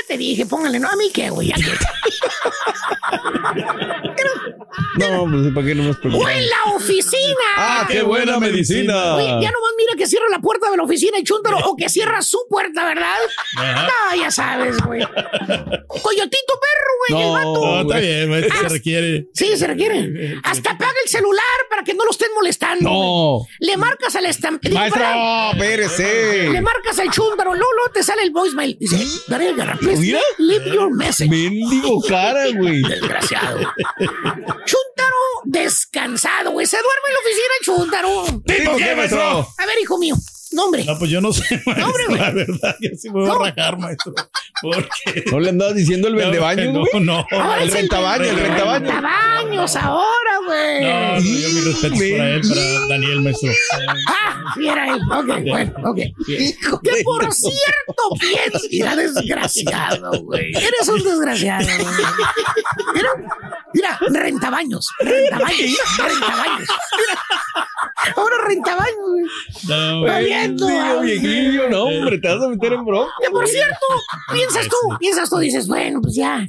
Ya 0.00 0.06
te 0.08 0.16
dije, 0.18 0.44
póngale, 0.46 0.78
no, 0.80 0.88
a 0.88 0.96
mí 0.96 1.10
qué, 1.12 1.30
güey. 1.30 1.48
ya 1.48 1.56
que- 1.56 1.62
No, 4.98 5.26
pues 5.30 5.52
¿para 5.54 5.66
qué 5.66 5.74
no 5.74 5.84
nos 5.84 5.96
O 5.96 6.00
preocupamos? 6.00 6.32
en 6.36 6.48
la 6.48 6.74
oficina. 6.74 7.44
Ah, 7.56 7.86
qué 7.90 8.02
buena 8.02 8.38
medicina. 8.38 9.14
Oye, 9.16 9.26
ya 9.26 9.50
nomás 9.50 9.72
mira 9.78 9.94
que 9.96 10.06
cierra 10.06 10.26
la 10.30 10.38
puerta 10.40 10.70
de 10.70 10.76
la 10.76 10.82
oficina 10.84 11.18
el 11.18 11.24
chúntaro 11.24 11.58
o 11.64 11.76
que 11.76 11.88
cierra 11.88 12.22
su 12.22 12.38
puerta, 12.48 12.84
¿verdad? 12.84 13.14
Ajá. 13.56 13.86
No, 14.14 14.22
ya 14.22 14.30
sabes, 14.30 14.76
güey. 14.84 15.00
Coyotito 15.02 16.54
perro, 16.60 16.92
güey, 17.08 17.22
el 17.22 17.26
No. 17.28 17.32
vato. 17.32 17.60
No, 17.66 17.80
está 17.82 17.98
bien, 18.00 18.30
maestro, 18.30 18.58
se 18.60 18.66
Ah, 18.66 18.68
requiere. 18.68 19.26
Sí, 19.34 19.56
se 19.56 19.66
requiere. 19.66 20.38
Hasta 20.44 20.70
apaga 20.72 20.92
el 21.04 21.10
celular 21.10 21.44
para 21.70 21.82
que 21.84 21.94
no 21.94 22.04
lo 22.04 22.10
estén 22.10 22.28
molestando. 22.34 22.88
No. 22.90 23.38
güey. 23.38 23.48
Le 23.60 23.76
marcas 23.76 24.14
al 24.16 24.26
estampito. 24.26 24.74
Maestro, 24.74 25.04
espérese. 25.52 26.50
Le 26.50 26.60
marcas 26.60 26.98
al 26.98 27.10
chúntaro, 27.10 27.54
Lolo, 27.54 27.88
te 27.92 28.02
sale 28.02 28.22
el 28.22 28.30
voicemail. 28.30 28.76
Dice, 28.78 29.04
Daniel 29.28 29.56
Garra, 29.56 29.76
please 29.76 30.00
Mira. 30.00 30.20
leave 30.38 30.70
your 30.74 30.94
message. 30.94 31.28
Mendigo 31.30 32.00
cara, 32.02 32.44
güey. 32.56 32.82
Desgraciado. 32.82 33.60
Chúntaro 34.64 35.16
descansado, 35.44 36.50
güey. 36.52 36.66
Se 36.66 36.76
duerme 36.76 37.08
en 37.08 37.12
la 37.14 37.20
oficina 37.20 37.54
el 37.58 37.64
chúntaro. 37.64 38.24
¿Sí, 38.46 38.64
por 38.66 38.76
qué, 38.76 38.94
maestro? 38.96 39.48
A 39.58 39.66
ver, 39.66 39.78
hijo 39.82 39.98
mío. 39.98 40.14
Nombre. 40.52 40.84
No, 40.84 40.96
pues 40.98 41.10
yo 41.10 41.20
no 41.20 41.32
sé, 41.32 41.42
maestro. 41.66 41.86
hombre, 41.86 42.04
güey. 42.06 42.20
la 42.20 42.30
verdad, 42.30 42.76
yo 42.80 42.90
sí 42.96 43.08
me 43.10 43.14
voy 43.20 43.26
No. 43.26 43.34
a 43.34 43.50
rajar, 43.50 43.76
maestro. 43.78 44.14
Porque. 44.62 45.24
¿No 45.32 45.40
le 45.40 45.48
andabas 45.50 45.74
diciendo 45.74 46.06
el 46.06 46.14
vendebaños, 46.14 46.72
no, 46.72 46.84
güey? 46.92 47.02
no. 47.04 47.26
Ahora 47.32 47.62
El 47.62 47.72
rentabaño, 47.72 48.24
el 48.24 48.36
rentabaño. 48.36 48.86
Rentabaños 48.90 49.76
ahora, 49.76 50.33
güey. 50.46 50.82
No, 50.82 51.14
no, 51.14 51.20
yo 51.20 51.48
mis 51.48 51.64
respetos 51.64 51.98
para 51.98 52.30
él, 52.30 52.42
para 52.48 52.86
Daniel, 52.88 53.20
maestro. 53.22 53.52
Ah, 54.08 54.54
sí 54.54 54.68
era 54.68 54.94
él. 54.94 55.00
Ok, 55.10 55.26
bueno, 55.48 55.72
ok. 55.84 55.96
Que 56.82 57.02
por 57.04 57.32
cierto, 57.32 58.02
piensa. 58.20 58.58
Mira, 58.70 58.96
desgraciado, 58.96 60.22
güey. 60.22 60.50
Eres 60.54 60.88
un 60.88 61.02
desgraciado, 61.02 61.66
güey. 61.66 61.94
Mira, 62.94 63.10
mira, 63.72 63.98
rentabaños. 64.10 64.88
Rentabaños. 65.00 65.80
Rentabaños. 65.98 66.68
Mira. 66.98 67.20
Ahora 68.16 68.36
rentabaños, 68.46 68.96
güey. 68.98 69.24
No, 69.68 70.06
ah, 70.06 71.00
viejillo, 71.00 71.70
no, 71.70 71.84
hombre, 71.84 72.18
te 72.18 72.28
vas 72.28 72.42
a 72.42 72.48
meter 72.48 72.72
en 72.72 72.84
bronca. 72.84 73.12
Que 73.20 73.30
por 73.30 73.46
cierto, 73.48 73.86
piensas 74.32 74.68
tú, 74.68 74.98
piensas 74.98 75.30
tú, 75.30 75.38
dices, 75.38 75.66
bueno, 75.66 76.00
pues 76.02 76.14
ya, 76.14 76.46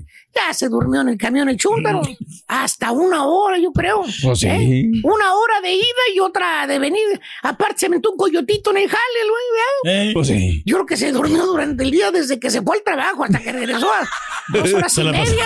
se 0.53 0.69
durmió 0.69 1.01
en 1.01 1.09
el 1.09 1.17
camión 1.17 1.49
el 1.49 1.57
chúntaro. 1.57 2.01
Hasta 2.47 2.91
una 2.91 3.25
hora, 3.25 3.57
yo 3.57 3.71
creo. 3.71 4.03
Pues 4.23 4.39
sí. 4.39 4.47
¿Eh? 4.47 4.85
Una 5.03 5.33
hora 5.33 5.61
de 5.61 5.73
ida 5.73 6.03
y 6.13 6.19
otra 6.19 6.67
de 6.67 6.77
venir. 6.79 7.19
Aparte, 7.43 7.79
se 7.79 7.89
metió 7.89 8.11
un 8.11 8.17
coyotito 8.17 8.71
en 8.71 8.77
el 8.77 8.89
jale, 8.89 9.01
el 9.23 9.29
güey. 9.29 10.09
Eh, 10.09 10.11
Pues 10.13 10.27
sí. 10.27 10.61
Yo 10.65 10.75
creo 10.75 10.85
que 10.85 10.97
se 10.97 11.11
durmió 11.11 11.45
durante 11.45 11.83
el 11.83 11.91
día 11.91 12.11
desde 12.11 12.39
que 12.39 12.49
se 12.49 12.61
fue 12.61 12.77
al 12.77 12.83
trabajo 12.83 13.23
hasta 13.23 13.39
que 13.39 13.51
regresó 13.51 13.89
a 13.91 14.07
dos 14.53 14.73
horas 14.73 14.93
se 14.93 15.01
y 15.01 15.05
media. 15.05 15.45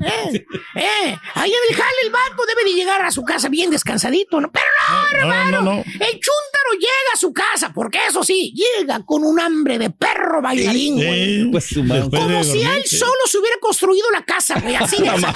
Eh, 0.00 0.46
eh, 0.76 1.16
ahí 1.34 1.50
en 1.50 1.56
el 1.70 1.76
jale 1.76 1.96
el 2.04 2.10
vato 2.10 2.42
debe 2.46 2.70
de 2.70 2.76
llegar 2.76 3.02
a 3.02 3.10
su 3.10 3.24
casa 3.24 3.48
bien 3.48 3.70
descansadito, 3.70 4.40
¿no? 4.40 4.50
Pero 4.52 4.66
no, 4.88 4.98
No, 5.02 5.18
hermano. 5.34 5.62
no, 5.62 5.62
no. 5.76 5.76
El 5.82 6.12
chúntaro 6.12 6.72
llega 6.74 7.12
a 7.14 7.16
su 7.16 7.32
casa, 7.32 7.72
porque 7.74 7.98
eso 8.08 8.22
sí, 8.22 8.54
llega 8.54 9.00
con 9.04 9.24
un 9.24 9.40
hambre 9.40 9.78
de 9.78 9.90
perro 9.90 10.40
bailarín, 10.42 10.94
güey. 10.96 11.40
Eh, 11.42 11.48
Pues 11.50 11.68
Como 11.74 12.44
si 12.44 12.60
él 12.62 12.84
solo 12.86 13.12
se 13.26 13.38
hubiera 13.38 13.56
construido 13.78 14.10
la 14.10 14.24
casa, 14.24 14.58
güey, 14.60 14.74
así 14.74 15.00
de 15.00 15.06
esa. 15.16 15.32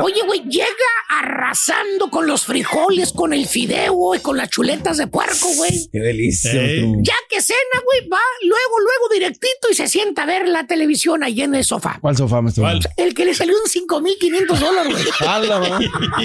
Oye, 0.00 0.22
güey, 0.24 0.42
llega 0.48 0.66
arrasando 1.10 2.08
con 2.10 2.26
los 2.26 2.46
frijoles, 2.46 3.12
con 3.12 3.34
el 3.34 3.46
fideo 3.46 4.14
y 4.14 4.20
con 4.20 4.36
las 4.38 4.48
chuletas 4.48 4.96
de 4.96 5.06
puerco, 5.06 5.46
güey. 5.56 5.88
Qué 5.92 5.98
delicia. 6.00 6.52
Eh. 6.54 6.80
tú. 6.80 6.94
Ya 7.02 7.12
que 7.28 7.42
cena, 7.42 7.82
güey, 7.84 8.08
va 8.08 8.18
luego, 8.42 8.80
luego 8.80 9.08
directito 9.12 9.68
y 9.70 9.74
se 9.74 9.88
sienta 9.88 10.22
a 10.22 10.26
ver 10.26 10.48
la 10.48 10.66
televisión 10.66 11.22
ahí 11.22 11.42
en 11.42 11.54
el 11.54 11.64
sofá. 11.64 11.98
¿Cuál 12.00 12.16
sofá, 12.16 12.40
maestro? 12.40 12.62
¿Cuál? 12.62 12.80
El 12.96 13.12
que 13.14 13.26
le 13.26 13.34
salió 13.34 13.54
en 13.54 13.64
5.500 13.86 14.58
dólares, 14.58 14.94
güey. 14.94 15.04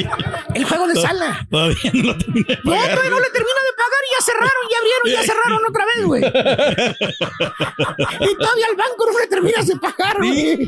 El 0.55 0.63
juego 0.65 0.87
de 0.87 0.95
sala. 1.01 1.45
Todavía 1.49 1.75
no 1.93 2.03
lo 2.03 2.17
terminé 2.17 2.45
de 2.47 2.55
No, 2.63 2.71
pagar. 2.71 2.89
todavía 2.91 3.09
no 3.11 3.19
le 3.19 3.29
termina 3.29 3.61
de 3.67 3.73
pagar 3.77 4.01
y 4.07 4.09
ya 4.13 4.21
cerraron, 4.25 4.65
ya 4.71 4.77
abrieron, 4.79 5.05
ya 5.11 5.21
cerraron 5.33 5.61
otra 5.67 5.83
vez, 5.95 6.05
güey. 6.05 6.21
Y 8.21 8.35
todavía 8.35 8.65
al 8.69 8.75
banco 8.75 9.05
no 9.11 9.17
le 9.19 9.27
terminas 9.27 9.65
de 9.67 9.75
pagar, 9.77 10.17
güey. 10.17 10.60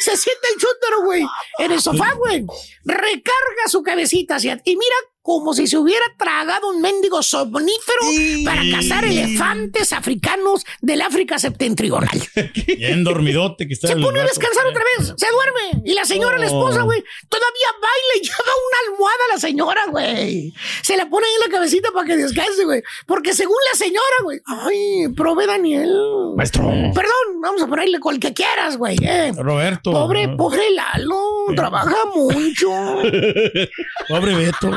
Se 0.00 0.16
siente 0.16 0.48
el 0.54 0.60
güey, 1.02 1.26
en 1.58 1.72
el 1.72 1.80
sofá, 1.80 2.14
güey. 2.14 2.46
Recarga 2.84 3.68
su 3.68 3.82
cabecita 3.82 4.36
hacia... 4.36 4.60
Y 4.64 4.76
mira 4.76 4.96
como 5.26 5.54
si 5.54 5.66
se 5.66 5.76
hubiera 5.76 6.04
tragado 6.16 6.70
un 6.70 6.80
mendigo 6.80 7.20
somnífero 7.20 8.00
para 8.44 8.62
cazar 8.70 9.04
elefantes 9.04 9.92
africanos 9.92 10.64
del 10.80 11.02
África 11.02 11.36
septentrional. 11.40 12.16
Bien 12.78 13.02
dormidote 13.02 13.66
que 13.66 13.74
está 13.74 13.88
Se 13.88 13.94
el 13.94 14.02
pone 14.02 14.20
a 14.20 14.22
descansar 14.22 14.64
otra 14.68 14.84
vez, 14.96 15.14
se 15.16 15.26
duerme. 15.28 15.82
Y 15.84 15.94
la 15.94 16.04
señora, 16.04 16.38
la 16.38 16.46
esposa, 16.46 16.82
güey, 16.82 17.02
todavía 17.28 17.66
baila 17.72 18.14
y 18.14 18.20
lleva 18.20 18.52
una 18.68 18.92
almohada 18.92 19.24
a 19.28 19.34
la 19.34 19.40
señora, 19.40 19.84
güey. 19.90 20.54
Se 20.84 20.96
la 20.96 21.08
pone 21.10 21.26
ahí 21.26 21.32
en 21.42 21.50
la 21.50 21.56
cabecita 21.56 21.90
para 21.90 22.06
que 22.06 22.16
descanse, 22.16 22.64
güey. 22.64 22.84
Porque 23.04 23.34
según 23.34 23.56
la 23.72 23.76
señora, 23.76 24.16
güey, 24.22 24.40
ay, 24.46 25.08
prove 25.08 25.48
Daniel. 25.48 25.90
Maestro. 26.36 26.68
Perdón, 26.94 27.40
vamos 27.42 27.62
a 27.62 27.66
ponerle 27.66 27.98
cual 27.98 28.20
que 28.20 28.32
quieras, 28.32 28.76
güey. 28.76 28.96
eh. 29.02 29.32
Roberto. 29.36 29.90
Pobre, 29.90 30.28
pobre 30.36 30.70
Lalo, 30.70 31.46
trabaja 31.56 31.96
mucho. 32.14 32.68
Pobre 34.08 34.36
Beto. 34.36 34.70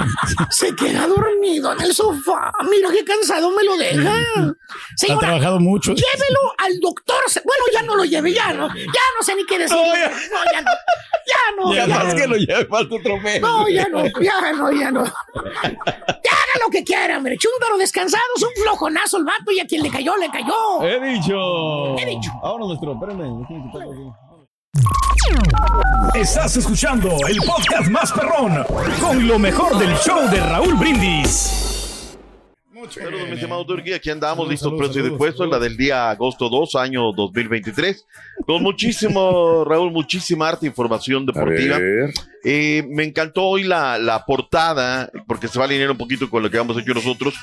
Se 0.50 0.76
queda 0.76 1.08
dormido 1.08 1.74
en 1.74 1.82
el 1.82 1.94
sofá. 1.94 2.52
Mira 2.70 2.90
qué 2.92 3.04
cansado 3.04 3.52
me 3.52 3.64
lo 3.64 3.78
deja. 3.78 4.12
Ha 4.14 4.54
Señora, 4.96 5.20
trabajado 5.20 5.60
mucho. 5.60 5.92
llévelo 5.94 6.40
al 6.58 6.80
doctor. 6.80 7.18
Se- 7.28 7.42
Bueno, 7.44 7.64
ya 7.74 7.82
no 7.84 7.96
lo 7.96 8.06
lleve, 8.06 8.34
ya 8.34 8.54
no. 8.54 8.68
Ya 8.68 9.04
no 9.18 9.24
sé 9.24 9.36
ni 9.36 9.46
qué 9.46 9.60
decir. 9.60 9.76
No, 9.78 9.86
ya 9.94 10.62
no. 10.62 10.72
Ya 11.28 11.56
no. 11.58 11.74
Ya 11.76 11.86
ya 11.88 11.96
más 12.04 12.14
no. 12.14 12.16
que 12.20 12.28
lo 12.28 12.36
lleve, 12.38 12.66
falta 12.66 12.96
otro 12.96 13.18
mes. 13.20 13.42
No, 13.42 13.68
ya 13.70 13.88
no, 13.90 14.04
ya 14.22 14.52
no, 14.54 14.72
ya 14.72 14.92
no. 14.92 15.04
Ya 15.06 16.32
haga 16.32 16.66
lo 16.66 16.70
que 16.72 16.84
quiera, 16.84 17.18
hombre. 17.18 17.38
Chúntaro 17.38 17.78
descansado, 17.78 18.24
es 18.36 18.44
un 18.44 18.50
flojonazo 18.64 19.18
el 19.18 19.26
vato 19.26 19.52
y 19.52 19.60
a 19.60 19.66
quien 19.68 19.84
le 19.84 19.90
cayó, 19.90 20.16
le 20.18 20.30
cayó. 20.30 20.82
He 20.84 21.00
dicho. 21.14 21.98
He 21.98 22.06
dicho. 22.06 22.32
Ahora 22.44 22.66
nuestro, 22.66 22.94
espérame. 22.94 23.46
Estás 26.14 26.58
escuchando 26.58 27.10
el 27.28 27.38
podcast 27.38 27.90
más 27.90 28.12
perrón 28.12 28.64
con 29.00 29.28
lo 29.28 29.40
mejor 29.40 29.78
del 29.78 29.96
show 29.98 30.30
de 30.30 30.40
Raúl 30.40 30.76
Brindis. 30.76 32.16
Saludos, 32.90 33.28
mi 33.28 33.34
estimado 33.36 33.66
Turquía. 33.66 33.98
Aquí 33.98 34.10
andamos 34.10 34.48
listos, 34.48 34.74
presos 34.78 34.98
y 34.98 35.02
dispuestos. 35.02 35.48
La 35.48 35.60
del 35.60 35.78
día 35.78 36.10
agosto 36.10 36.50
2, 36.50 36.76
año 36.76 37.12
2023. 37.12 38.06
Con 38.48 38.64
muchísimo, 38.64 39.64
Raúl, 39.68 39.92
muchísima 39.92 40.50
arte 40.50 40.66
e 40.66 40.70
información 40.70 41.26
deportiva. 41.26 41.78
Eh, 42.44 42.84
me 42.90 43.04
encantó 43.04 43.44
hoy 43.44 43.64
la, 43.64 43.98
la 44.00 44.26
portada, 44.26 45.12
porque 45.28 45.48
se 45.48 45.60
va 45.60 45.66
a 45.66 45.68
alinear 45.68 45.92
un 45.92 45.98
poquito 45.98 46.30
con 46.30 46.42
lo 46.42 46.50
que 46.50 46.58
hemos 46.58 46.78
hecho 46.82 46.94
nosotros, 46.94 47.36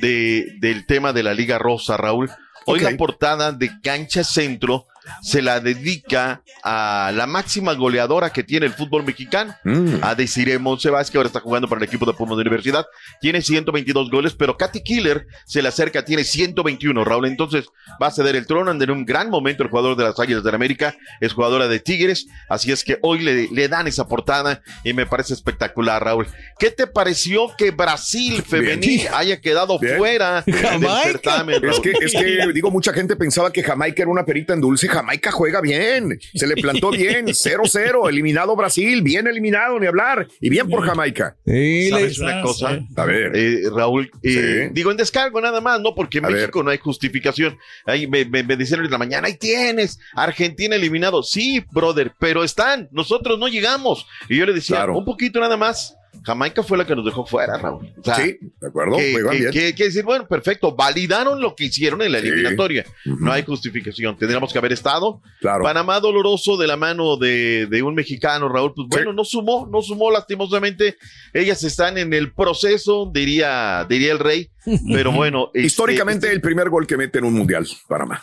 de, 0.00 0.46
del 0.60 0.86
tema 0.86 1.12
de 1.12 1.22
la 1.22 1.34
Liga 1.34 1.58
Rosa, 1.58 1.96
Raúl. 1.96 2.30
Hoy 2.66 2.78
Ok. 2.78 2.90
la 2.90 2.96
portada 2.96 3.50
de 3.50 3.70
Cancha 3.82 4.22
Centro 4.22 4.86
se 5.22 5.42
la 5.42 5.60
dedica 5.60 6.42
a 6.62 7.10
la 7.14 7.26
máxima 7.26 7.72
goleadora 7.74 8.30
que 8.30 8.42
tiene 8.42 8.66
el 8.66 8.72
fútbol 8.72 9.04
mexicano, 9.04 9.54
Mm. 9.64 9.96
a 10.02 10.14
Desiree 10.14 10.58
Montsevas, 10.58 11.10
que 11.10 11.16
ahora 11.16 11.26
está 11.28 11.40
jugando 11.40 11.68
para 11.68 11.80
el 11.80 11.84
equipo 11.88 12.04
de 12.06 12.12
Pumas 12.14 12.36
de 12.36 12.42
Universidad. 12.42 12.84
Tiene 13.20 13.42
122 13.42 14.10
goles, 14.10 14.34
pero 14.34 14.56
Katy 14.56 14.82
Killer 14.82 15.26
se 15.46 15.62
le 15.62 15.68
acerca, 15.68 16.04
tiene 16.04 16.24
121, 16.24 17.04
Raúl. 17.04 17.26
Entonces 17.26 17.66
va 18.02 18.08
a 18.08 18.10
ceder 18.10 18.36
el 18.36 18.46
trono 18.46 18.70
en 18.70 18.90
un 18.90 19.04
gran 19.04 19.30
momento 19.30 19.62
el 19.62 19.68
jugador 19.70 19.96
de 19.96 20.04
las 20.04 20.18
Águilas 20.18 20.42
de 20.44 20.50
la 20.50 20.56
América, 20.56 20.94
es 21.20 21.32
jugadora 21.32 21.68
de 21.68 21.78
Tigres, 21.80 22.26
así 22.48 22.72
es 22.72 22.84
que 22.84 22.98
hoy 23.02 23.20
le, 23.20 23.48
le 23.50 23.68
dan 23.68 23.86
esa 23.86 24.06
portada 24.08 24.62
y 24.84 24.92
me 24.92 25.06
parece 25.06 25.34
espectacular, 25.34 26.02
Raúl. 26.04 26.26
¿Qué 26.58 26.70
te 26.70 26.86
pareció 26.86 27.54
que 27.56 27.70
Brasil 27.70 28.42
femenil 28.46 29.00
Bien. 29.00 29.08
haya 29.14 29.40
quedado 29.40 29.78
Bien. 29.78 29.96
fuera 29.96 30.42
del 30.42 30.86
certamen? 31.04 31.56
Es 31.56 31.62
Raúl? 31.62 31.82
que, 31.82 31.92
es 32.04 32.12
que, 32.12 32.52
digo, 32.52 32.70
mucha 32.70 32.92
gente 32.92 33.16
pensaba 33.16 33.52
que 33.52 33.62
Jamaica 33.62 34.02
era 34.02 34.10
una 34.10 34.24
perita 34.24 34.52
en 34.54 34.60
dulce. 34.60 34.88
Jamaica 34.92 35.30
juega 35.32 35.60
bien. 35.60 36.18
Se 36.34 36.46
le 36.46 36.54
plantó 36.56 36.90
bien. 36.90 37.26
0-0. 37.26 38.08
Eliminado 38.08 38.54
Brasil. 38.56 39.02
Bien 39.02 39.26
eliminado, 39.26 39.78
ni 39.80 39.86
hablar. 39.86 40.28
Y 40.40 40.50
bien 40.50 40.68
por 40.68 40.84
Jamaica. 40.86 41.36
Sí, 41.46 41.88
¿Sabes 41.90 42.18
una 42.18 42.42
cosa? 42.42 42.78
A 42.96 43.04
ver. 43.04 43.32
Eh, 43.34 43.62
Raúl, 43.74 44.10
eh, 44.22 44.66
Sí. 44.68 44.70
digo 44.72 44.90
en 44.90 44.96
descargo 44.96 45.40
nada 45.40 45.60
más, 45.60 45.80
no, 45.80 45.94
porque 45.94 46.18
en 46.18 46.26
A 46.26 46.30
México 46.30 46.62
no 46.62 46.70
hay 46.70 46.78
justificación. 46.78 47.58
Ahí 47.86 48.06
me, 48.06 48.24
me, 48.24 48.40
en 48.40 48.90
la 48.90 48.98
mañana, 48.98 49.26
ahí 49.28 49.36
tienes, 49.36 49.98
Argentina 50.14 50.76
eliminado. 50.76 51.22
Sí, 51.22 51.64
brother, 51.72 52.12
pero 52.18 52.44
están, 52.44 52.88
nosotros 52.92 53.38
no 53.38 53.48
llegamos. 53.48 54.06
Y 54.28 54.36
yo 54.38 54.46
le 54.46 54.52
decía, 54.52 54.76
Claro. 54.76 54.96
un 54.98 55.04
poquito 55.04 55.40
nada 55.40 55.56
más. 55.56 55.96
Jamaica 56.24 56.62
fue 56.62 56.78
la 56.78 56.86
que 56.86 56.94
nos 56.94 57.04
dejó 57.04 57.26
fuera, 57.26 57.56
Raúl. 57.58 57.92
O 57.98 58.04
sea, 58.04 58.16
sí, 58.16 58.38
de 58.60 58.66
acuerdo. 58.68 58.96
que, 58.96 59.12
Juegan 59.12 59.32
que- 59.32 59.38
bien. 59.38 59.50
que- 59.52 59.74
que 59.74 59.84
decir, 59.84 60.04
bueno, 60.04 60.26
perfecto, 60.28 60.74
validaron 60.74 61.40
lo 61.40 61.56
que 61.56 61.64
hicieron 61.64 62.02
en 62.02 62.12
la 62.12 62.20
Sí. 62.20 62.28
eliminatoria. 62.28 62.84
No 63.04 63.32
hay 63.32 63.42
justificación, 63.44 64.16
tendríamos 64.16 64.52
que 64.52 64.58
haber 64.58 64.72
estado. 64.72 65.20
Claro. 65.40 65.64
Panamá 65.64 65.98
doloroso 66.00 66.56
de 66.56 66.66
la 66.66 66.76
mano 66.76 67.16
de, 67.16 67.66
de 67.66 67.82
un 67.82 67.94
mexicano, 67.94 68.48
Raúl, 68.48 68.72
pues 68.74 68.88
bueno, 68.88 69.10
Sí. 69.10 69.16
no 69.16 69.24
sumó, 69.24 69.66
no 69.70 69.82
sumó 69.82 70.10
lastimosamente. 70.10 70.96
Ellas 71.32 71.62
están 71.64 71.98
en 71.98 72.12
el 72.12 72.32
proceso, 72.32 73.10
diría, 73.12 73.86
diría 73.88 74.12
el 74.12 74.18
rey, 74.18 74.50
pero 74.92 75.12
bueno. 75.12 75.50
este, 75.54 75.66
Históricamente, 75.66 76.30
el 76.30 76.40
primer 76.40 76.68
gol 76.68 76.86
que 76.86 76.96
mete 76.96 77.18
en 77.18 77.24
un 77.24 77.34
mundial, 77.34 77.66
Panamá. 77.88 78.22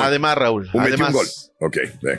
Además, 0.00 0.36
Raúl, 0.36 0.68
Un 0.72 0.80
además. 0.80 1.08
un 1.08 1.14
gol. 1.14 1.26
Ok. 1.60 1.76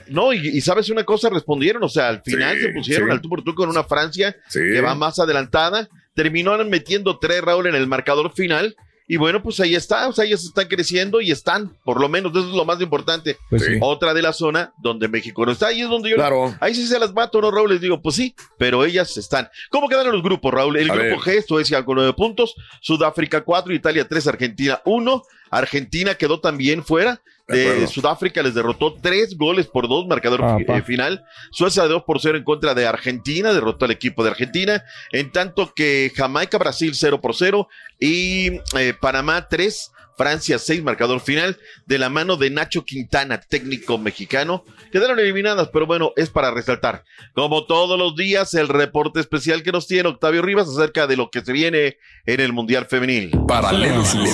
No, 0.07 0.34
y, 0.34 0.47
y 0.47 0.61
sabes 0.61 0.89
una 0.89 1.03
cosa, 1.03 1.30
respondieron, 1.30 1.84
o 1.84 1.89
sea, 1.89 2.09
al 2.09 2.21
final 2.23 2.55
Sí, 2.57 2.63
se 2.63 2.69
pusieron 2.69 3.09
sí. 3.09 3.11
al 3.13 3.21
tú 3.21 3.30
por 3.30 3.43
tú 3.43 3.53
con 3.55 3.69
una 3.69 3.84
Francia 3.84 4.36
Sí. 4.49 4.59
que 4.59 4.82
va 4.82 4.95
más 4.95 5.19
adelantada, 5.19 5.88
terminaron 6.15 6.69
metiendo 6.69 7.19
tres 7.19 7.41
Raúl 7.41 7.67
en 7.67 7.75
el 7.75 7.88
marcador 7.88 8.34
final. 8.34 8.75
Y 9.09 9.15
bueno, 9.15 9.41
pues 9.41 9.57
ahí 9.61 9.73
está, 9.73 10.09
o 10.09 10.11
sea, 10.11 10.25
ellas 10.25 10.43
están 10.43 10.67
creciendo 10.67 11.21
y 11.21 11.32
están, 11.32 11.78
por 11.86 12.01
lo 12.01 12.09
menos, 12.09 12.34
eso 12.34 12.49
es 12.49 12.53
lo 12.53 12.65
más 12.65 12.82
importante. 12.82 13.38
Pues 13.49 13.63
sí. 13.63 13.78
Otra 13.80 14.13
de 14.13 14.21
la 14.21 14.34
zona 14.34 14.73
donde 14.84 15.07
México 15.07 15.45
no 15.45 15.53
está, 15.53 15.67
ahí 15.67 15.80
es 15.82 15.88
donde 15.88 16.09
yo 16.09 16.17
Claro. 16.17 16.53
Ahí 16.59 16.75
sí 16.75 16.86
se 16.86 16.99
las 16.99 17.13
mato, 17.13 17.39
¿no, 17.39 17.49
Raúl? 17.49 17.69
Les 17.71 17.80
digo, 17.80 18.01
pues 18.01 18.15
sí, 18.17 18.36
pero 18.57 18.84
ellas 18.84 19.15
están. 19.15 19.47
¿Cómo 19.69 19.88
quedan 19.88 20.11
los 20.11 20.21
grupos, 20.21 20.53
Raúl? 20.53 20.75
El 20.75 20.91
A 20.91 20.95
grupo 20.95 21.23
ver. 21.23 21.41
G, 21.41 21.45
Suecia 21.47 21.86
con 21.86 21.95
nueve 21.95 22.11
puntos, 22.17 22.53
Sudáfrica 22.82 23.45
cuatro, 23.45 23.73
Italia 23.73 24.05
tres, 24.09 24.28
Argentina 24.28 24.82
uno. 24.84 25.23
Argentina 25.49 26.15
quedó 26.15 26.39
también 26.39 26.83
fuera. 26.83 27.21
De. 27.47 27.87
Sudáfrica 27.87 28.43
les 28.43 28.55
derrotó 28.55 28.95
tres 29.01 29.37
goles 29.37 29.67
por 29.67 29.87
dos, 29.87 30.05
marcador 30.05 30.41
Ah, 30.43 30.57
eh, 30.59 30.81
final. 30.81 31.23
Suecia 31.49 31.83
de 31.83 31.89
2 31.89 32.03
por 32.03 32.19
0 32.19 32.37
en 32.37 32.43
contra 32.43 32.73
de 32.73 32.85
Argentina, 32.85 33.53
derrotó 33.53 33.85
al 33.85 33.91
equipo 33.91 34.21
de 34.21 34.31
Argentina. 34.31 34.83
En 35.13 35.31
tanto 35.31 35.73
que 35.73 36.11
Jamaica, 36.13 36.57
Brasil 36.57 36.93
0 36.93 37.21
por 37.21 37.35
0 37.35 37.69
y 38.01 38.59
eh, 38.77 38.93
Panamá 38.99 39.47
3. 39.47 39.93
Francia 40.18 40.57
6, 40.57 40.84
marcador 40.84 41.22
final, 41.22 41.57
de 41.86 41.99
la 41.99 42.09
mano 42.09 42.38
de 42.38 42.49
Nacho 42.49 42.84
Quintana, 42.84 43.39
técnico 43.39 43.97
mexicano. 43.99 44.65
Quedaron 44.91 45.20
eliminadas, 45.20 45.70
pero 45.72 45.86
bueno, 45.86 46.11
es 46.15 46.30
para 46.30 46.51
resaltar. 46.51 47.03
Como 47.34 47.65
todos 47.65 47.99
los 47.99 48.15
días, 48.15 48.55
el 48.55 48.68
reporte 48.68 49.20
especial 49.20 49.61
que 49.61 49.72
nos 49.72 49.88
tiene 49.88 50.09
Octavio 50.09 50.41
Rivas 50.41 50.68
acerca 50.68 51.05
de 51.05 51.18
lo 51.18 51.30
que 51.30 51.41
se 51.41 51.53
viene 51.53 51.97
en 52.26 52.39
el 52.39 52.51
Mundial 52.51 52.88
Femenil. 52.88 53.32
Paralelo 53.47 54.03
Sur. 54.03 54.28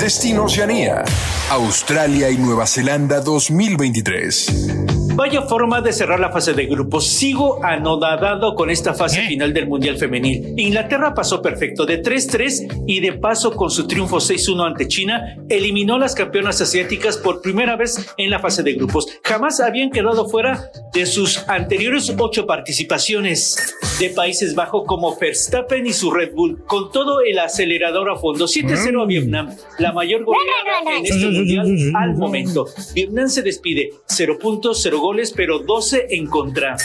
Destino 0.00 0.44
Oceanía. 0.44 1.04
Australia 1.50 2.30
y 2.30 2.38
Nueva 2.38 2.66
Zelanda 2.66 3.20
2023. 3.20 5.03
Vaya 5.16 5.42
forma 5.42 5.80
de 5.80 5.92
cerrar 5.92 6.18
la 6.18 6.32
fase 6.32 6.54
de 6.54 6.66
grupos. 6.66 7.06
Sigo 7.06 7.64
anodadado 7.64 8.56
con 8.56 8.68
esta 8.68 8.94
fase 8.94 9.22
final 9.22 9.54
del 9.54 9.68
Mundial 9.68 9.96
Femenil. 9.96 10.54
Inglaterra 10.56 11.14
pasó 11.14 11.40
perfecto 11.40 11.86
de 11.86 12.02
3-3 12.02 12.84
y 12.88 12.98
de 12.98 13.12
paso 13.12 13.52
con 13.52 13.70
su 13.70 13.86
triunfo 13.86 14.16
6-1 14.16 14.66
ante 14.66 14.88
China, 14.88 15.36
eliminó 15.48 15.94
a 15.94 15.98
las 16.00 16.16
campeonas 16.16 16.60
asiáticas 16.60 17.16
por 17.16 17.42
primera 17.42 17.76
vez 17.76 18.12
en 18.16 18.28
la 18.28 18.40
fase 18.40 18.64
de 18.64 18.72
grupos. 18.72 19.06
Jamás 19.22 19.60
habían 19.60 19.90
quedado 19.90 20.28
fuera 20.28 20.70
de 20.92 21.06
sus 21.06 21.48
anteriores 21.48 22.12
ocho 22.18 22.44
participaciones 22.44 23.76
de 24.00 24.10
Países 24.10 24.56
Bajos 24.56 24.82
como 24.84 25.16
Verstappen 25.16 25.86
y 25.86 25.92
su 25.92 26.10
Red 26.10 26.32
Bull, 26.34 26.64
con 26.66 26.90
todo 26.90 27.20
el 27.20 27.38
acelerador 27.38 28.10
a 28.10 28.16
fondo. 28.16 28.46
7-0 28.46 29.00
a 29.00 29.06
Vietnam, 29.06 29.54
la 29.78 29.92
mayor 29.92 30.24
goleada 30.24 30.96
en 30.96 31.06
este 31.06 31.26
mundial 31.26 31.92
al 31.94 32.16
momento. 32.16 32.66
Vietnam 32.94 33.28
se 33.28 33.42
despide, 33.42 33.90
0 34.06 34.38
puntos, 34.40 34.80
0 34.82 35.03
goles, 35.04 35.34
pero 35.36 35.58
12 35.58 36.06
en 36.12 36.26
contra. 36.28 36.78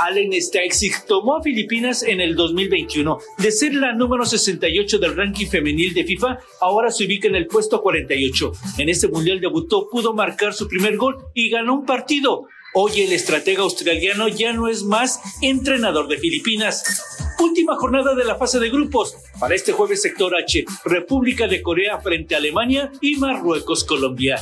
Allen 0.00 0.32
Steixig 0.40 1.04
tomó 1.06 1.36
a 1.36 1.42
Filipinas 1.42 2.02
en 2.02 2.22
el 2.22 2.34
2021. 2.34 3.18
De 3.36 3.52
ser 3.52 3.74
la 3.74 3.92
número 3.92 4.24
68 4.24 4.98
del 4.98 5.14
ranking 5.14 5.46
femenil 5.46 5.92
de 5.92 6.04
FIFA, 6.04 6.38
ahora 6.62 6.90
se 6.90 7.04
ubica 7.04 7.28
en 7.28 7.36
el 7.36 7.46
puesto 7.46 7.82
48. 7.82 8.52
En 8.78 8.88
este 8.88 9.08
mundial 9.08 9.40
debutó, 9.40 9.90
pudo 9.90 10.14
marcar 10.14 10.54
su 10.54 10.66
primer 10.68 10.96
gol 10.96 11.18
y 11.34 11.50
ganó 11.50 11.74
un 11.74 11.84
partido. 11.84 12.46
Hoy 12.72 13.02
el 13.02 13.12
estratega 13.12 13.62
australiano 13.62 14.28
ya 14.28 14.54
no 14.54 14.68
es 14.68 14.82
más 14.82 15.20
entrenador 15.42 16.08
de 16.08 16.16
Filipinas. 16.16 17.04
Última 17.38 17.76
jornada 17.76 18.14
de 18.14 18.24
la 18.24 18.36
fase 18.36 18.58
de 18.58 18.70
grupos. 18.70 19.16
Para 19.38 19.54
este 19.54 19.72
jueves 19.72 20.00
sector 20.00 20.34
H, 20.34 20.64
República 20.86 21.46
de 21.46 21.60
Corea 21.60 22.00
frente 22.00 22.34
a 22.34 22.38
Alemania 22.38 22.90
y 23.02 23.16
Marruecos 23.16 23.84
Colombia. 23.84 24.40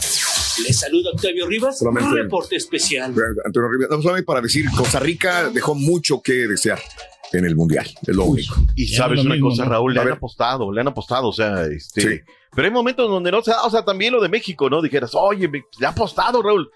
Les 0.66 0.78
saluda 0.78 1.10
Octavio 1.14 1.46
Rivas, 1.46 1.78
Solamente- 1.78 2.22
reporte 2.22 2.56
especial. 2.56 3.14
Antonio 3.44 3.68
Rivera, 3.70 3.96
no, 3.96 4.02
solamente 4.02 4.26
para 4.26 4.40
decir, 4.40 4.66
Costa 4.76 5.00
Rica 5.00 5.50
dejó 5.50 5.74
mucho 5.74 6.22
que 6.22 6.46
desear 6.46 6.80
en 7.32 7.44
el 7.44 7.56
mundial. 7.56 7.86
Es 8.06 8.14
lo 8.14 8.24
único. 8.24 8.54
Y 8.76 8.86
sabes 8.88 9.20
una 9.20 9.34
mismo, 9.34 9.48
cosa, 9.50 9.64
¿no? 9.64 9.70
Raúl, 9.70 9.94
le 9.94 10.00
han 10.00 10.12
apostado, 10.12 10.70
le 10.72 10.80
han 10.80 10.88
apostado, 10.88 11.28
o 11.28 11.32
sea, 11.32 11.64
este, 11.66 12.00
Sí. 12.00 12.20
Pero 12.54 12.66
hay 12.68 12.72
momentos 12.72 13.08
donde 13.08 13.30
no 13.32 13.42
se 13.42 13.50
da, 13.50 13.62
o 13.64 13.70
sea, 13.70 13.84
también 13.84 14.12
lo 14.12 14.20
de 14.22 14.28
México, 14.28 14.70
¿no? 14.70 14.80
Dijeras, 14.82 15.10
oye, 15.14 15.48
me- 15.48 15.64
le 15.78 15.86
ha 15.86 15.90
apostado, 15.90 16.42
Raúl. 16.42 16.70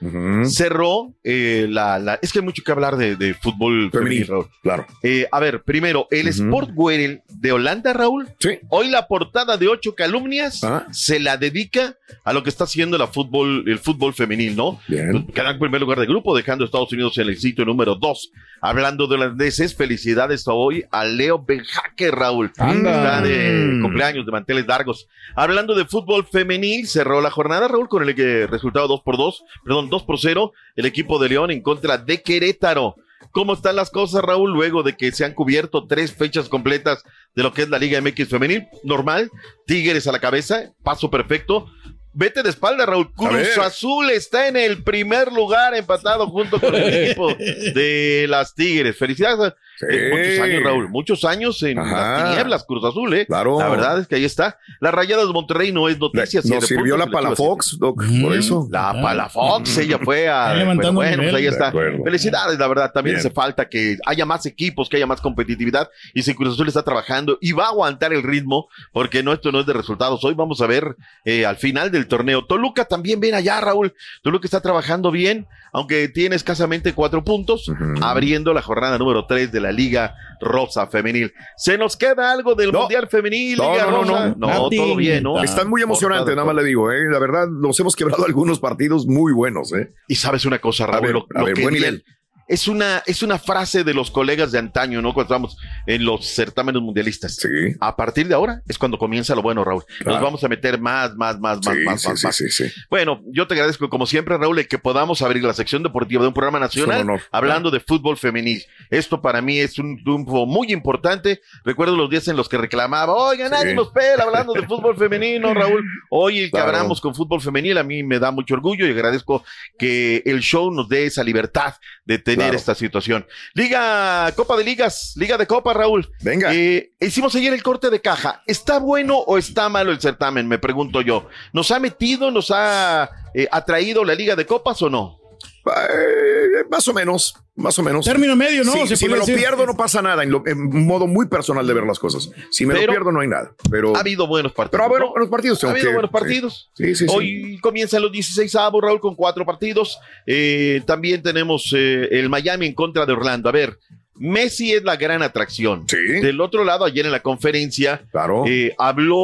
Cerró 0.46 1.14
eh, 1.24 1.66
la, 1.68 1.98
la- 1.98 2.18
Es 2.22 2.32
que 2.32 2.40
hay 2.40 2.44
mucho 2.44 2.62
que 2.64 2.72
hablar 2.72 2.96
de, 2.96 3.16
de 3.16 3.34
fútbol 3.34 3.90
femenil, 3.90 4.26
Raúl. 4.26 4.46
Claro. 4.62 4.86
Eh, 5.02 5.26
a 5.30 5.40
ver, 5.40 5.62
primero, 5.62 6.06
el 6.10 6.28
Sport 6.28 6.70
Weirel 6.74 7.22
de 7.28 7.52
Holanda, 7.52 7.92
Raúl. 7.92 8.28
Hoy 8.68 8.88
la 8.90 9.06
portada 9.06 9.56
de 9.56 9.68
ocho 9.68 9.94
calumnias 9.94 10.60
se 10.90 11.20
la 11.20 11.36
dedica 11.36 11.96
a 12.24 12.32
lo 12.32 12.42
que 12.42 12.50
está 12.50 12.64
haciendo 12.64 12.98
la 12.98 13.06
fútbol, 13.06 13.64
el 13.66 13.78
fútbol 13.78 14.14
femenil, 14.14 14.56
¿no? 14.56 14.80
Queda 14.88 15.50
en 15.50 15.58
primer 15.58 15.80
lugar 15.80 15.98
de 16.00 16.06
grupo, 16.06 16.36
dejando 16.36 16.64
a 16.64 16.66
Estados 16.66 16.92
Unidos 16.92 17.16
en 17.18 17.28
el 17.28 17.38
sitio 17.38 17.64
número 17.64 17.94
dos. 17.94 18.30
Hablando 18.60 19.06
de 19.06 19.14
holandeses, 19.14 19.76
felicidades 19.76 20.44
hoy 20.48 20.84
a 20.90 21.04
Leo 21.04 21.38
Benjaque, 21.44 22.10
Raúl. 22.10 22.50
Anda. 22.58 22.90
Está 23.18 23.20
de 23.22 23.48
Mm. 23.78 23.82
cumpleaños, 23.82 24.26
de 24.26 24.32
manteles 24.32 24.66
largos. 24.66 25.06
Hablando 25.36 25.67
de 25.74 25.84
fútbol 25.84 26.26
femenil, 26.26 26.86
cerró 26.86 27.20
la 27.20 27.30
jornada, 27.30 27.68
Raúl, 27.68 27.88
con 27.88 28.02
el 28.08 28.14
que- 28.14 28.46
resultado 28.46 28.88
2 28.88 29.02
por 29.02 29.16
2, 29.16 29.42
perdón, 29.64 29.88
2 29.90 30.02
por 30.04 30.18
0, 30.18 30.52
el 30.76 30.86
equipo 30.86 31.18
de 31.18 31.28
León 31.30 31.50
en 31.50 31.62
contra 31.62 31.98
de 31.98 32.22
Querétaro. 32.22 32.96
¿Cómo 33.30 33.52
están 33.54 33.76
las 33.76 33.90
cosas, 33.90 34.22
Raúl, 34.22 34.52
luego 34.52 34.82
de 34.82 34.96
que 34.96 35.12
se 35.12 35.24
han 35.24 35.34
cubierto 35.34 35.86
tres 35.86 36.12
fechas 36.14 36.48
completas 36.48 37.02
de 37.34 37.42
lo 37.42 37.52
que 37.52 37.62
es 37.62 37.68
la 37.68 37.78
Liga 37.78 38.00
MX 38.00 38.28
femenil? 38.28 38.66
Normal, 38.84 39.30
Tigres 39.66 40.06
a 40.06 40.12
la 40.12 40.18
cabeza, 40.20 40.72
paso 40.82 41.10
perfecto. 41.10 41.66
Vete 42.14 42.42
de 42.42 42.48
espalda, 42.48 42.86
Raúl. 42.86 43.12
Cruz. 43.12 43.58
Azul 43.58 44.10
está 44.10 44.48
en 44.48 44.56
el 44.56 44.82
primer 44.82 45.30
lugar, 45.32 45.74
empatado 45.74 46.26
junto 46.28 46.58
con 46.58 46.74
el 46.74 46.82
equipo 47.04 47.28
de 47.34 48.26
las 48.28 48.54
Tigres. 48.54 48.96
Felicidades. 48.96 49.52
Eh, 49.88 50.10
muchos 50.10 50.38
años, 50.44 50.62
Raúl. 50.64 50.88
Muchos 50.88 51.24
años 51.24 51.62
en 51.62 51.78
Ajá. 51.78 51.96
las 51.96 52.30
tinieblas, 52.30 52.64
Cruz 52.64 52.84
Azul, 52.84 53.14
¿eh? 53.14 53.26
Claro. 53.26 53.58
La 53.58 53.68
verdad 53.68 53.98
es 54.00 54.06
que 54.08 54.16
ahí 54.16 54.24
está. 54.24 54.58
La 54.80 54.90
Rayada 54.90 55.24
de 55.24 55.32
Monterrey 55.32 55.72
no 55.72 55.88
es 55.88 55.98
noticia. 55.98 56.40
Nos 56.40 56.48
siete 56.48 56.66
sirvió 56.66 56.96
la 56.96 57.06
Palafox, 57.06 57.78
Doc, 57.78 58.02
por 58.22 58.34
eso. 58.34 58.66
La 58.70 58.92
Palafox, 59.00 59.78
ella 59.78 59.98
fue 59.98 60.28
a. 60.28 60.54
Bueno, 60.92 61.22
pues 61.22 61.34
ahí 61.34 61.46
está. 61.46 61.68
acuerdo. 61.68 62.02
Felicidades, 62.04 62.58
la 62.58 62.68
verdad. 62.68 62.90
También 62.92 63.16
Bien. 63.16 63.20
hace 63.26 63.30
falta 63.30 63.68
que 63.68 63.96
haya 64.06 64.26
más 64.26 64.46
equipos, 64.46 64.88
que 64.88 64.96
haya 64.96 65.06
más 65.06 65.20
competitividad. 65.20 65.88
Y 66.14 66.22
si 66.22 66.34
Cruz 66.34 66.54
Azul 66.54 66.68
está 66.68 66.82
trabajando 66.82 67.38
y 67.40 67.52
va 67.52 67.66
a 67.66 67.68
aguantar 67.68 68.12
el 68.12 68.22
ritmo, 68.22 68.68
porque 68.92 69.22
no, 69.22 69.32
esto 69.32 69.52
no 69.52 69.60
es 69.60 69.66
de 69.66 69.72
resultados. 69.72 70.24
Hoy 70.24 70.34
vamos 70.34 70.60
a 70.60 70.66
ver 70.66 70.96
eh, 71.24 71.46
al 71.46 71.56
final 71.56 71.90
del 71.90 72.06
torneo. 72.08 72.44
Toluca 72.46 72.84
también 72.84 73.20
ven 73.20 73.34
allá, 73.34 73.60
Raúl. 73.60 73.94
Toluca 74.22 74.46
está 74.46 74.60
trabajando 74.60 75.10
bien, 75.10 75.46
aunque 75.72 76.08
tiene 76.08 76.36
escasamente 76.36 76.92
cuatro 76.94 77.24
puntos, 77.24 77.70
abriendo 78.00 78.52
la 78.54 78.62
jornada 78.62 78.98
número 78.98 79.26
tres 79.26 79.52
de 79.52 79.60
la 79.60 79.67
Liga 79.72 80.14
Rosa 80.40 80.86
Femenil. 80.86 81.32
¿Se 81.56 81.76
nos 81.78 81.96
queda 81.96 82.30
algo 82.32 82.54
del 82.54 82.72
Mundial 82.72 83.08
Femenil? 83.08 83.58
No, 83.58 83.72
Liga 83.72 83.84
no, 83.86 83.90
no, 83.90 83.98
Rosa? 84.12 84.34
no. 84.36 84.68
todo 84.70 84.96
bien, 84.96 85.22
¿no? 85.22 85.42
Están 85.42 85.68
muy 85.68 85.82
emocionantes, 85.82 86.34
nada 86.34 86.46
más 86.46 86.54
le 86.56 86.64
digo, 86.64 86.90
¿eh? 86.92 87.04
La 87.10 87.18
verdad, 87.18 87.46
nos 87.48 87.78
hemos 87.80 87.96
quebrado 87.96 88.24
algunos 88.26 88.60
partidos 88.60 89.06
muy 89.06 89.32
buenos, 89.32 89.72
¿eh? 89.72 89.92
Y 90.06 90.14
sabes 90.16 90.44
una 90.44 90.58
cosa, 90.60 90.86
Raúl, 90.86 90.96
A 90.98 91.00
ver, 91.00 91.12
lo- 91.14 91.26
a 91.34 91.38
lo 91.40 91.44
ver, 91.46 91.54
que 91.54 91.62
buen 91.62 91.74
nivel. 91.74 92.04
Es 92.48 92.66
una, 92.66 93.02
es 93.06 93.22
una 93.22 93.38
frase 93.38 93.84
de 93.84 93.92
los 93.94 94.10
colegas 94.10 94.50
de 94.52 94.58
antaño, 94.58 95.02
¿no? 95.02 95.12
Cuando 95.14 95.24
estábamos 95.34 95.56
en 95.86 96.04
los 96.04 96.26
certámenes 96.26 96.80
mundialistas. 96.82 97.36
Sí. 97.36 97.48
A 97.78 97.94
partir 97.94 98.26
de 98.26 98.34
ahora 98.34 98.62
es 98.66 98.78
cuando 98.78 98.98
comienza 98.98 99.34
lo 99.34 99.42
bueno, 99.42 99.64
Raúl. 99.64 99.84
Nos 100.04 100.20
vamos 100.20 100.42
a 100.44 100.48
meter 100.48 100.80
más, 100.80 101.14
más, 101.14 101.38
más, 101.38 101.58
más, 101.64 101.76
Sí, 101.76 101.84
más, 101.84 102.00
sí, 102.02 102.08
más, 102.26 102.36
sí, 102.36 102.62
más. 102.64 102.72
Bueno, 102.88 103.20
yo 103.26 103.46
te 103.46 103.54
agradezco 103.54 103.88
como 103.90 104.06
siempre, 104.06 104.36
Raúl, 104.38 104.66
que 104.66 104.78
podamos 104.78 105.20
abrir 105.22 105.44
la 105.44 105.52
sección 105.52 105.82
deportiva 105.82 106.22
de 106.22 106.28
un 106.28 106.34
programa 106.34 106.58
nacional 106.58 107.08
un 107.08 107.20
hablando 107.30 107.70
de 107.70 107.80
fútbol 107.80 108.16
femenil. 108.16 108.64
Esto 108.90 109.20
para 109.20 109.42
mí 109.42 109.58
es 109.58 109.78
un 109.78 110.02
triunfo 110.02 110.46
muy 110.46 110.72
importante. 110.72 111.40
Recuerdo 111.64 111.96
los 111.96 112.08
días 112.08 112.28
en 112.28 112.36
los 112.36 112.48
que 112.48 112.56
reclamaba, 112.56 113.12
oiga, 113.14 113.48
nadie 113.48 113.74
nos 113.74 113.88
pela 113.90 114.24
hablando 114.24 114.54
de 114.54 114.62
fútbol 114.66 114.96
femenino, 114.96 115.52
Raúl. 115.52 115.84
Hoy 116.10 116.38
el 116.38 116.44
que 116.46 116.52
Claro. 116.52 116.68
abramos 116.68 117.00
con 117.00 117.14
fútbol 117.14 117.40
femenil 117.40 117.76
a 117.78 117.82
mí 117.82 118.02
me 118.02 118.18
da 118.18 118.30
mucho 118.30 118.54
orgullo 118.54 118.86
y 118.86 118.90
agradezco 118.90 119.44
que 119.78 120.22
el 120.24 120.40
show 120.40 120.70
nos 120.72 120.88
dé 120.88 121.06
esa 121.06 121.22
libertad 121.22 121.74
de 122.08 122.18
tener 122.18 122.38
Claro. 122.38 122.56
esta 122.56 122.74
situación. 122.74 123.26
Liga, 123.52 124.32
Copa 124.34 124.56
de 124.56 124.64
Ligas, 124.64 125.12
Liga 125.16 125.36
de 125.36 125.46
Copa, 125.46 125.74
Raúl. 125.74 126.10
Venga. 126.22 126.54
Eh, 126.54 126.92
hicimos 127.00 127.34
ayer 127.34 127.52
el 127.52 127.62
corte 127.62 127.90
de 127.90 128.00
caja. 128.00 128.42
¿Está 128.46 128.78
bueno 128.78 129.18
o 129.18 129.36
está 129.36 129.68
malo 129.68 129.92
el 129.92 130.00
certamen? 130.00 130.48
Me 130.48 130.58
pregunto 130.58 131.02
yo. 131.02 131.28
¿Nos 131.52 131.70
ha 131.70 131.78
metido, 131.78 132.30
nos 132.30 132.50
ha 132.50 133.10
eh, 133.34 133.46
atraído 133.52 134.04
la 134.06 134.14
Liga 134.14 134.34
de 134.36 134.46
Copas 134.46 134.80
o 134.80 134.88
no? 134.88 135.18
Eh, 135.66 136.64
más 136.70 136.86
o 136.88 136.94
menos, 136.94 137.34
más 137.56 137.78
o 137.78 137.82
menos. 137.82 138.04
Término 138.04 138.34
medio, 138.36 138.64
¿no? 138.64 138.72
Sí, 138.72 138.96
si 138.96 139.06
me 139.06 139.14
lo 139.16 139.20
decir. 139.20 139.36
pierdo 139.36 139.66
no 139.66 139.76
pasa 139.76 140.00
nada, 140.00 140.22
en, 140.22 140.30
lo- 140.30 140.42
en 140.46 140.58
un 140.58 140.86
modo 140.86 141.06
muy 141.06 141.26
personal 141.28 141.66
de 141.66 141.74
ver 141.74 141.84
las 141.84 141.98
cosas. 141.98 142.30
Si 142.50 142.64
me 142.66 142.74
Pero- 142.74 142.86
lo 142.86 142.92
pierdo 142.92 143.12
no 143.12 143.20
hay 143.20 143.28
nada. 143.28 143.52
Pero 143.70 143.94
Ha 143.96 144.00
habido 144.00 144.26
buenos 144.26 144.52
partidos. 144.52 144.70
Pero 144.72 144.82
ha 144.82 144.86
habido 144.86 145.06
¿no? 145.06 145.10
buenos 145.12 145.28
partidos. 145.30 145.64
Ha 145.64 145.70
habido 145.70 145.86
que- 145.88 145.92
buenos 145.94 146.10
partidos. 146.10 146.70
Sí, 146.74 146.94
sí, 146.94 147.06
sí. 147.08 147.14
Hoy 147.14 147.58
comienzan 147.60 148.02
los 148.02 148.12
16 148.12 148.54
avos, 148.56 148.82
Raúl, 148.82 149.00
con 149.00 149.14
cuatro 149.14 149.44
partidos. 149.44 149.98
Eh, 150.26 150.82
también 150.86 151.22
tenemos 151.22 151.72
eh, 151.76 152.08
el 152.12 152.28
Miami 152.28 152.66
en 152.66 152.74
contra 152.74 153.04
de 153.06 153.12
Orlando. 153.12 153.48
A 153.48 153.52
ver, 153.52 153.78
Messi 154.20 154.72
es 154.72 154.82
la 154.82 154.96
gran 154.96 155.22
atracción. 155.22 155.86
Del 155.86 156.40
otro 156.40 156.64
lado, 156.64 156.84
ayer 156.84 157.06
en 157.06 157.12
la 157.12 157.20
conferencia, 157.20 158.02
eh, 158.46 158.74
habló 158.76 159.16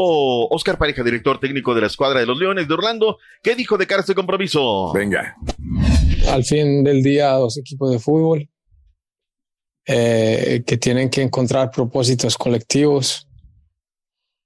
Oscar 0.50 0.78
Pareja, 0.78 1.02
director 1.02 1.40
técnico 1.40 1.74
de 1.74 1.80
la 1.80 1.88
escuadra 1.88 2.20
de 2.20 2.26
los 2.26 2.38
Leones 2.38 2.68
de 2.68 2.74
Orlando. 2.74 3.18
¿Qué 3.42 3.56
dijo 3.56 3.76
de 3.76 3.88
cara 3.88 4.00
a 4.00 4.02
este 4.02 4.14
compromiso? 4.14 4.92
Venga. 4.92 5.34
Al 6.30 6.44
fin 6.44 6.82
del 6.84 7.02
día 7.02 7.32
dos 7.32 7.56
equipos 7.58 7.90
de 7.90 7.98
fútbol 7.98 8.48
eh, 9.86 10.62
que 10.66 10.76
tienen 10.78 11.10
que 11.10 11.22
encontrar 11.22 11.70
propósitos 11.70 12.36
colectivos 12.38 13.28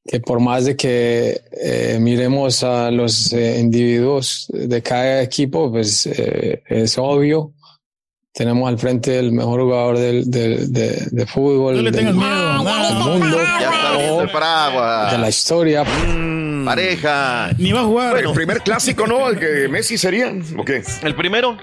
que 0.04 0.20
por 0.20 0.40
más 0.40 0.64
de 0.64 0.74
que 0.76 1.40
eh, 1.52 1.98
miremos 2.00 2.62
a 2.64 2.90
los 2.90 3.32
eh, 3.32 3.60
individuos 3.60 4.46
de 4.52 4.82
cada 4.82 5.22
equipo 5.22 5.70
pues 5.70 6.06
eh, 6.06 6.62
es 6.68 6.96
obvio 6.98 7.52
tenemos 8.32 8.68
al 8.68 8.78
frente 8.78 9.18
el 9.18 9.32
mejor 9.32 9.62
jugador 9.62 9.98
del, 9.98 10.30
del- 10.30 10.72
de, 10.72 11.06
de 11.10 11.26
fútbol 11.26 11.76
No 11.76 11.82
le 11.82 11.90
del, 11.90 12.14
miedo. 12.14 12.62
mundo 13.18 13.36
Ya 13.60 13.70
está 13.70 13.92
de 15.12 15.18
la 15.18 15.28
historia 15.28 15.84
Pareja. 16.68 17.50
Ni 17.58 17.72
va 17.72 17.80
a 17.80 17.84
jugar. 17.84 18.12
Bueno, 18.12 18.30
el 18.30 18.34
primer 18.34 18.60
clásico, 18.62 19.06
¿no? 19.06 19.28
El 19.28 19.38
que 19.38 19.68
Messi 19.68 19.98
sería. 19.98 20.32
¿O 20.56 20.64
qué? 20.64 20.82
El 21.02 21.14
primero, 21.14 21.56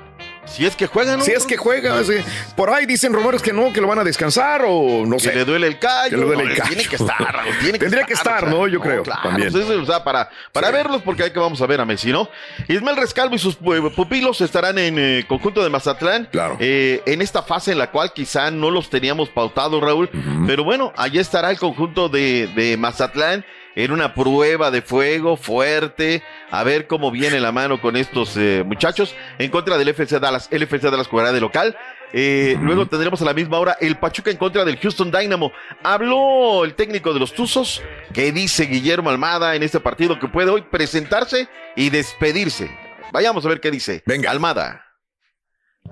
si 0.45 0.65
es 0.65 0.75
que 0.75 0.87
juega, 0.87 1.17
¿no? 1.17 1.23
Si 1.23 1.31
es 1.31 1.45
que 1.45 1.57
juega. 1.57 2.03
sí. 2.03 2.13
Por 2.55 2.69
ahí 2.69 2.85
dicen 2.85 3.13
rumores 3.13 3.41
que 3.41 3.51
no, 3.53 3.71
que 3.73 3.81
lo 3.81 3.87
van 3.87 3.99
a 3.99 4.03
descansar 4.03 4.63
o 4.67 5.05
no 5.05 5.17
Que 5.17 5.23
sé. 5.23 5.35
le 5.35 5.45
duele 5.45 5.67
el 5.67 5.79
callo. 5.79 6.09
Que 6.11 6.17
le 6.17 6.25
duele 6.25 6.43
No, 6.43 6.49
el 6.51 6.55
callo. 6.57 6.69
Tiene 6.75 6.85
que 6.89 6.95
estar, 6.95 7.17
Raúl, 7.35 7.53
tiene 7.59 7.73
que 7.73 7.85
Tendría 7.85 8.05
que 8.05 8.13
estar, 8.13 8.43
o 8.43 8.47
sea, 8.47 8.49
¿no? 8.49 8.67
Yo 8.67 8.79
creo, 8.79 9.03
Claro, 9.03 9.21
también. 9.23 9.51
pues 9.51 9.63
eso, 9.65 9.81
o 9.81 9.85
sea, 9.85 10.03
para, 10.03 10.29
para 10.51 10.71
verlos, 10.71 11.01
porque 11.03 11.23
hay 11.23 11.31
que 11.31 11.39
vamos 11.39 11.61
a 11.61 11.65
ver 11.65 11.79
a 11.81 11.85
Messi, 11.85 12.11
¿no? 12.11 12.29
Ismael 12.67 12.97
Rescalvo 12.97 13.35
y 13.35 13.39
sus 13.39 13.59
pu- 13.59 13.93
pupilos 13.95 14.39
estarán 14.41 14.77
en 14.77 14.97
eh, 14.99 15.25
conjunto 15.27 15.63
de 15.63 15.69
Mazatlán. 15.69 16.27
Claro. 16.31 16.57
eh, 16.59 17.01
en 17.05 17.21
esta 17.21 17.43
fase 17.43 17.71
en 17.71 17.77
la 17.79 17.91
cual 17.91 18.11
quizá 18.13 18.49
no 18.51 18.69
los 18.71 18.89
teníamos 18.89 19.29
pautados, 19.29 19.81
Raúl. 19.81 20.09
Pero 20.47 20.63
bueno, 20.63 20.93
allá 20.95 21.21
estará 21.21 21.51
el 21.51 21.57
conjunto 21.59 22.09
de, 22.09 22.47
de 22.55 22.77
Mazatlán 22.77 23.45
en 23.75 23.91
una 23.91 24.13
prueba 24.13 24.71
de 24.71 24.81
fuego 24.81 25.37
fuerte. 25.37 26.23
A 26.51 26.63
ver 26.63 26.87
cómo 26.87 27.11
viene 27.11 27.39
la 27.39 27.51
mano 27.51 27.81
con 27.81 27.95
estos 27.95 28.35
eh, 28.37 28.63
muchachos 28.65 29.15
en 29.37 29.51
contra 29.51 29.77
del 29.77 29.89
FC 29.89 30.19
Dallas. 30.19 30.47
El 30.51 30.63
FC 30.63 30.89
Dallas 30.89 31.07
jugará 31.07 31.31
de 31.31 31.41
local. 31.41 31.75
Eh, 32.13 32.57
Luego 32.61 32.87
tendremos 32.87 33.21
a 33.21 33.25
la 33.25 33.33
misma 33.33 33.59
hora 33.59 33.77
el 33.81 33.97
Pachuca 33.97 34.31
en 34.31 34.37
contra 34.37 34.63
del 34.63 34.77
Houston 34.77 35.11
Dynamo. 35.11 35.51
Habló 35.83 36.63
el 36.63 36.73
técnico 36.75 37.13
de 37.13 37.19
los 37.19 37.33
Tuzos. 37.33 37.81
que 38.13 38.31
dice 38.31 38.65
Guillermo 38.65 39.09
Almada 39.09 39.55
en 39.55 39.63
este 39.63 39.79
partido 39.79 40.17
que 40.19 40.27
puede 40.27 40.49
hoy 40.49 40.61
presentarse 40.71 41.49
y 41.75 41.89
despedirse? 41.89 42.69
Vayamos 43.11 43.45
a 43.45 43.49
ver 43.49 43.59
qué 43.59 43.71
dice. 43.71 44.03
Venga, 44.05 44.31
Almada. 44.31 44.85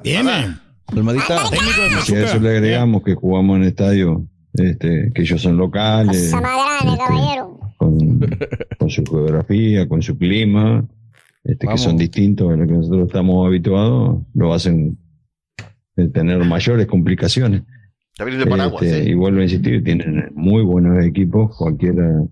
Viene. 0.02 0.58
Almadita. 0.88 1.50
Técnico 1.50 1.82
de 1.82 2.02
Si 2.02 2.16
a 2.16 2.26
eso 2.26 2.40
le 2.40 2.50
agregamos 2.50 3.04
que 3.04 3.16
jugamos 3.16 3.58
en 3.58 3.64
estadio, 3.64 4.24
este, 4.54 5.12
que 5.14 5.22
ellos 5.22 5.42
son 5.42 5.58
locales, 5.58 6.30
Samadrane, 6.30 6.98
caballero. 6.98 7.60
con, 7.78 8.20
con 8.80 8.90
su 8.90 9.04
geografía, 9.06 9.88
con 9.88 10.02
su 10.02 10.18
clima, 10.18 10.86
este, 11.44 11.68
que 11.68 11.78
son 11.78 11.98
distintos 11.98 12.52
a 12.52 12.56
lo 12.56 12.66
que 12.68 12.74
nosotros 12.74 13.08
estamos 13.08 13.46
habituados, 13.48 14.22
lo 14.34 14.54
hacen 14.54 14.98
eh, 15.98 16.08
tener 16.08 16.38
mayores 16.46 16.86
complicaciones. 16.88 17.64
También 18.16 18.40
es 18.40 18.46
de 18.46 18.50
Paraguas, 18.52 18.84
Este, 18.84 19.02
¿eh? 19.04 19.10
Y 19.10 19.14
vuelvo 19.16 19.40
a 19.40 19.44
insistir, 19.44 19.84
tienen 19.84 20.32
muy 20.36 20.62
buenos 20.64 21.04
equipos, 21.04 21.56
cualquiera 21.58 22.24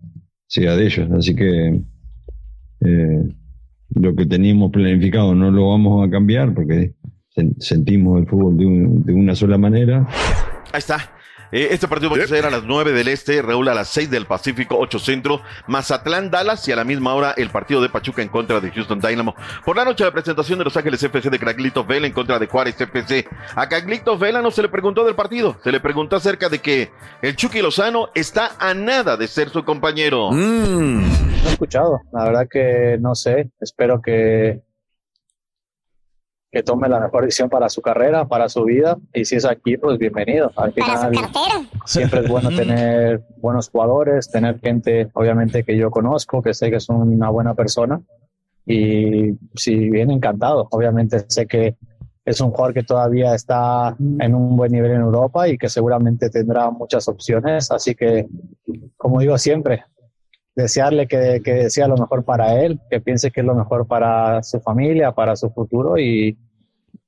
sea 0.47 0.75
de 0.75 0.85
ellos. 0.85 1.09
Así 1.11 1.33
que 1.35 1.81
eh, 2.81 3.23
lo 3.95 4.15
que 4.15 4.25
teníamos 4.25 4.71
planificado 4.71 5.33
no 5.35 5.51
lo 5.51 5.69
vamos 5.69 6.07
a 6.07 6.09
cambiar 6.11 6.53
porque 6.53 6.93
sen- 7.35 7.55
sentimos 7.59 8.19
el 8.21 8.27
fútbol 8.27 8.57
de, 8.57 8.65
un- 8.65 9.03
de 9.03 9.13
una 9.13 9.35
sola 9.35 9.57
manera. 9.57 10.07
Ahí 10.71 10.77
está. 10.79 10.97
Eh, 11.51 11.69
este 11.71 11.87
partido 11.87 12.11
va 12.11 12.23
a 12.23 12.27
ser 12.27 12.45
a 12.45 12.49
las 12.49 12.63
9 12.63 12.93
del 12.93 13.07
Este, 13.07 13.41
Raúl 13.41 13.67
a 13.67 13.73
las 13.73 13.89
6 13.89 14.09
del 14.09 14.25
Pacífico, 14.25 14.77
8 14.79 14.99
Centro, 14.99 15.41
Mazatlán, 15.67 16.31
Dallas 16.31 16.67
y 16.67 16.71
a 16.71 16.75
la 16.75 16.83
misma 16.83 17.13
hora 17.13 17.33
el 17.35 17.49
partido 17.49 17.81
de 17.81 17.89
Pachuca 17.89 18.21
en 18.21 18.29
contra 18.29 18.59
de 18.59 18.71
Houston 18.71 18.99
Dynamo. 18.99 19.35
Por 19.65 19.75
la 19.75 19.85
noche 19.85 20.03
la 20.03 20.11
presentación 20.11 20.59
de 20.59 20.65
Los 20.65 20.77
Ángeles 20.77 21.03
FC 21.03 21.29
de 21.29 21.39
Craglito 21.39 21.83
Vela 21.83 22.07
en 22.07 22.13
contra 22.13 22.39
de 22.39 22.47
Juárez 22.47 22.79
FC. 22.79 23.27
A 23.55 23.67
Craglito 23.67 24.17
Vela 24.17 24.41
no 24.41 24.51
se 24.51 24.61
le 24.61 24.69
preguntó 24.69 25.03
del 25.03 25.15
partido, 25.15 25.57
se 25.63 25.71
le 25.71 25.79
preguntó 25.79 26.15
acerca 26.15 26.49
de 26.49 26.59
que 26.59 26.91
el 27.21 27.35
Chucky 27.35 27.61
Lozano 27.61 28.09
está 28.15 28.51
a 28.59 28.73
nada 28.73 29.17
de 29.17 29.27
ser 29.27 29.49
su 29.49 29.63
compañero. 29.63 30.31
No 30.31 31.49
he 31.49 31.51
escuchado, 31.51 32.01
la 32.13 32.23
verdad 32.23 32.47
que 32.49 32.97
no 32.99 33.15
sé, 33.15 33.49
espero 33.59 34.01
que 34.01 34.61
que 36.51 36.63
tome 36.63 36.89
la 36.89 36.99
mejor 36.99 37.23
decisión 37.23 37.49
para 37.49 37.69
su 37.69 37.81
carrera, 37.81 38.27
para 38.27 38.49
su 38.49 38.65
vida, 38.65 38.97
y 39.13 39.23
si 39.23 39.37
es 39.37 39.45
aquí, 39.45 39.77
pues 39.77 39.97
bienvenido. 39.97 40.51
Al 40.57 40.73
final, 40.73 41.13
siempre 41.85 42.19
es 42.19 42.27
bueno 42.27 42.49
tener 42.55 43.23
buenos 43.37 43.69
jugadores, 43.69 44.29
tener 44.29 44.59
gente, 44.59 45.09
obviamente, 45.13 45.63
que 45.63 45.77
yo 45.77 45.89
conozco, 45.89 46.41
que 46.41 46.53
sé 46.53 46.69
que 46.69 46.75
es 46.75 46.89
una 46.89 47.29
buena 47.29 47.53
persona, 47.53 48.01
y 48.65 49.31
si 49.55 49.89
bien 49.89 50.11
encantado, 50.11 50.67
obviamente 50.71 51.23
sé 51.29 51.47
que 51.47 51.77
es 52.25 52.39
un 52.41 52.51
jugador 52.51 52.73
que 52.73 52.83
todavía 52.83 53.33
está 53.33 53.95
en 53.99 54.35
un 54.35 54.55
buen 54.55 54.71
nivel 54.71 54.91
en 54.91 55.01
Europa 55.01 55.47
y 55.47 55.57
que 55.57 55.69
seguramente 55.69 56.29
tendrá 56.29 56.69
muchas 56.69 57.07
opciones, 57.07 57.71
así 57.71 57.95
que, 57.95 58.27
como 58.97 59.21
digo 59.21 59.37
siempre, 59.37 59.85
desearle 60.55 61.07
que, 61.07 61.41
que 61.43 61.69
sea 61.69 61.87
lo 61.87 61.97
mejor 61.97 62.23
para 62.23 62.61
él, 62.61 62.79
que 62.89 62.99
piense 62.99 63.31
que 63.31 63.41
es 63.41 63.45
lo 63.45 63.55
mejor 63.55 63.87
para 63.87 64.43
su 64.43 64.59
familia, 64.59 65.11
para 65.11 65.35
su 65.35 65.49
futuro 65.51 65.97
y, 65.97 66.37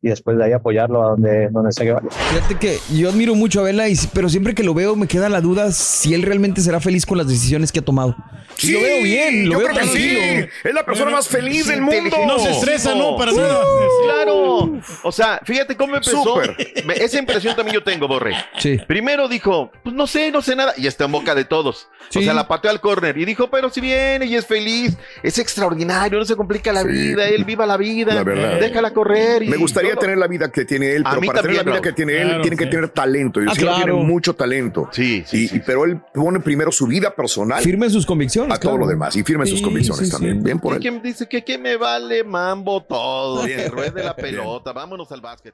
y 0.04 0.10
después 0.10 0.38
de 0.38 0.44
ahí 0.44 0.52
apoyarlo 0.52 1.02
a 1.02 1.12
donde, 1.12 1.48
donde 1.50 1.72
sé 1.72 1.86
que 1.86 1.94
vaya. 1.94 2.08
Fíjate 2.10 2.56
que 2.56 2.78
yo 2.94 3.10
admiro 3.10 3.36
mucho 3.36 3.62
a 3.62 3.64
Vela, 3.64 3.88
y, 3.88 3.96
pero 4.14 4.28
siempre 4.28 4.54
que 4.54 4.62
lo 4.62 4.74
veo 4.74 4.98
me 4.98 5.08
queda 5.08 5.30
la 5.30 5.40
duda 5.40 5.72
si 5.72 6.14
él 6.14 6.24
realmente 6.24 6.60
será 6.60 6.82
feliz 6.82 7.06
con 7.06 7.18
las 7.18 7.28
decisiones 7.28 7.72
que 7.72 7.80
ha 7.80 7.86
tomado. 7.86 8.16
Y 8.62 8.72
lo 8.72 8.82
veo 8.82 9.02
bien, 9.04 9.46
lo 9.48 9.54
yo 9.54 9.60
veo 9.60 9.68
creo 9.70 9.80
que 9.80 9.88
tranquilo. 9.90 10.20
sí. 10.22 10.50
Es 10.66 10.74
la 10.74 10.86
persona 10.86 11.12
más 11.12 11.28
feliz 11.28 11.68
del 11.68 11.82
mundo. 11.82 12.18
No 12.28 12.38
se 12.38 12.52
estresa, 12.52 12.94
¿no? 12.94 13.16
Para 13.18 13.32
nada. 13.32 13.64
Claro. 14.04 14.80
O 15.04 15.12
sea, 15.12 15.40
fíjate 15.44 15.76
cómo 15.78 15.96
empezó. 15.96 16.42
Esa 16.96 17.18
impresión 17.18 17.56
también 17.56 17.76
yo 17.76 17.84
tengo, 17.84 18.08
Borre. 18.08 18.36
Sí. 18.58 18.78
Primero 18.86 19.28
dijo, 19.30 19.72
pues 19.84 19.96
no 19.96 20.06
sé, 20.06 20.32
no 20.32 20.42
sé 20.42 20.56
nada. 20.56 20.74
Y 20.78 20.86
está 20.86 21.06
en 21.06 21.14
boca 21.14 21.34
de 21.34 21.46
todos. 21.46 21.88
Sí. 22.10 22.20
O 22.20 22.22
sea, 22.22 22.34
la 22.34 22.48
pateó 22.48 22.70
al 22.70 22.82
córner. 22.82 23.18
Y 23.18 23.26
dijo, 23.26 23.50
pero 23.50 23.70
si 23.70 23.80
viene 23.82 24.26
y 24.26 24.36
es 24.36 24.46
feliz, 24.46 24.98
es 25.24 25.40
extraordinario, 25.40 26.20
no 26.20 26.26
se 26.26 26.36
complica 26.36 26.72
la 26.74 26.84
vida, 26.84 27.28
él 27.28 27.46
viva 27.46 27.66
la 27.66 27.78
vida. 27.78 28.14
La 28.14 28.24
verdad. 28.24 28.60
Déjala 28.60 28.92
correr. 28.92 29.44
y 29.44 29.48
Me 29.48 29.58
gustaría 29.58 29.93
tener 29.96 30.18
la 30.18 30.28
vida 30.28 30.52
que 30.52 30.66
tiene 30.66 30.92
él, 30.96 31.04
A 31.06 31.10
pero 31.12 31.22
mí 31.22 31.28
para 31.28 31.42
tener 31.42 31.58
la 31.58 31.64
vida 31.64 31.82
que 31.82 31.92
tiene 31.94 32.14
él, 32.22 32.28
Claro, 32.28 32.42
tiene 32.42 32.58
que 32.58 32.66
tener 32.68 32.90
talento. 32.90 33.42
Y 33.42 33.46
Ah, 33.50 33.54
claro. 33.56 33.84
tiene 33.84 33.94
mucho 34.04 34.36
talento. 34.36 34.90
Sí, 34.92 35.24
sí, 35.26 35.44
Y- 35.44 35.48
sí. 35.48 35.56
y- 35.58 35.60
pero 35.60 35.86
él 35.86 36.00
pone 36.14 36.40
primero 36.40 36.72
su 36.72 36.88
vida 36.88 37.16
personal 37.16 37.62
Firme 37.64 37.90
sus 37.90 38.06
convicciones. 38.06 38.56
a 38.56 38.60
todo 38.60 38.72
claro. 38.74 38.86
lo 38.86 38.88
demás 38.90 39.16
y 39.16 39.24
firme 39.24 39.46
sus 39.46 39.62
convicciones 39.62 40.06
sí, 40.08 40.12
también. 40.12 40.38
sí. 40.38 40.44
Bien 40.44 40.60
por 40.60 40.74
¿Y 40.74 40.76
él. 40.78 40.82
quién 40.82 41.02
dice 41.02 41.28
que, 41.28 41.44
que 41.44 41.58
me 41.58 41.78
vale 41.78 42.24
mambo 42.24 42.84
todo? 42.84 43.46
Que 43.46 43.68
ruede 43.70 44.04
la 44.04 44.16
pelota, 44.16 44.74
vámonos 44.74 45.12
al 45.12 45.22
básquet. 45.22 45.54